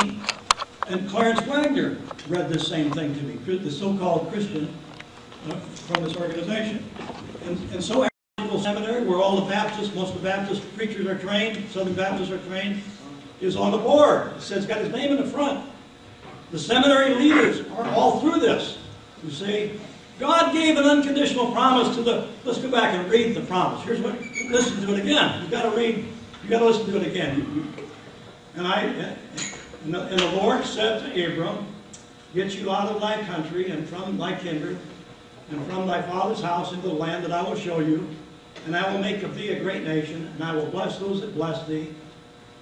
and 0.88 1.10
Clarence 1.10 1.42
Wagner 1.42 1.98
read 2.28 2.50
this 2.50 2.68
same 2.68 2.92
thing 2.92 3.16
to 3.16 3.22
me, 3.24 3.58
the 3.58 3.72
so-called 3.72 4.32
Christian 4.32 4.72
uh, 5.50 5.56
from 5.56 6.04
this 6.04 6.16
organization. 6.16 6.86
And, 7.46 7.58
and 7.72 7.84
so 7.84 8.08
Seminary, 8.62 9.06
where 9.06 9.18
all 9.18 9.42
the 9.42 9.50
Baptists, 9.50 9.94
most 9.96 10.14
of 10.14 10.22
the 10.22 10.30
Baptist 10.30 10.62
preachers 10.78 11.08
are 11.08 11.18
trained, 11.18 11.68
Southern 11.72 11.94
Baptists 11.94 12.30
are 12.30 12.38
trained, 12.40 12.82
is 13.42 13.56
on 13.56 13.72
the 13.72 13.78
board. 13.78 14.34
It 14.38 14.42
says, 14.42 14.66
got 14.66 14.78
his 14.80 14.92
name 14.92 15.12
in 15.12 15.18
the 15.18 15.30
front. 15.30 15.68
The 16.52 16.60
seminary 16.60 17.16
leaders 17.16 17.68
are 17.72 17.88
all 17.90 18.20
through 18.20 18.40
this. 18.40 18.78
You 19.24 19.32
see, 19.32 19.80
God 20.20 20.54
gave 20.54 20.78
an 20.78 20.84
unconditional 20.84 21.52
promise 21.52 21.96
to 21.96 22.04
the, 22.04 22.28
let's 22.46 22.60
go 22.60 22.70
back 22.70 22.94
and 22.94 23.10
read 23.10 23.36
the 23.36 23.42
promise. 23.42 23.84
Here's 23.84 24.00
what, 24.00 24.20
listen 24.50 24.86
to 24.86 24.94
it 24.94 25.00
again. 25.00 25.42
You've 25.42 25.52
got 25.52 25.64
to 25.64 25.76
read, 25.76 26.06
you've 26.42 26.50
got 26.50 26.60
to 26.60 26.66
listen 26.66 26.86
to 26.88 27.02
it 27.02 27.08
again. 27.08 27.74
And 28.56 28.68
I, 28.68 28.82
and 29.84 29.94
the, 29.94 30.08
and 30.08 30.20
the 30.20 30.32
Lord 30.34 30.64
said 30.64 31.02
to 31.02 31.26
Abram, 31.26 31.66
Get 32.34 32.56
you 32.56 32.72
out 32.72 32.88
of 32.88 33.02
thy 33.02 33.22
country 33.24 33.72
and 33.72 33.88
from 33.88 34.18
thy 34.18 34.36
kindred 34.36 34.78
and 35.50 35.66
from 35.66 35.86
thy 35.86 36.02
father's 36.02 36.42
house 36.42 36.72
into 36.72 36.88
the 36.88 36.94
land 36.94 37.26
that 37.26 37.32
I 37.32 37.42
will 37.42 37.58
show 37.58 37.80
you, 37.80 38.08
and 38.66 38.76
I 38.76 38.92
will 38.92 39.02
make 39.02 39.22
of 39.24 39.36
thee 39.36 39.50
a 39.50 39.60
great 39.60 39.84
nation, 39.84 40.32
and 40.34 40.44
I 40.44 40.56
will 40.56 40.68
bless 40.68 40.98
those 40.98 41.20
that 41.22 41.36
bless 41.36 41.68
thee, 41.68 41.94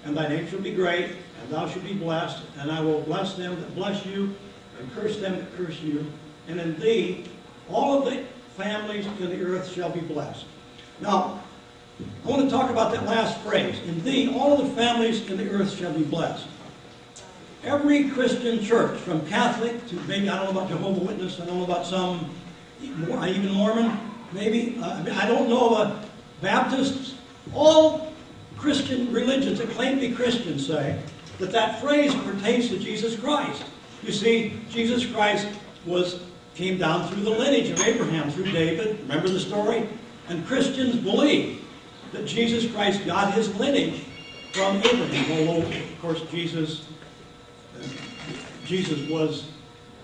and 0.04 0.16
thy 0.16 0.28
name 0.28 0.48
shall 0.48 0.60
be 0.60 0.72
great, 0.72 1.06
and 1.06 1.50
thou 1.50 1.68
shalt 1.68 1.84
be 1.84 1.94
blessed, 1.94 2.42
and 2.58 2.70
I 2.70 2.80
will 2.80 3.00
bless 3.02 3.34
them 3.34 3.58
that 3.60 3.74
bless 3.74 4.04
you, 4.06 4.34
and 4.78 4.92
curse 4.94 5.18
them 5.18 5.36
that 5.36 5.56
curse 5.56 5.80
you, 5.80 6.06
and 6.48 6.60
in 6.60 6.78
thee 6.80 7.24
all 7.68 7.98
of 7.98 8.04
the 8.04 8.24
families 8.56 9.06
in 9.06 9.30
the 9.30 9.42
earth 9.44 9.72
shall 9.72 9.90
be 9.90 10.00
blessed. 10.00 10.44
Now, 11.00 11.42
I 12.24 12.28
want 12.28 12.42
to 12.42 12.50
talk 12.50 12.70
about 12.70 12.92
that 12.92 13.04
last 13.04 13.38
phrase. 13.40 13.78
In 13.86 14.02
thee 14.04 14.34
all 14.34 14.60
of 14.60 14.68
the 14.68 14.74
families 14.74 15.28
in 15.28 15.36
the 15.36 15.50
earth 15.50 15.76
shall 15.76 15.92
be 15.92 16.04
blessed. 16.04 16.46
Every 17.62 18.08
Christian 18.08 18.62
church, 18.64 18.98
from 18.98 19.26
Catholic 19.26 19.86
to 19.88 19.94
maybe, 20.06 20.30
I 20.30 20.36
don't 20.36 20.54
know 20.54 20.60
about 20.60 20.70
Jehovah 20.70 21.04
Witness, 21.04 21.40
I 21.40 21.44
don't 21.44 21.58
know 21.58 21.64
about 21.64 21.84
some, 21.84 22.34
even 22.82 23.52
Mormon, 23.52 23.98
maybe, 24.32 24.78
uh, 24.82 25.04
I 25.12 25.26
don't 25.26 25.48
know 25.48 25.68
about 25.68 26.04
Baptists, 26.40 27.16
all 27.52 28.09
Christian 28.60 29.10
religions 29.10 29.58
that 29.58 29.70
claim 29.70 29.98
to 29.98 30.08
be 30.08 30.14
Christian 30.14 30.58
say 30.58 31.00
that 31.38 31.50
that 31.50 31.80
phrase 31.80 32.14
pertains 32.14 32.68
to 32.68 32.78
Jesus 32.78 33.18
Christ. 33.18 33.64
You 34.02 34.12
see, 34.12 34.60
Jesus 34.68 35.06
Christ 35.06 35.48
was 35.86 36.20
came 36.54 36.76
down 36.76 37.08
through 37.08 37.22
the 37.22 37.30
lineage 37.30 37.70
of 37.70 37.80
Abraham, 37.80 38.30
through 38.30 38.50
David. 38.50 39.00
Remember 39.00 39.28
the 39.28 39.40
story? 39.40 39.88
And 40.28 40.46
Christians 40.46 40.96
believe 40.96 41.64
that 42.12 42.26
Jesus 42.26 42.70
Christ 42.70 43.06
got 43.06 43.32
his 43.32 43.54
lineage 43.58 44.02
from 44.52 44.76
Abraham, 44.76 45.48
although, 45.48 45.66
of 45.66 46.00
course, 46.02 46.22
Jesus 46.30 46.86
Jesus 48.66 49.10
was 49.10 49.48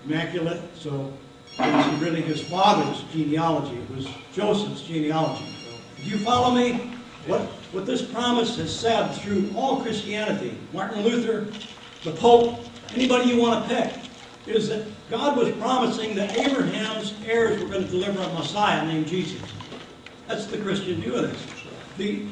immaculate, 0.05 0.61
so 0.75 1.13
it 1.59 1.73
was 1.73 2.01
really 2.01 2.21
his 2.21 2.41
father's 2.41 3.03
genealogy. 3.13 3.77
It 3.77 3.95
was 3.95 4.07
Joseph's 4.33 4.81
genealogy. 4.81 5.45
Do 5.97 6.09
you 6.09 6.17
follow 6.17 6.53
me? 6.53 6.91
What, 7.27 7.41
what 7.77 7.85
this 7.85 8.01
promise 8.01 8.57
has 8.57 8.75
said 8.75 9.09
through 9.09 9.51
all 9.55 9.83
Christianity, 9.83 10.57
Martin 10.73 11.03
Luther, 11.03 11.45
the 12.03 12.11
Pope, 12.17 12.59
anybody 12.95 13.29
you 13.29 13.39
want 13.39 13.69
to 13.69 13.75
pick, 13.75 13.93
is 14.47 14.69
that 14.69 14.87
God 15.11 15.37
was 15.37 15.51
promising 15.57 16.15
that 16.15 16.35
Abraham's 16.35 17.13
heirs 17.23 17.61
were 17.61 17.69
going 17.69 17.83
to 17.83 17.87
deliver 17.87 18.19
a 18.19 18.33
Messiah 18.33 18.83
named 18.83 19.05
Jesus. 19.05 19.39
That's 20.27 20.47
the 20.47 20.57
Christian 20.57 21.01
view 21.01 21.17
of 21.17 21.29
this. 21.29 21.45
The, 21.97 22.25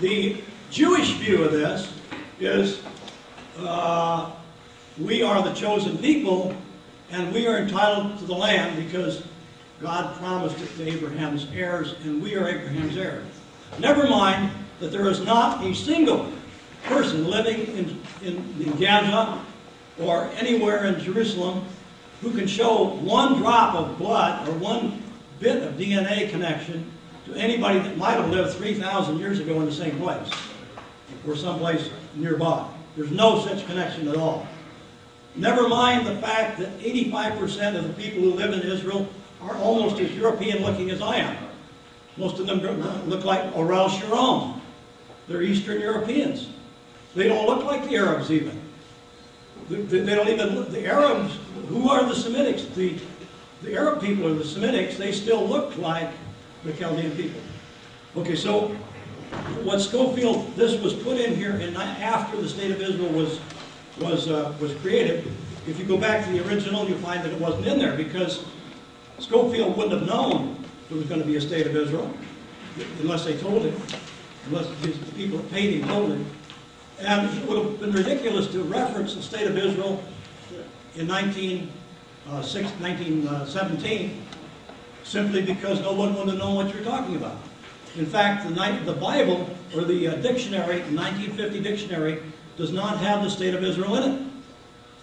the 0.00 0.42
Jewish 0.70 1.12
view 1.16 1.44
of 1.44 1.52
this 1.52 1.92
is 2.40 2.80
uh, 3.58 4.30
we 4.98 5.22
are 5.22 5.42
the 5.42 5.52
chosen 5.52 5.98
people, 5.98 6.56
and 7.10 7.30
we 7.34 7.46
are 7.46 7.58
entitled 7.58 8.18
to 8.20 8.24
the 8.24 8.34
land 8.34 8.82
because 8.82 9.22
God 9.82 10.16
promised 10.16 10.58
it 10.62 10.74
to 10.78 10.90
Abraham's 10.90 11.46
heirs, 11.52 11.94
and 12.04 12.22
we 12.22 12.36
are 12.36 12.48
Abraham's 12.48 12.96
heirs. 12.96 13.26
Never 13.78 14.08
mind 14.08 14.50
that 14.80 14.92
there 14.92 15.08
is 15.08 15.20
not 15.20 15.64
a 15.64 15.74
single 15.74 16.30
person 16.84 17.28
living 17.28 17.60
in, 17.76 18.00
in, 18.22 18.36
in 18.60 18.76
Gaza 18.78 19.42
or 20.00 20.30
anywhere 20.36 20.84
in 20.84 21.00
Jerusalem 21.00 21.64
who 22.20 22.30
can 22.32 22.46
show 22.46 22.96
one 22.96 23.38
drop 23.38 23.74
of 23.74 23.98
blood 23.98 24.48
or 24.48 24.52
one 24.54 25.02
bit 25.40 25.62
of 25.62 25.74
DNA 25.74 26.30
connection 26.30 26.90
to 27.26 27.34
anybody 27.34 27.78
that 27.80 27.96
might 27.96 28.14
have 28.14 28.30
lived 28.30 28.54
3,000 28.54 29.18
years 29.18 29.38
ago 29.40 29.60
in 29.60 29.66
the 29.66 29.72
same 29.72 29.98
place 29.98 30.30
or 31.26 31.36
someplace 31.36 31.90
nearby. 32.14 32.68
There's 32.96 33.10
no 33.10 33.40
such 33.40 33.66
connection 33.66 34.08
at 34.08 34.16
all. 34.16 34.46
Never 35.36 35.68
mind 35.68 36.06
the 36.06 36.16
fact 36.16 36.58
that 36.58 36.78
85% 36.80 37.76
of 37.76 37.86
the 37.86 37.94
people 38.02 38.22
who 38.22 38.32
live 38.32 38.52
in 38.52 38.60
Israel 38.60 39.08
are 39.40 39.56
almost 39.56 40.00
as 40.00 40.10
European 40.12 40.62
looking 40.62 40.90
as 40.90 41.00
I 41.00 41.16
am. 41.16 41.36
Most 42.16 42.40
of 42.40 42.46
them 42.46 42.60
look 43.08 43.24
like 43.24 43.40
Ariel 43.56 43.88
Sharon. 43.88 44.57
They're 45.28 45.42
Eastern 45.42 45.80
Europeans. 45.80 46.48
They 47.14 47.28
don't 47.28 47.46
look 47.46 47.64
like 47.64 47.88
the 47.88 47.96
Arabs 47.96 48.30
even. 48.30 48.60
They 49.68 50.14
don't 50.14 50.28
even, 50.28 50.70
the 50.72 50.86
Arabs, 50.86 51.36
who 51.68 51.90
are 51.90 52.04
the 52.04 52.14
Semitics? 52.14 52.72
The, 52.74 52.98
the 53.62 53.74
Arab 53.74 54.00
people 54.00 54.26
are 54.26 54.34
the 54.34 54.44
Semitics. 54.44 54.96
They 54.96 55.12
still 55.12 55.46
look 55.46 55.76
like 55.76 56.10
the 56.64 56.72
Chaldean 56.72 57.10
people. 57.12 57.40
Okay, 58.16 58.34
so 58.34 58.68
what 59.62 59.80
Scofield, 59.80 60.54
this 60.56 60.80
was 60.80 60.94
put 60.94 61.18
in 61.18 61.36
here 61.36 61.56
in, 61.56 61.76
after 61.76 62.40
the 62.40 62.48
state 62.48 62.70
of 62.70 62.80
Israel 62.80 63.10
was 63.10 63.38
was, 64.00 64.28
uh, 64.28 64.54
was 64.60 64.74
created. 64.76 65.26
If 65.66 65.78
you 65.78 65.84
go 65.84 65.96
back 65.98 66.24
to 66.24 66.32
the 66.32 66.46
original, 66.46 66.88
you'll 66.88 66.98
find 66.98 67.22
that 67.24 67.32
it 67.32 67.40
wasn't 67.40 67.66
in 67.66 67.78
there 67.78 67.96
because 67.96 68.44
Scofield 69.18 69.76
wouldn't 69.76 69.98
have 69.98 70.08
known 70.08 70.56
there 70.88 70.96
was 70.96 71.06
going 71.06 71.20
to 71.20 71.26
be 71.26 71.36
a 71.36 71.40
state 71.40 71.66
of 71.66 71.76
Israel 71.76 72.12
unless 73.00 73.24
they 73.24 73.36
told 73.36 73.62
him, 73.62 73.74
unless 74.46 74.66
the 74.80 75.12
people 75.12 75.38
him 75.38 75.88
told. 75.88 76.24
And 77.00 77.38
it 77.38 77.48
would 77.48 77.64
have 77.64 77.80
been 77.80 77.92
ridiculous 77.92 78.48
to 78.48 78.62
reference 78.62 79.14
the 79.14 79.22
state 79.22 79.46
of 79.46 79.56
Israel 79.56 80.02
in 80.96 81.06
19, 81.06 81.70
uh, 82.28 82.42
6, 82.42 82.70
1917 82.80 84.22
simply 85.08 85.42
because 85.42 85.80
no 85.80 85.92
one 85.92 86.14
would 86.14 86.28
have 86.28 86.38
known 86.38 86.54
what 86.54 86.72
you're 86.72 86.84
talking 86.84 87.16
about. 87.16 87.38
In 87.96 88.06
fact, 88.06 88.46
the, 88.46 88.80
the 88.84 88.92
Bible, 88.92 89.48
or 89.74 89.82
the 89.82 90.08
uh, 90.08 90.14
dictionary, 90.16 90.80
the 90.80 90.94
1950 90.94 91.60
dictionary, 91.60 92.22
does 92.56 92.72
not 92.72 92.98
have 92.98 93.24
the 93.24 93.30
state 93.30 93.54
of 93.54 93.64
Israel 93.64 93.96
in 93.96 94.02
it. 94.02 94.18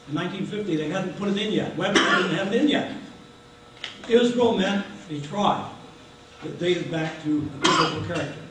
In 0.08 0.16
1950, 0.16 0.76
they 0.76 0.90
hadn't 0.90 1.18
put 1.18 1.30
it 1.30 1.38
in 1.38 1.52
yet. 1.52 1.76
Webster 1.76 2.04
didn't 2.04 2.36
have 2.36 2.54
it 2.54 2.62
in 2.62 2.68
yet. 2.68 2.96
Israel 4.08 4.56
meant 4.56 4.86
a 5.10 5.20
tribe 5.22 5.72
that 6.44 6.60
dated 6.60 6.92
back 6.92 7.24
to 7.24 7.38
a 7.38 7.58
biblical 7.60 8.06
character. 8.06 8.45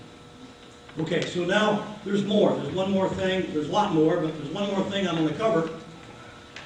Okay, 0.99 1.23
so 1.23 1.45
now 1.45 1.97
there's 2.05 2.25
more. 2.25 2.55
There's 2.55 2.73
one 2.73 2.93
more 2.93 3.09
thing. 3.09 3.53
There's 3.53 3.69
a 3.69 3.73
lot 3.73 3.93
more, 3.93 4.19
but 4.19 4.37
there's 4.39 4.51
one 4.51 4.71
more 4.71 4.83
thing 4.91 5.09
I'm 5.09 5.17
going 5.17 5.29
to 5.29 5.35
cover. 5.35 5.71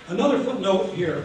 Another 0.09 0.39
footnote 0.45 0.93
here. 0.95 1.25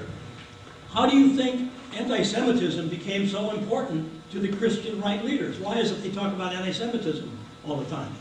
How 0.90 1.06
do 1.06 1.18
you 1.18 1.36
think 1.36 1.72
anti-Semitism 1.96 2.88
became 2.88 3.28
so 3.28 3.52
important 3.52 4.10
to 4.32 4.40
the 4.40 4.56
Christian 4.56 5.02
right 5.02 5.24
leaders? 5.24 5.60
Why 5.60 5.80
is 5.80 5.92
it 5.92 6.02
they 6.02 6.12
talk 6.12 6.32
about 6.34 6.54
anti-Semitism 6.54 7.30
all 7.68 7.76
the 7.76 7.90
time? 7.90 8.14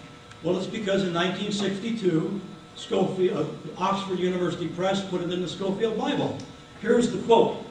Well, 0.42 0.56
it's 0.56 0.66
because 0.66 1.04
in 1.04 1.14
1962, 1.14 2.40
Scofield, 2.74 3.38
uh, 3.38 3.80
Oxford 3.80 4.18
University 4.18 4.66
Press 4.66 5.04
put 5.04 5.20
it 5.20 5.32
in 5.32 5.42
the 5.42 5.48
Scofield 5.48 5.96
Bible. 5.96 6.38
Here's 6.80 7.12
the 7.12 7.18
quote. 7.22 7.64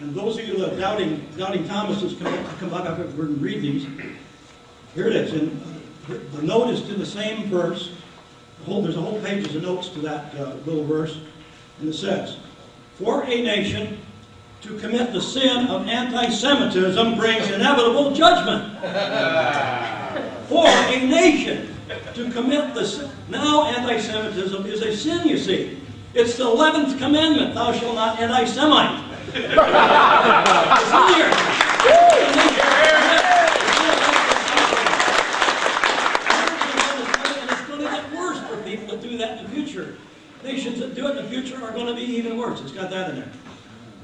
And 0.00 0.14
those 0.14 0.38
of 0.38 0.46
you 0.46 0.58
that 0.58 0.74
are 0.74 0.78
doubting, 0.78 1.26
doubting 1.36 1.66
Thomases 1.66 2.16
come, 2.16 2.44
come 2.58 2.70
back 2.70 2.86
up 2.86 2.98
and 2.98 3.42
read 3.42 3.60
these. 3.62 3.88
Here 4.94 5.08
it 5.08 5.16
is. 5.16 5.32
And 5.32 5.77
the 6.08 6.42
note 6.42 6.70
is 6.70 6.82
to 6.82 6.94
the 6.94 7.06
same 7.06 7.48
verse. 7.48 7.92
The 8.60 8.64
whole, 8.64 8.82
there's 8.82 8.96
a 8.96 9.00
whole 9.00 9.20
page 9.20 9.54
of 9.54 9.62
notes 9.62 9.88
to 9.90 10.00
that 10.00 10.34
uh, 10.34 10.54
little 10.66 10.84
verse. 10.84 11.20
And 11.80 11.88
it 11.88 11.94
says, 11.94 12.38
For 12.96 13.24
a 13.24 13.42
nation 13.42 13.98
to 14.62 14.78
commit 14.78 15.12
the 15.12 15.20
sin 15.20 15.68
of 15.68 15.86
anti-Semitism 15.86 17.16
brings 17.16 17.50
inevitable 17.50 18.12
judgment. 18.14 18.80
For 20.48 20.66
a 20.66 21.06
nation 21.06 21.74
to 22.14 22.30
commit 22.30 22.74
the 22.74 22.84
sin. 22.84 23.10
Now 23.28 23.66
anti-Semitism 23.66 24.66
is 24.66 24.82
a 24.82 24.96
sin, 24.96 25.28
you 25.28 25.38
see. 25.38 25.80
It's 26.14 26.36
the 26.36 26.44
11th 26.44 26.98
commandment, 26.98 27.54
thou 27.54 27.72
shalt 27.72 27.94
not 27.94 28.18
anti-Semite. 28.18 29.04
it's 29.28 29.44
in 29.44 29.54
here. 31.14 31.30
And 37.38 37.50
it's 37.50 37.62
going 37.68 37.80
to 37.80 37.84
get 37.84 38.12
worse 38.14 38.38
for 38.48 38.56
people 38.62 38.86
that 38.88 39.02
do 39.02 39.18
that 39.18 39.38
in 39.38 39.44
the 39.44 39.50
future. 39.50 39.96
Nations 40.42 40.78
that 40.80 40.94
do 40.94 41.08
it 41.08 41.16
in 41.16 41.24
the 41.24 41.30
future 41.30 41.62
are 41.62 41.72
going 41.72 41.86
to 41.86 41.94
be 41.94 42.02
even 42.02 42.36
worse. 42.36 42.60
It's 42.60 42.72
got 42.72 42.90
that 42.90 43.10
in 43.10 43.16
there. 43.16 43.32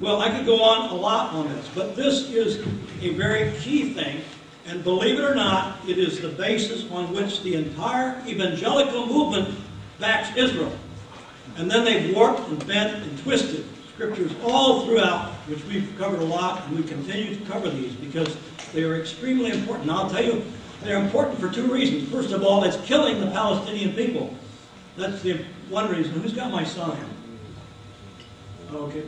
Well, 0.00 0.20
I 0.20 0.36
could 0.36 0.44
go 0.44 0.62
on 0.62 0.90
a 0.90 0.94
lot 0.94 1.32
on 1.32 1.48
this, 1.48 1.68
but 1.74 1.94
this 1.94 2.30
is 2.30 2.58
a 3.00 3.10
very 3.10 3.52
key 3.60 3.94
thing 3.94 4.22
and 4.66 4.82
believe 4.82 5.18
it 5.18 5.24
or 5.24 5.34
not, 5.34 5.78
it 5.86 5.98
is 5.98 6.20
the 6.20 6.30
basis 6.30 6.90
on 6.90 7.12
which 7.12 7.42
the 7.42 7.54
entire 7.54 8.22
evangelical 8.26 9.06
movement 9.06 9.54
backs 10.00 10.34
Israel. 10.36 10.72
And 11.56 11.70
then 11.70 11.84
they've 11.84 12.14
warped 12.14 12.48
and 12.48 12.66
bent 12.66 13.02
and 13.02 13.18
twisted 13.18 13.66
scriptures 13.92 14.32
all 14.42 14.86
throughout 14.86 15.32
which 15.48 15.62
we've 15.66 15.94
covered 15.98 16.20
a 16.20 16.24
lot, 16.24 16.66
and 16.66 16.76
we 16.78 16.82
continue 16.82 17.36
to 17.36 17.44
cover 17.44 17.68
these 17.68 17.92
because 17.92 18.36
they 18.72 18.82
are 18.82 18.96
extremely 18.98 19.50
important. 19.50 19.86
Now, 19.86 20.04
I'll 20.04 20.10
tell 20.10 20.24
you, 20.24 20.42
they're 20.82 21.02
important 21.02 21.38
for 21.38 21.50
two 21.50 21.70
reasons. 21.70 22.10
First 22.10 22.32
of 22.32 22.42
all, 22.42 22.64
it's 22.64 22.78
killing 22.86 23.20
the 23.20 23.30
Palestinian 23.30 23.92
people. 23.92 24.34
That's 24.96 25.22
the 25.22 25.44
one 25.68 25.90
reason. 25.90 26.12
Who's 26.12 26.32
got 26.32 26.50
my 26.50 26.64
sign? 26.64 27.04
Okay. 28.72 29.04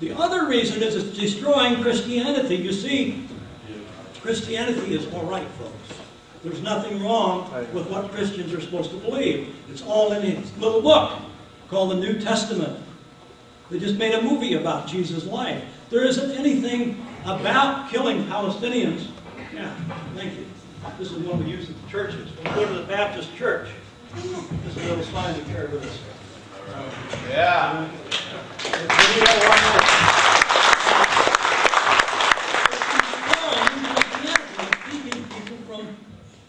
The 0.00 0.12
other 0.12 0.46
reason 0.46 0.82
is 0.82 0.96
it's 0.96 1.18
destroying 1.18 1.82
Christianity. 1.82 2.56
You 2.56 2.72
see, 2.72 3.26
Christianity 4.20 4.94
is 4.94 5.12
all 5.14 5.24
right, 5.24 5.46
folks. 5.58 6.00
There's 6.42 6.62
nothing 6.62 7.02
wrong 7.04 7.50
with 7.74 7.88
what 7.90 8.10
Christians 8.10 8.54
are 8.54 8.60
supposed 8.60 8.90
to 8.90 8.96
believe. 8.96 9.54
It's 9.70 9.82
all 9.82 10.12
in 10.12 10.24
a 10.24 10.42
little 10.58 10.80
book 10.80 11.20
called 11.68 11.90
the 11.90 11.96
New 11.96 12.18
Testament. 12.18 12.82
They 13.70 13.78
just 13.78 13.96
made 13.96 14.14
a 14.14 14.22
movie 14.22 14.54
about 14.54 14.88
Jesus' 14.88 15.26
life. 15.26 15.62
There 15.90 16.04
isn't 16.04 16.30
anything 16.30 17.06
about 17.24 17.90
killing 17.90 18.24
Palestinians. 18.24 19.08
Yeah, 19.54 19.74
thank 20.14 20.34
you. 20.36 20.46
This 20.98 21.12
is 21.12 21.18
one 21.18 21.44
we 21.44 21.50
use 21.50 21.68
at 21.68 21.82
the 21.82 21.88
churches. 21.88 22.30
When 22.38 22.54
we 22.54 22.60
go 22.60 22.66
to 22.72 22.80
the 22.80 22.86
Baptist 22.86 23.34
church, 23.36 23.68
is 24.16 24.76
a 24.76 24.80
little 24.88 25.04
sign 25.04 25.36
we 25.38 25.52
carry 25.52 25.68
with 25.68 25.84
us. 25.84 25.98
Yeah. 27.28 27.88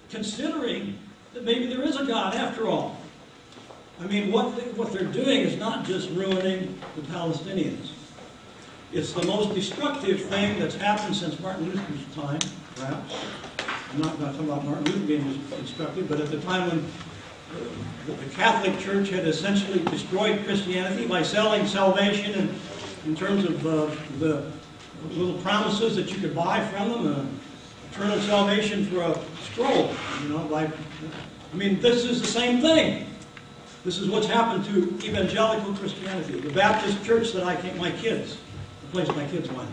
Considering 0.09 0.97
that 1.33 1.43
maybe 1.45 1.67
there 1.67 1.81
is 1.83 1.95
a 1.95 2.05
God 2.05 2.35
after 2.35 2.67
all. 2.67 2.97
I 4.01 4.07
mean, 4.07 4.31
what, 4.31 4.55
they- 4.55 4.71
what 4.73 4.91
they're 4.91 5.03
doing 5.05 5.41
is 5.41 5.57
not 5.57 5.85
just 5.85 6.09
ruining 6.11 6.77
the 6.95 7.01
Palestinians. 7.03 7.91
It's 8.91 9.13
the 9.13 9.23
most 9.25 9.53
destructive 9.55 10.21
thing 10.23 10.59
that's 10.59 10.75
happened 10.75 11.15
since 11.15 11.39
Martin 11.39 11.65
Luther's 11.65 12.15
time, 12.15 12.39
perhaps. 12.75 13.13
I'm 13.93 14.01
not 14.01 14.19
going 14.19 14.31
to 14.31 14.37
talk 14.37 14.45
about 14.47 14.65
Martin 14.65 14.83
Luther 14.85 15.05
being 15.07 15.41
destructive, 15.61 16.09
but 16.09 16.19
at 16.19 16.29
the 16.29 16.39
time 16.41 16.67
when 16.69 16.85
the 18.07 18.29
Catholic 18.33 18.79
Church 18.79 19.09
had 19.09 19.27
essentially 19.27 19.79
destroyed 19.85 20.43
Christianity 20.45 21.07
by 21.07 21.21
selling 21.21 21.67
salvation 21.67 22.33
in, 22.33 22.55
in 23.05 23.15
terms 23.15 23.45
of 23.45 23.65
uh, 23.65 23.87
the 24.19 24.51
little 25.11 25.39
promises 25.41 25.95
that 25.95 26.11
you 26.11 26.19
could 26.19 26.35
buy 26.35 26.65
from 26.67 26.89
them, 26.89 27.07
uh, 27.07 27.25
eternal 27.91 28.19
salvation 28.21 28.85
for 28.85 29.01
a 29.01 29.19
scroll, 29.43 29.93
you 30.23 30.29
know, 30.29 30.39
by, 30.49 30.65
I 30.65 31.55
mean, 31.55 31.79
this 31.79 32.05
is 32.05 32.21
the 32.21 32.27
same 32.27 32.61
thing. 32.61 33.07
This 33.83 33.97
is 33.97 34.09
what's 34.09 34.27
happened 34.27 34.65
to 34.65 35.07
evangelical 35.07 35.73
Christianity, 35.73 36.39
the 36.39 36.53
Baptist 36.53 37.03
church 37.03 37.33
that 37.33 37.43
I 37.43 37.55
came, 37.55 37.77
my 37.77 37.91
kids, 37.91 38.37
the 38.81 38.87
place 38.91 39.07
my 39.15 39.25
kids 39.27 39.49
went. 39.51 39.69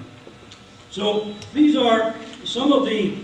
So 0.91 1.35
these 1.53 1.77
are 1.77 2.15
some 2.45 2.73
of 2.73 2.87
the, 2.87 3.19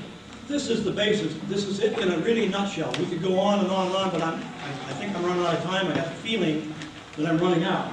this 0.47 0.69
is 0.69 0.85
the 0.85 0.91
basis, 0.91 1.35
this 1.49 1.65
is 1.65 1.81
it 1.81 1.99
in 1.99 2.11
a 2.11 2.19
really 2.19 2.49
nutshell. 2.49 2.93
We 2.99 3.07
could 3.07 3.23
go 3.23 3.39
on 3.39 3.61
and 3.61 3.71
on 3.71 3.87
and 3.87 3.97
on, 3.97 4.11
but 4.11 4.23
I'm, 4.23 4.35
I, 4.35 4.91
I 4.91 4.93
think 4.95 5.17
I'm 5.17 5.25
running 5.25 5.45
out 5.45 5.55
of 5.55 5.63
time. 5.65 5.87
I 5.89 5.95
have 5.95 6.07
a 6.07 6.15
feeling 6.17 6.75
that 7.17 7.27
I'm 7.27 7.39
running 7.39 7.65
out. 7.65 7.89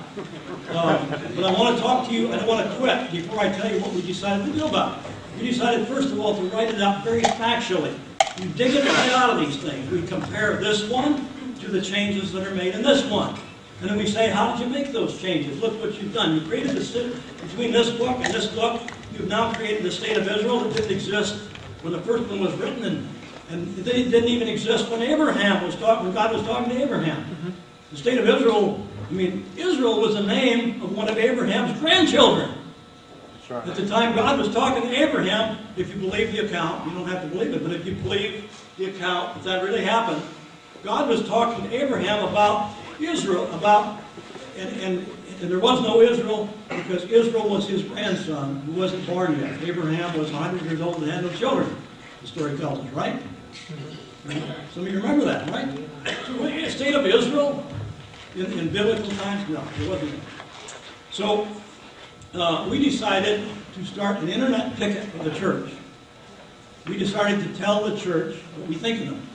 Um, 0.69 1.09
but 1.35 1.45
I 1.45 1.53
want 1.53 1.77
to 1.77 1.81
talk 1.81 2.07
to 2.07 2.13
you, 2.13 2.25
and 2.25 2.35
I 2.35 2.39
don't 2.39 2.47
want 2.47 2.69
to 2.69 2.75
quit 2.77 3.11
before 3.11 3.39
I 3.39 3.49
tell 3.49 3.71
you 3.71 3.79
what 3.79 3.93
we 3.93 4.01
decided 4.01 4.45
to 4.47 4.51
do 4.51 4.65
about 4.65 4.99
it. 4.99 5.11
We 5.39 5.47
decided, 5.47 5.87
first 5.87 6.11
of 6.11 6.19
all, 6.19 6.35
to 6.35 6.41
write 6.49 6.69
it 6.69 6.81
out 6.81 7.03
very 7.03 7.21
factually. 7.21 7.97
We 8.39 8.47
dig 8.53 8.73
it 8.73 8.83
right 8.83 9.11
out 9.11 9.29
of 9.31 9.39
these 9.39 9.57
things. 9.57 9.89
We 9.89 10.05
compare 10.07 10.57
this 10.57 10.89
one 10.89 11.27
to 11.59 11.67
the 11.69 11.81
changes 11.81 12.31
that 12.33 12.45
are 12.45 12.55
made 12.55 12.73
in 12.75 12.81
this 12.81 13.05
one. 13.05 13.35
And 13.79 13.89
then 13.89 13.97
we 13.97 14.07
say, 14.07 14.29
how 14.29 14.55
did 14.55 14.65
you 14.65 14.71
make 14.71 14.91
those 14.91 15.19
changes? 15.19 15.59
Look 15.59 15.79
what 15.79 15.99
you've 16.01 16.13
done. 16.13 16.35
You 16.35 16.47
created 16.47 16.75
the 16.75 16.83
state, 16.83 17.13
between 17.41 17.71
this 17.71 17.89
book 17.89 18.17
and 18.21 18.33
this 18.33 18.47
book, 18.47 18.81
you've 19.13 19.27
now 19.27 19.53
created 19.53 19.83
the 19.83 19.91
state 19.91 20.17
of 20.17 20.27
Israel 20.27 20.59
that 20.59 20.75
didn't 20.75 20.91
exist 20.91 21.50
when 21.81 21.93
the 21.93 22.01
first 22.01 22.27
one 22.29 22.39
was 22.39 22.53
written, 22.55 22.83
and, 22.83 23.09
and 23.49 23.77
it 23.79 23.83
didn't 23.83 24.29
even 24.29 24.47
exist 24.47 24.89
when 24.89 25.01
Abraham 25.01 25.63
was 25.65 25.75
talking, 25.75 26.05
when 26.05 26.13
God 26.13 26.33
was 26.33 26.43
talking 26.43 26.69
to 26.69 26.81
Abraham. 26.81 27.23
Mm-hmm. 27.23 27.49
The 27.91 27.97
state 27.97 28.17
of 28.17 28.27
Israel, 28.27 28.87
I 29.09 29.13
mean, 29.13 29.45
Israel 29.57 29.99
was 29.99 30.15
the 30.15 30.23
name 30.23 30.81
of 30.81 30.95
one 30.95 31.09
of 31.09 31.17
Abraham's 31.17 31.77
grandchildren. 31.79 32.51
At 33.49 33.75
the 33.75 33.85
time 33.85 34.15
God 34.15 34.39
was 34.39 34.53
talking 34.53 34.83
to 34.83 34.95
Abraham, 34.95 35.57
if 35.75 35.93
you 35.93 35.99
believe 35.99 36.31
the 36.31 36.45
account, 36.45 36.87
you 36.87 36.97
don't 36.97 37.07
have 37.09 37.21
to 37.23 37.27
believe 37.27 37.53
it, 37.53 37.61
but 37.61 37.73
if 37.73 37.85
you 37.85 37.95
believe 37.95 38.49
the 38.77 38.85
account, 38.85 39.37
if 39.37 39.43
that 39.43 39.61
really 39.61 39.83
happened, 39.83 40.21
God 40.83 41.09
was 41.09 41.27
talking 41.27 41.69
to 41.69 41.75
Abraham 41.75 42.25
about 42.27 42.73
Israel, 42.99 43.51
about, 43.53 43.99
and, 44.57 44.69
and, 44.81 45.07
and 45.41 45.49
there 45.49 45.59
was 45.59 45.81
no 45.81 46.01
Israel 46.01 46.49
because 46.69 47.03
Israel 47.05 47.49
was 47.49 47.67
his 47.67 47.83
grandson 47.83 48.61
who 48.61 48.73
wasn't 48.73 49.05
born 49.07 49.39
yet. 49.39 49.61
Abraham 49.63 50.17
was 50.17 50.31
100 50.31 50.61
years 50.63 50.81
old 50.81 50.97
and 51.01 51.11
had 51.11 51.23
no 51.23 51.31
children, 51.33 51.75
the 52.21 52.27
story 52.27 52.57
tells 52.57 52.79
us, 52.79 52.93
right? 52.93 53.19
Some 54.73 54.85
of 54.85 54.87
you 54.87 54.97
remember 54.97 55.25
that, 55.25 55.49
right? 55.49 55.67
So, 56.27 56.33
the 56.33 56.69
state 56.69 56.93
of 56.93 57.05
Israel 57.05 57.65
in, 58.35 58.45
in 58.53 58.69
biblical 58.69 59.09
times? 59.11 59.49
No, 59.49 59.63
it 59.79 59.89
wasn't. 59.89 60.19
So, 61.09 61.47
uh, 62.33 62.67
we 62.69 62.83
decided 62.83 63.47
to 63.75 63.85
start 63.85 64.17
an 64.17 64.29
internet 64.29 64.75
picket 64.75 65.03
for 65.05 65.23
the 65.23 65.31
church. 65.31 65.71
We 66.87 66.97
decided 66.97 67.43
to 67.43 67.59
tell 67.59 67.87
the 67.87 67.97
church 67.97 68.37
what 68.57 68.67
we 68.67 68.75
think 68.75 69.01
of 69.01 69.07
them. 69.07 69.27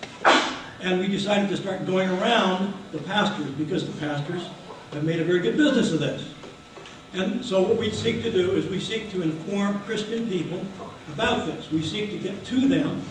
And 0.81 1.01
we 1.01 1.09
decided 1.09 1.49
to 1.51 1.57
start 1.57 1.85
going 1.85 2.09
around 2.09 2.75
the 2.93 2.99
pastors 2.99 3.51
because 3.53 3.87
the 3.87 3.99
pastors 3.99 4.49
have 4.93 5.05
made 5.05 5.21
a 5.21 5.25
very 5.25 5.41
good 5.41 5.57
business 5.57 5.93
of 5.93 6.01
this. 6.01 6.29
And 7.13 7.45
so 7.45 7.63
what 7.63 7.79
we 7.79 7.91
seek 7.91 8.23
to 8.23 8.31
do 8.31 8.53
is 8.53 8.67
we 8.67 8.81
seek 8.81 9.11
to 9.13 9.23
inform 9.23 9.81
Christian 9.81 10.29
people 10.29 10.61
about 11.13 11.47
this. 11.47 11.71
We 11.71 11.83
seek 11.83 12.11
to 12.11 12.19
get 12.19 12.45
to 12.47 12.69
them 12.69 13.03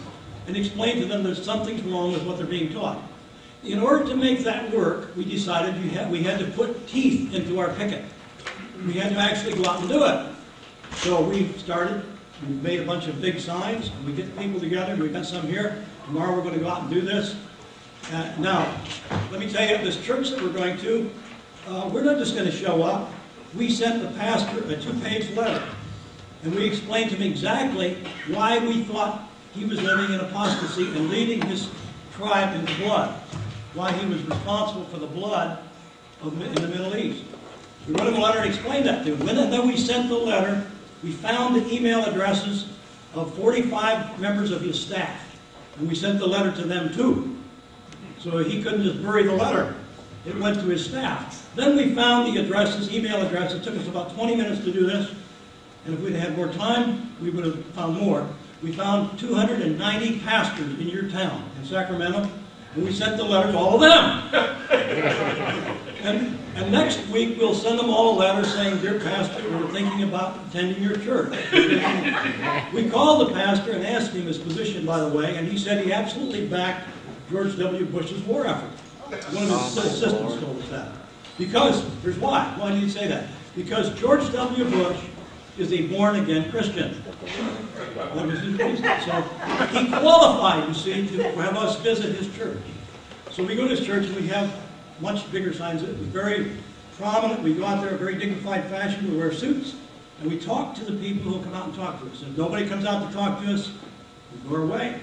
and 0.47 0.55
explain 0.55 0.99
to 0.99 1.05
them 1.05 1.23
that 1.23 1.35
something's 1.37 1.81
wrong 1.83 2.13
with 2.13 2.23
what 2.23 2.37
they're 2.37 2.45
being 2.45 2.71
taught. 2.71 3.01
In 3.63 3.79
order 3.79 4.05
to 4.05 4.15
make 4.15 4.39
that 4.39 4.71
work, 4.71 5.15
we 5.15 5.25
decided 5.25 5.81
we 5.81 5.89
had, 5.89 6.11
we 6.11 6.21
had 6.21 6.37
to 6.39 6.45
put 6.51 6.87
teeth 6.87 7.33
into 7.33 7.59
our 7.59 7.69
picket. 7.73 8.05
We 8.85 8.93
had 8.93 9.11
to 9.11 9.17
actually 9.17 9.55
go 9.55 9.67
out 9.67 9.79
and 9.79 9.89
do 9.89 10.05
it. 10.05 10.35
So 10.97 11.21
we 11.27 11.51
started, 11.53 12.03
we 12.47 12.53
made 12.55 12.79
a 12.79 12.85
bunch 12.85 13.07
of 13.07 13.19
big 13.19 13.39
signs, 13.39 13.89
we 14.05 14.13
get 14.13 14.37
people 14.37 14.59
together, 14.59 14.95
we've 14.95 15.11
got 15.11 15.25
some 15.25 15.47
here. 15.47 15.83
Tomorrow 16.05 16.35
we're 16.35 16.43
going 16.43 16.53
to 16.53 16.59
go 16.59 16.69
out 16.69 16.81
and 16.83 16.91
do 16.91 17.01
this. 17.01 17.35
Uh, 18.13 18.31
now, 18.37 18.71
let 19.31 19.39
me 19.39 19.49
tell 19.49 19.67
you, 19.67 19.83
this 19.83 19.99
church 20.05 20.29
that 20.29 20.41
we're 20.41 20.49
going 20.49 20.77
to, 20.77 21.09
uh, 21.67 21.89
we're 21.91 22.03
not 22.03 22.17
just 22.17 22.35
going 22.35 22.45
to 22.45 22.51
show 22.51 22.83
up. 22.83 23.11
We 23.55 23.69
sent 23.69 24.01
the 24.01 24.09
pastor 24.19 24.63
a 24.69 24.77
two-page 24.77 25.31
letter, 25.31 25.65
and 26.43 26.53
we 26.53 26.65
explained 26.65 27.09
to 27.11 27.15
him 27.15 27.31
exactly 27.31 27.97
why 28.27 28.59
we 28.59 28.83
thought 28.83 29.29
he 29.53 29.65
was 29.65 29.81
living 29.81 30.13
in 30.13 30.19
apostasy 30.19 30.85
and 30.95 31.09
leading 31.09 31.41
his 31.41 31.69
tribe 32.13 32.53
in 32.55 32.65
blood, 32.77 33.13
why 33.73 33.91
he 33.93 34.05
was 34.05 34.21
responsible 34.23 34.85
for 34.85 34.97
the 34.97 35.07
blood 35.07 35.59
of, 36.21 36.39
in 36.41 36.53
the 36.55 36.67
Middle 36.67 36.95
East. 36.95 37.23
We 37.87 37.93
wrote 37.93 38.07
him 38.07 38.15
a 38.15 38.19
letter 38.19 38.39
and 38.39 38.49
explained 38.49 38.85
that 38.87 39.05
to 39.05 39.15
him. 39.15 39.25
When 39.25 39.35
then 39.35 39.67
we 39.67 39.77
sent 39.77 40.09
the 40.09 40.15
letter, 40.15 40.67
we 41.03 41.11
found 41.11 41.55
the 41.55 41.73
email 41.73 42.03
addresses 42.03 42.67
of 43.13 43.33
45 43.35 44.19
members 44.19 44.51
of 44.51 44.61
his 44.61 44.79
staff, 44.79 45.37
and 45.77 45.87
we 45.87 45.95
sent 45.95 46.19
the 46.19 46.27
letter 46.27 46.51
to 46.61 46.67
them 46.67 46.93
too. 46.93 47.37
So 48.19 48.39
he 48.39 48.61
couldn't 48.61 48.83
just 48.83 49.01
bury 49.01 49.23
the 49.23 49.35
letter. 49.35 49.75
It 50.25 50.35
went 50.37 50.59
to 50.59 50.65
his 50.65 50.83
staff. 50.83 51.44
Then 51.55 51.77
we 51.77 51.95
found 51.95 52.35
the 52.35 52.41
addresses, 52.41 52.93
email 52.93 53.21
addresses. 53.25 53.61
It 53.61 53.63
took 53.63 53.79
us 53.79 53.87
about 53.87 54.13
20 54.13 54.35
minutes 54.35 54.63
to 54.65 54.73
do 54.73 54.85
this. 54.85 55.13
And 55.85 55.93
if 55.93 56.01
we'd 56.01 56.13
had 56.13 56.35
more 56.35 56.49
time, 56.49 57.15
we 57.21 57.29
would 57.29 57.45
have 57.45 57.65
found 57.67 57.97
more. 57.97 58.27
We 58.61 58.73
found 58.73 59.17
290 59.19 60.19
pastors 60.19 60.79
in 60.79 60.87
your 60.87 61.09
town, 61.09 61.43
in 61.59 61.65
Sacramento, 61.65 62.29
and 62.73 62.83
we 62.83 62.91
sent 62.91 63.17
the 63.17 63.23
letter 63.23 63.51
to 63.51 63.57
all 63.57 63.75
of 63.75 63.81
them. 63.81 64.49
and, 66.01 66.37
and 66.55 66.71
next 66.71 67.07
week, 67.07 67.37
we'll 67.37 67.53
send 67.53 67.79
them 67.79 67.89
all 67.89 68.15
a 68.15 68.17
letter 68.17 68.43
saying, 68.43 68.79
Dear 68.81 68.99
Pastor, 68.99 69.47
we're 69.49 69.71
thinking 69.71 70.03
about 70.03 70.39
attending 70.47 70.81
your 70.81 70.97
church. 70.97 71.31
we 72.73 72.89
called 72.89 73.27
the 73.27 73.33
pastor 73.33 73.71
and 73.71 73.85
asked 73.85 74.11
him 74.13 74.25
his 74.25 74.37
position, 74.37 74.85
by 74.85 74.99
the 74.99 75.09
way, 75.09 75.37
and 75.37 75.47
he 75.47 75.57
said 75.57 75.85
he 75.85 75.93
absolutely 75.93 76.47
backed 76.47 76.89
George 77.29 77.57
W. 77.57 77.85
Bush's 77.85 78.21
war 78.23 78.45
effort. 78.47 78.71
One 79.33 79.43
of 79.43 79.49
his 79.49 79.77
oh, 79.77 79.81
assistants 79.81 80.41
told 80.41 80.61
us 80.61 80.69
that. 80.69 81.04
Because, 81.37 81.85
here's 82.01 82.17
why. 82.17 82.53
Why 82.57 82.71
do 82.71 82.79
you 82.79 82.89
say 82.89 83.07
that? 83.07 83.27
Because 83.55 83.93
George 83.99 84.31
W. 84.31 84.65
Bush 84.65 84.99
is 85.57 85.71
a 85.73 85.87
born-again 85.87 86.51
Christian. 86.51 87.01
So 87.03 88.31
he 89.71 89.87
qualified, 89.87 90.67
you 90.67 90.73
see, 90.73 91.07
to 91.07 91.23
have 91.41 91.57
us 91.57 91.79
visit 91.81 92.15
his 92.15 92.33
church. 92.35 92.61
So 93.31 93.43
we 93.43 93.55
go 93.55 93.67
to 93.67 93.75
his 93.75 93.85
church 93.85 94.05
and 94.05 94.15
we 94.15 94.27
have 94.27 94.53
much 94.99 95.29
bigger 95.31 95.53
signs. 95.53 95.83
It 95.83 95.97
was 95.97 96.07
very 96.07 96.51
prominent. 96.97 97.41
We 97.41 97.53
go 97.53 97.65
out 97.65 97.81
there 97.81 97.89
in 97.89 97.95
a 97.95 97.97
very 97.97 98.15
dignified 98.15 98.65
fashion. 98.65 99.11
We 99.11 99.17
wear 99.17 99.33
suits 99.33 99.75
and 100.21 100.31
we 100.31 100.39
talk 100.39 100.75
to 100.75 100.85
the 100.85 100.97
people 100.97 101.33
who 101.33 101.43
come 101.43 101.53
out 101.53 101.65
and 101.65 101.75
talk 101.75 101.99
to 101.99 102.07
us. 102.07 102.21
If 102.21 102.37
nobody 102.37 102.67
comes 102.67 102.85
out 102.85 103.07
to 103.07 103.13
talk 103.13 103.41
to 103.41 103.53
us, 103.53 103.71
we 104.31 104.49
go 104.49 104.55
our 104.55 104.65
way. 104.65 104.99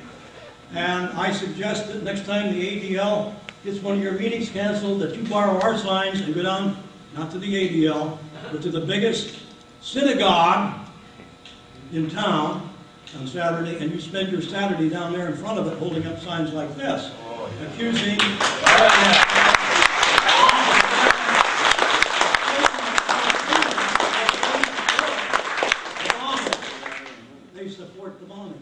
And 0.74 1.10
I 1.10 1.32
suggest 1.32 1.88
that 1.88 2.02
next 2.02 2.24
time 2.24 2.52
the 2.54 2.94
ADL 2.94 3.34
gets 3.64 3.78
one 3.78 3.96
of 3.96 4.02
your 4.02 4.14
meetings 4.14 4.50
canceled, 4.50 5.00
that 5.00 5.16
you 5.16 5.22
borrow 5.28 5.60
our 5.60 5.78
signs 5.78 6.20
and 6.20 6.34
go 6.34 6.42
down, 6.42 6.76
not 7.14 7.30
to 7.30 7.38
the 7.38 7.46
ADL, 7.46 8.18
but 8.50 8.60
to 8.62 8.70
the 8.70 8.80
biggest 8.80 9.38
synagogue 9.80 10.74
in 11.92 12.10
town 12.10 12.68
on 13.18 13.26
Saturday, 13.26 13.78
and 13.78 13.92
you 13.92 14.00
spend 14.00 14.32
your 14.32 14.42
Saturday 14.42 14.88
down 14.88 15.12
there 15.12 15.28
in 15.28 15.36
front 15.36 15.58
of 15.58 15.66
it 15.66 15.78
holding 15.78 16.04
up 16.06 16.20
signs 16.20 16.52
like 16.52 16.74
this, 16.76 17.10
accusing. 17.62 18.18
The 28.20 28.26
bombing. 28.26 28.60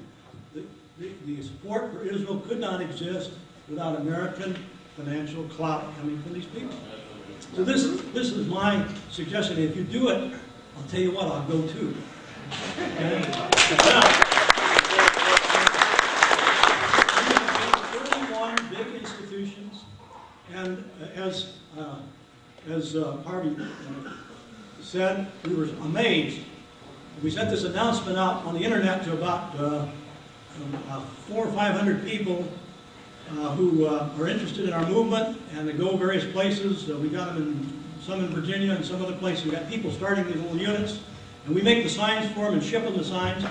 The, 0.55 0.65
the, 0.99 1.11
the 1.27 1.43
support 1.43 1.93
for 1.93 2.03
Israel 2.03 2.41
could 2.47 2.61
not 2.61 2.81
exist 2.81 3.33
without 3.69 4.01
American 4.01 4.57
financial 5.05 5.45
clout 5.45 5.85
coming 5.99 6.21
from 6.23 6.35
these 6.35 6.47
people. 6.47 6.77
So 7.55 7.65
this, 7.65 7.85
this 8.13 8.33
is 8.33 8.47
my 8.47 8.87
suggestion. 9.11 9.59
If 9.59 9.77
you 9.77 9.85
do 9.85 10.09
it, 10.11 10.33
I'll 10.77 10.89
tell 10.89 11.01
you 11.01 11.13
what, 11.13 11.27
I'll 11.27 11.43
go 11.49 11.67
too. 11.67 11.95
Okay? 12.97 13.21
Now, 13.87 14.01
31 17.93 18.57
big 18.71 19.01
institutions, 19.01 19.85
and 20.53 20.85
as, 21.15 21.55
uh, 21.79 21.97
as 22.69 22.97
uh, 22.97 23.17
Harvey 23.25 23.57
uh, 23.59 24.11
said, 24.83 25.27
we 25.45 25.55
were 25.55 25.69
amazed. 25.83 26.41
We 27.23 27.31
sent 27.31 27.51
this 27.51 27.65
announcement 27.65 28.19
out 28.19 28.45
on 28.45 28.55
the 28.55 28.61
internet 28.61 29.05
to 29.05 29.13
about 29.13 29.59
uh, 29.59 29.87
uh, 30.89 31.01
four 31.29 31.47
or 31.47 31.53
five 31.53 31.75
hundred 31.75 32.05
people 32.05 32.45
uh, 32.45 32.60
who 33.55 33.87
uh, 33.87 34.09
are 34.19 34.29
interested 34.29 34.67
in 34.67 34.73
our 34.73 34.87
movement 34.87 35.41
and 35.55 35.69
they 35.69 35.73
go 35.73 35.97
various 35.97 36.25
places. 36.33 36.91
Uh, 36.91 36.97
we 36.97 37.09
got 37.09 37.35
them 37.35 37.43
in, 37.43 38.03
some 38.03 38.25
in 38.25 38.29
Virginia 38.29 38.73
and 38.73 38.85
some 38.85 39.03
other 39.03 39.17
places. 39.17 39.45
We 39.45 39.53
got 39.53 39.69
people 39.69 39.91
starting 39.91 40.27
these 40.27 40.37
little 40.37 40.59
units. 40.59 41.01
And 41.47 41.55
we 41.55 41.63
make 41.63 41.83
the 41.83 41.89
signs 41.89 42.31
for 42.33 42.47
them 42.47 42.55
and 42.55 42.63
ship 42.63 42.85
them 42.85 42.97
the 42.97 43.05
signs. 43.05 43.45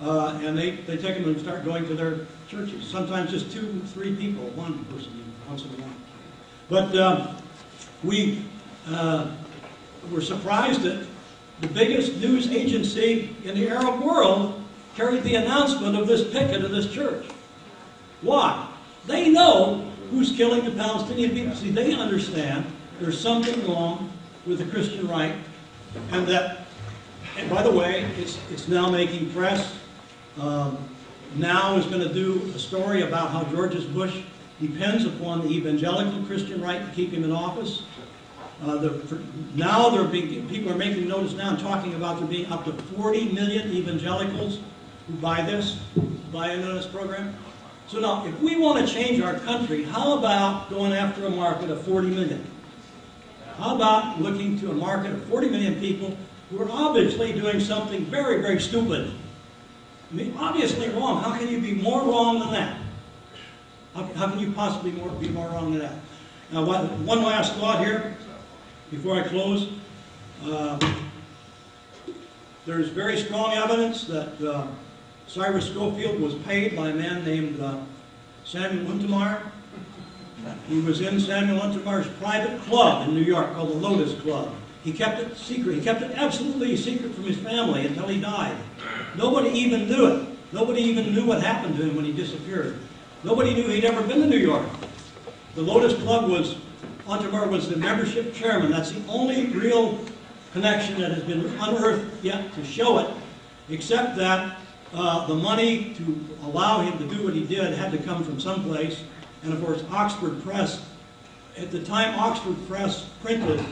Uh, 0.00 0.40
and 0.42 0.56
they, 0.56 0.70
they 0.70 0.96
take 0.96 1.16
them 1.16 1.24
and 1.24 1.40
start 1.40 1.64
going 1.64 1.86
to 1.86 1.94
their 1.94 2.26
churches. 2.48 2.86
Sometimes 2.86 3.30
just 3.30 3.50
two, 3.50 3.80
three 3.86 4.14
people, 4.14 4.44
one 4.50 4.84
person 4.86 5.12
once 5.48 5.64
in 5.64 5.70
a 5.70 5.72
while. 5.74 5.90
But 6.68 7.34
we 8.04 8.44
uh, 8.88 9.30
were 10.10 10.20
surprised 10.20 10.82
that 10.82 11.06
the 11.60 11.68
biggest 11.68 12.16
news 12.18 12.48
agency 12.50 13.34
in 13.44 13.54
the 13.54 13.68
Arab 13.68 14.00
world 14.00 14.62
carried 14.94 15.22
the 15.24 15.34
announcement 15.34 15.96
of 15.96 16.06
this 16.06 16.30
picket 16.32 16.64
of 16.64 16.70
this 16.70 16.92
church. 16.92 17.26
Why? 18.20 18.67
They 19.08 19.30
know 19.30 19.90
who's 20.10 20.36
killing 20.36 20.64
the 20.64 20.70
Palestinian 20.70 21.30
people. 21.30 21.56
See, 21.56 21.70
they 21.70 21.94
understand 21.94 22.66
there's 23.00 23.18
something 23.18 23.66
wrong 23.66 24.12
with 24.46 24.58
the 24.58 24.66
Christian 24.66 25.08
right, 25.08 25.34
and 26.12 26.26
that, 26.28 26.66
and 27.38 27.48
by 27.48 27.62
the 27.62 27.70
way, 27.70 28.02
it's, 28.18 28.38
it's 28.50 28.68
now 28.68 28.90
making 28.90 29.30
press. 29.32 29.74
Um, 30.38 30.76
now 31.36 31.76
is 31.76 31.86
going 31.86 32.06
to 32.06 32.12
do 32.12 32.52
a 32.54 32.58
story 32.58 33.02
about 33.02 33.30
how 33.30 33.44
George 33.44 33.74
Bush 33.92 34.22
depends 34.60 35.04
upon 35.04 35.40
the 35.40 35.54
evangelical 35.54 36.22
Christian 36.24 36.60
right 36.60 36.84
to 36.84 36.94
keep 36.94 37.10
him 37.10 37.24
in 37.24 37.32
office. 37.32 37.82
Uh, 38.62 38.76
the, 38.76 38.90
for, 38.90 39.20
now 39.54 39.88
they're 39.88 40.04
being, 40.04 40.46
people 40.48 40.70
are 40.70 40.76
making 40.76 41.08
notice 41.08 41.32
now 41.32 41.50
and 41.50 41.58
talking 41.58 41.94
about 41.94 42.18
there 42.18 42.28
being 42.28 42.50
up 42.52 42.64
to 42.64 42.72
40 42.72 43.32
million 43.32 43.72
evangelicals 43.72 44.60
who 45.06 45.14
buy 45.14 45.40
this, 45.42 45.78
buy 46.30 46.52
into 46.52 46.66
this 46.72 46.86
program. 46.86 47.34
So 47.88 48.00
now, 48.00 48.26
if 48.26 48.38
we 48.42 48.56
want 48.56 48.86
to 48.86 48.92
change 48.92 49.18
our 49.22 49.38
country, 49.40 49.82
how 49.82 50.18
about 50.18 50.68
going 50.68 50.92
after 50.92 51.24
a 51.24 51.30
market 51.30 51.70
of 51.70 51.82
40 51.84 52.08
million? 52.08 52.44
How 53.56 53.74
about 53.74 54.20
looking 54.20 54.60
to 54.60 54.70
a 54.70 54.74
market 54.74 55.12
of 55.12 55.24
40 55.24 55.48
million 55.48 55.80
people 55.80 56.16
who 56.50 56.60
are 56.60 56.70
obviously 56.70 57.32
doing 57.32 57.60
something 57.60 58.04
very, 58.04 58.42
very 58.42 58.60
stupid? 58.60 59.10
I 60.10 60.14
mean, 60.14 60.36
obviously 60.38 60.90
wrong. 60.90 61.22
How 61.22 61.36
can 61.38 61.48
you 61.48 61.62
be 61.62 61.72
more 61.72 62.02
wrong 62.02 62.40
than 62.40 62.52
that? 62.52 62.78
How, 63.94 64.04
how 64.14 64.30
can 64.30 64.38
you 64.38 64.52
possibly 64.52 64.92
more, 64.92 65.08
be 65.08 65.28
more 65.30 65.48
wrong 65.48 65.70
than 65.70 65.80
that? 65.80 65.94
Now, 66.52 66.66
one, 66.66 67.06
one 67.06 67.22
last 67.22 67.54
thought 67.54 67.82
here 67.82 68.16
before 68.90 69.16
I 69.16 69.26
close. 69.26 69.72
Uh, 70.44 70.78
there's 72.66 72.90
very 72.90 73.18
strong 73.18 73.54
evidence 73.54 74.04
that 74.04 74.40
uh, 74.42 74.66
Cyrus 75.28 75.66
Scofield 75.66 76.20
was 76.20 76.34
paid 76.36 76.74
by 76.74 76.88
a 76.88 76.94
man 76.94 77.22
named 77.22 77.60
uh, 77.60 77.76
Samuel 78.46 78.86
Untermyer. 78.86 79.42
He 80.68 80.80
was 80.80 81.02
in 81.02 81.20
Samuel 81.20 81.60
Untermyer's 81.60 82.08
private 82.18 82.58
club 82.62 83.06
in 83.06 83.14
New 83.14 83.22
York 83.22 83.52
called 83.52 83.68
the 83.68 83.74
Lotus 83.74 84.18
Club. 84.22 84.54
He 84.82 84.92
kept 84.92 85.20
it 85.20 85.36
secret. 85.36 85.74
He 85.74 85.82
kept 85.82 86.00
it 86.00 86.12
absolutely 86.12 86.74
secret 86.78 87.14
from 87.14 87.24
his 87.24 87.36
family 87.36 87.86
until 87.86 88.08
he 88.08 88.18
died. 88.18 88.56
Nobody 89.16 89.50
even 89.50 89.86
knew 89.86 90.06
it. 90.06 90.28
Nobody 90.52 90.80
even 90.80 91.12
knew 91.14 91.26
what 91.26 91.42
happened 91.42 91.76
to 91.76 91.82
him 91.82 91.94
when 91.94 92.06
he 92.06 92.12
disappeared. 92.12 92.78
Nobody 93.22 93.52
knew 93.52 93.68
he'd 93.68 93.84
ever 93.84 94.00
been 94.06 94.20
to 94.20 94.26
New 94.26 94.38
York. 94.38 94.66
The 95.56 95.62
Lotus 95.62 96.00
Club 96.02 96.30
was, 96.30 96.56
Untermyer 97.06 97.50
was 97.50 97.68
the 97.68 97.76
membership 97.76 98.32
chairman. 98.32 98.70
That's 98.70 98.92
the 98.92 99.06
only 99.08 99.46
real 99.48 100.02
connection 100.54 100.98
that 101.02 101.10
has 101.10 101.22
been 101.24 101.44
unearthed 101.60 102.24
yet 102.24 102.54
to 102.54 102.64
show 102.64 102.98
it, 103.00 103.10
except 103.68 104.16
that 104.16 104.56
uh, 104.94 105.26
the 105.26 105.34
money 105.34 105.94
to 105.94 106.24
allow 106.44 106.80
him 106.80 106.98
to 106.98 107.14
do 107.14 107.24
what 107.24 107.34
he 107.34 107.44
did 107.44 107.74
had 107.74 107.92
to 107.92 107.98
come 107.98 108.24
from 108.24 108.40
someplace. 108.40 109.02
And 109.42 109.52
of 109.52 109.64
course, 109.64 109.84
Oxford 109.90 110.42
Press, 110.42 110.84
at 111.56 111.70
the 111.70 111.82
time 111.82 112.18
Oxford 112.18 112.56
Press 112.66 113.08
printed 113.22 113.64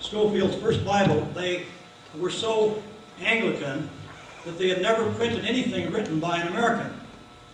Scofield's 0.00 0.56
first 0.56 0.84
Bible, 0.84 1.28
they 1.34 1.66
were 2.18 2.30
so 2.30 2.82
Anglican 3.20 3.88
that 4.44 4.58
they 4.58 4.68
had 4.68 4.82
never 4.82 5.10
printed 5.12 5.44
anything 5.44 5.90
written 5.90 6.20
by 6.20 6.38
an 6.38 6.48
American. 6.48 6.92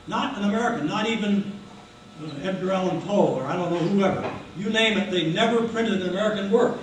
Not 0.06 0.36
an 0.38 0.44
American, 0.44 0.86
not 0.86 1.08
even 1.08 1.52
uh, 2.22 2.30
Edgar 2.42 2.72
Allan 2.72 3.00
Poe 3.02 3.34
or 3.34 3.44
I 3.44 3.54
don't 3.54 3.70
know 3.70 3.78
whoever. 3.78 4.32
You 4.56 4.70
name 4.70 4.98
it, 4.98 5.10
they 5.10 5.32
never 5.32 5.66
printed 5.68 6.02
an 6.02 6.08
American 6.08 6.50
work. 6.50 6.78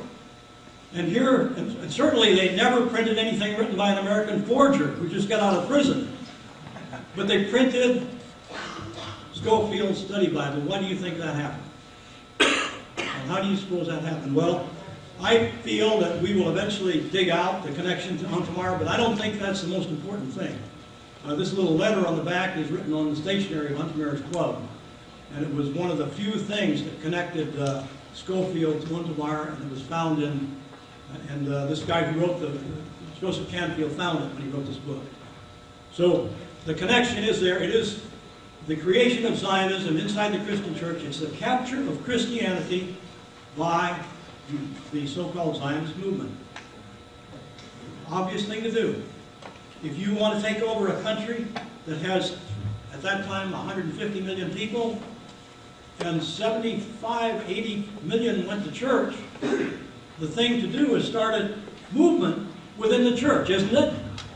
And 0.94 1.08
here, 1.08 1.48
and 1.58 1.92
certainly 1.92 2.34
they 2.34 2.56
never 2.56 2.86
printed 2.88 3.18
anything 3.18 3.58
written 3.58 3.76
by 3.76 3.92
an 3.92 3.98
American 3.98 4.44
forger 4.46 4.88
who 4.88 5.10
just 5.10 5.28
got 5.28 5.42
out 5.42 5.56
of 5.56 5.68
prison. 5.68 6.17
But 7.18 7.28
they 7.28 7.46
printed 7.46 8.08
Scofield's 9.34 10.00
study 10.00 10.28
Bible. 10.28 10.62
Why 10.62 10.80
do 10.80 10.86
you 10.86 10.96
think 10.96 11.18
that 11.18 11.36
happened? 11.36 11.64
And 12.40 13.28
how 13.28 13.42
do 13.42 13.50
you 13.50 13.58
suppose 13.58 13.88
that 13.88 14.04
happened? 14.04 14.36
Well, 14.36 14.70
I 15.20 15.48
feel 15.64 16.00
that 16.00 16.22
we 16.22 16.36
will 16.36 16.50
eventually 16.50 17.10
dig 17.10 17.30
out 17.30 17.66
the 17.66 17.74
connection 17.74 18.20
to 18.20 18.26
Untermyer, 18.26 18.78
but 18.78 18.88
I 18.88 18.98
don't 18.98 19.18
think 19.18 19.40
that's 19.40 19.64
the 19.64 19.68
most 19.68 19.90
important 19.90 20.32
thing. 20.32 20.60
Uh, 21.26 21.34
this 21.34 21.54
little 21.54 21.76
letter 21.76 22.06
on 22.06 22.18
the 22.18 22.24
back 22.24 22.56
is 22.56 22.70
written 22.70 22.94
on 22.94 23.10
the 23.10 23.16
stationery 23.16 23.74
of 23.74 23.80
Untermyer's 23.80 24.22
club. 24.32 24.62
And 25.34 25.44
it 25.44 25.52
was 25.56 25.70
one 25.70 25.90
of 25.90 25.98
the 25.98 26.08
few 26.10 26.34
things 26.34 26.84
that 26.84 27.02
connected 27.02 27.60
uh, 27.60 27.84
Scofield 28.14 28.82
to 28.82 28.88
Untermyer, 28.90 29.56
and 29.56 29.66
it 29.66 29.72
was 29.72 29.82
found 29.82 30.22
in, 30.22 30.56
and 31.30 31.52
uh, 31.52 31.66
this 31.66 31.82
guy 31.82 32.04
who 32.04 32.22
wrote 32.22 32.40
the, 32.40 32.60
Joseph 33.20 33.50
Canfield 33.50 33.92
found 33.94 34.24
it 34.24 34.34
when 34.36 34.44
he 34.44 34.50
wrote 34.50 34.68
this 34.68 34.78
book. 34.78 35.02
So 35.92 36.30
the 36.68 36.74
connection 36.74 37.24
is 37.24 37.40
there. 37.40 37.64
It 37.64 37.70
is 37.70 38.04
the 38.68 38.76
creation 38.76 39.26
of 39.26 39.38
Zionism 39.38 39.96
inside 39.96 40.34
the 40.34 40.44
Christian 40.44 40.76
church. 40.76 41.02
It's 41.02 41.22
the 41.22 41.30
capture 41.30 41.80
of 41.80 42.04
Christianity 42.04 42.98
by 43.58 43.98
the 44.92 45.08
so-called 45.08 45.56
Zionist 45.56 45.96
movement. 45.96 46.36
Obvious 48.10 48.46
thing 48.46 48.64
to 48.64 48.72
do. 48.72 49.02
If 49.82 49.98
you 49.98 50.14
want 50.14 50.42
to 50.42 50.46
take 50.46 50.62
over 50.62 50.90
a 50.90 51.02
country 51.04 51.48
that 51.86 52.00
has, 52.00 52.38
at 52.94 53.02
that 53.02 53.26
time, 53.26 53.54
150 53.54 54.20
million 54.20 54.54
people, 54.54 55.02
and 56.02 56.22
75, 56.22 57.50
80 57.50 57.90
million 58.04 58.46
went 58.46 58.66
to 58.66 58.72
church, 58.74 59.16
the 60.20 60.28
thing 60.28 60.60
to 60.60 60.68
do 60.68 60.96
is 60.96 61.08
start 61.08 61.34
a 61.34 61.58
movement 61.94 62.46
within 62.78 63.06
the 63.06 63.16
church, 63.16 63.50
isn't 63.50 63.74
it? 63.74 63.94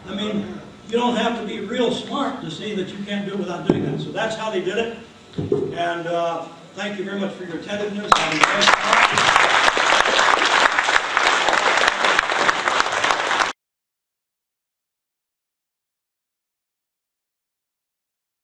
I 0.07 0.15
mean, 0.15 0.60
you 0.91 0.97
don't 0.97 1.15
have 1.15 1.39
to 1.39 1.47
be 1.47 1.61
real 1.61 1.93
smart 1.93 2.41
to 2.41 2.51
see 2.51 2.75
that 2.75 2.89
you 2.89 3.01
can't 3.05 3.25
do 3.25 3.33
it 3.33 3.39
without 3.39 3.65
doing 3.65 3.83
that. 3.85 4.01
So 4.01 4.11
that's 4.11 4.35
how 4.35 4.51
they 4.51 4.59
did 4.59 4.77
it. 4.77 4.97
And 5.73 6.05
uh, 6.05 6.43
thank 6.75 6.99
you 6.99 7.05
very 7.05 7.17
much 7.17 7.33
for 7.35 7.45
your 7.45 7.59
attentiveness. 7.59 8.11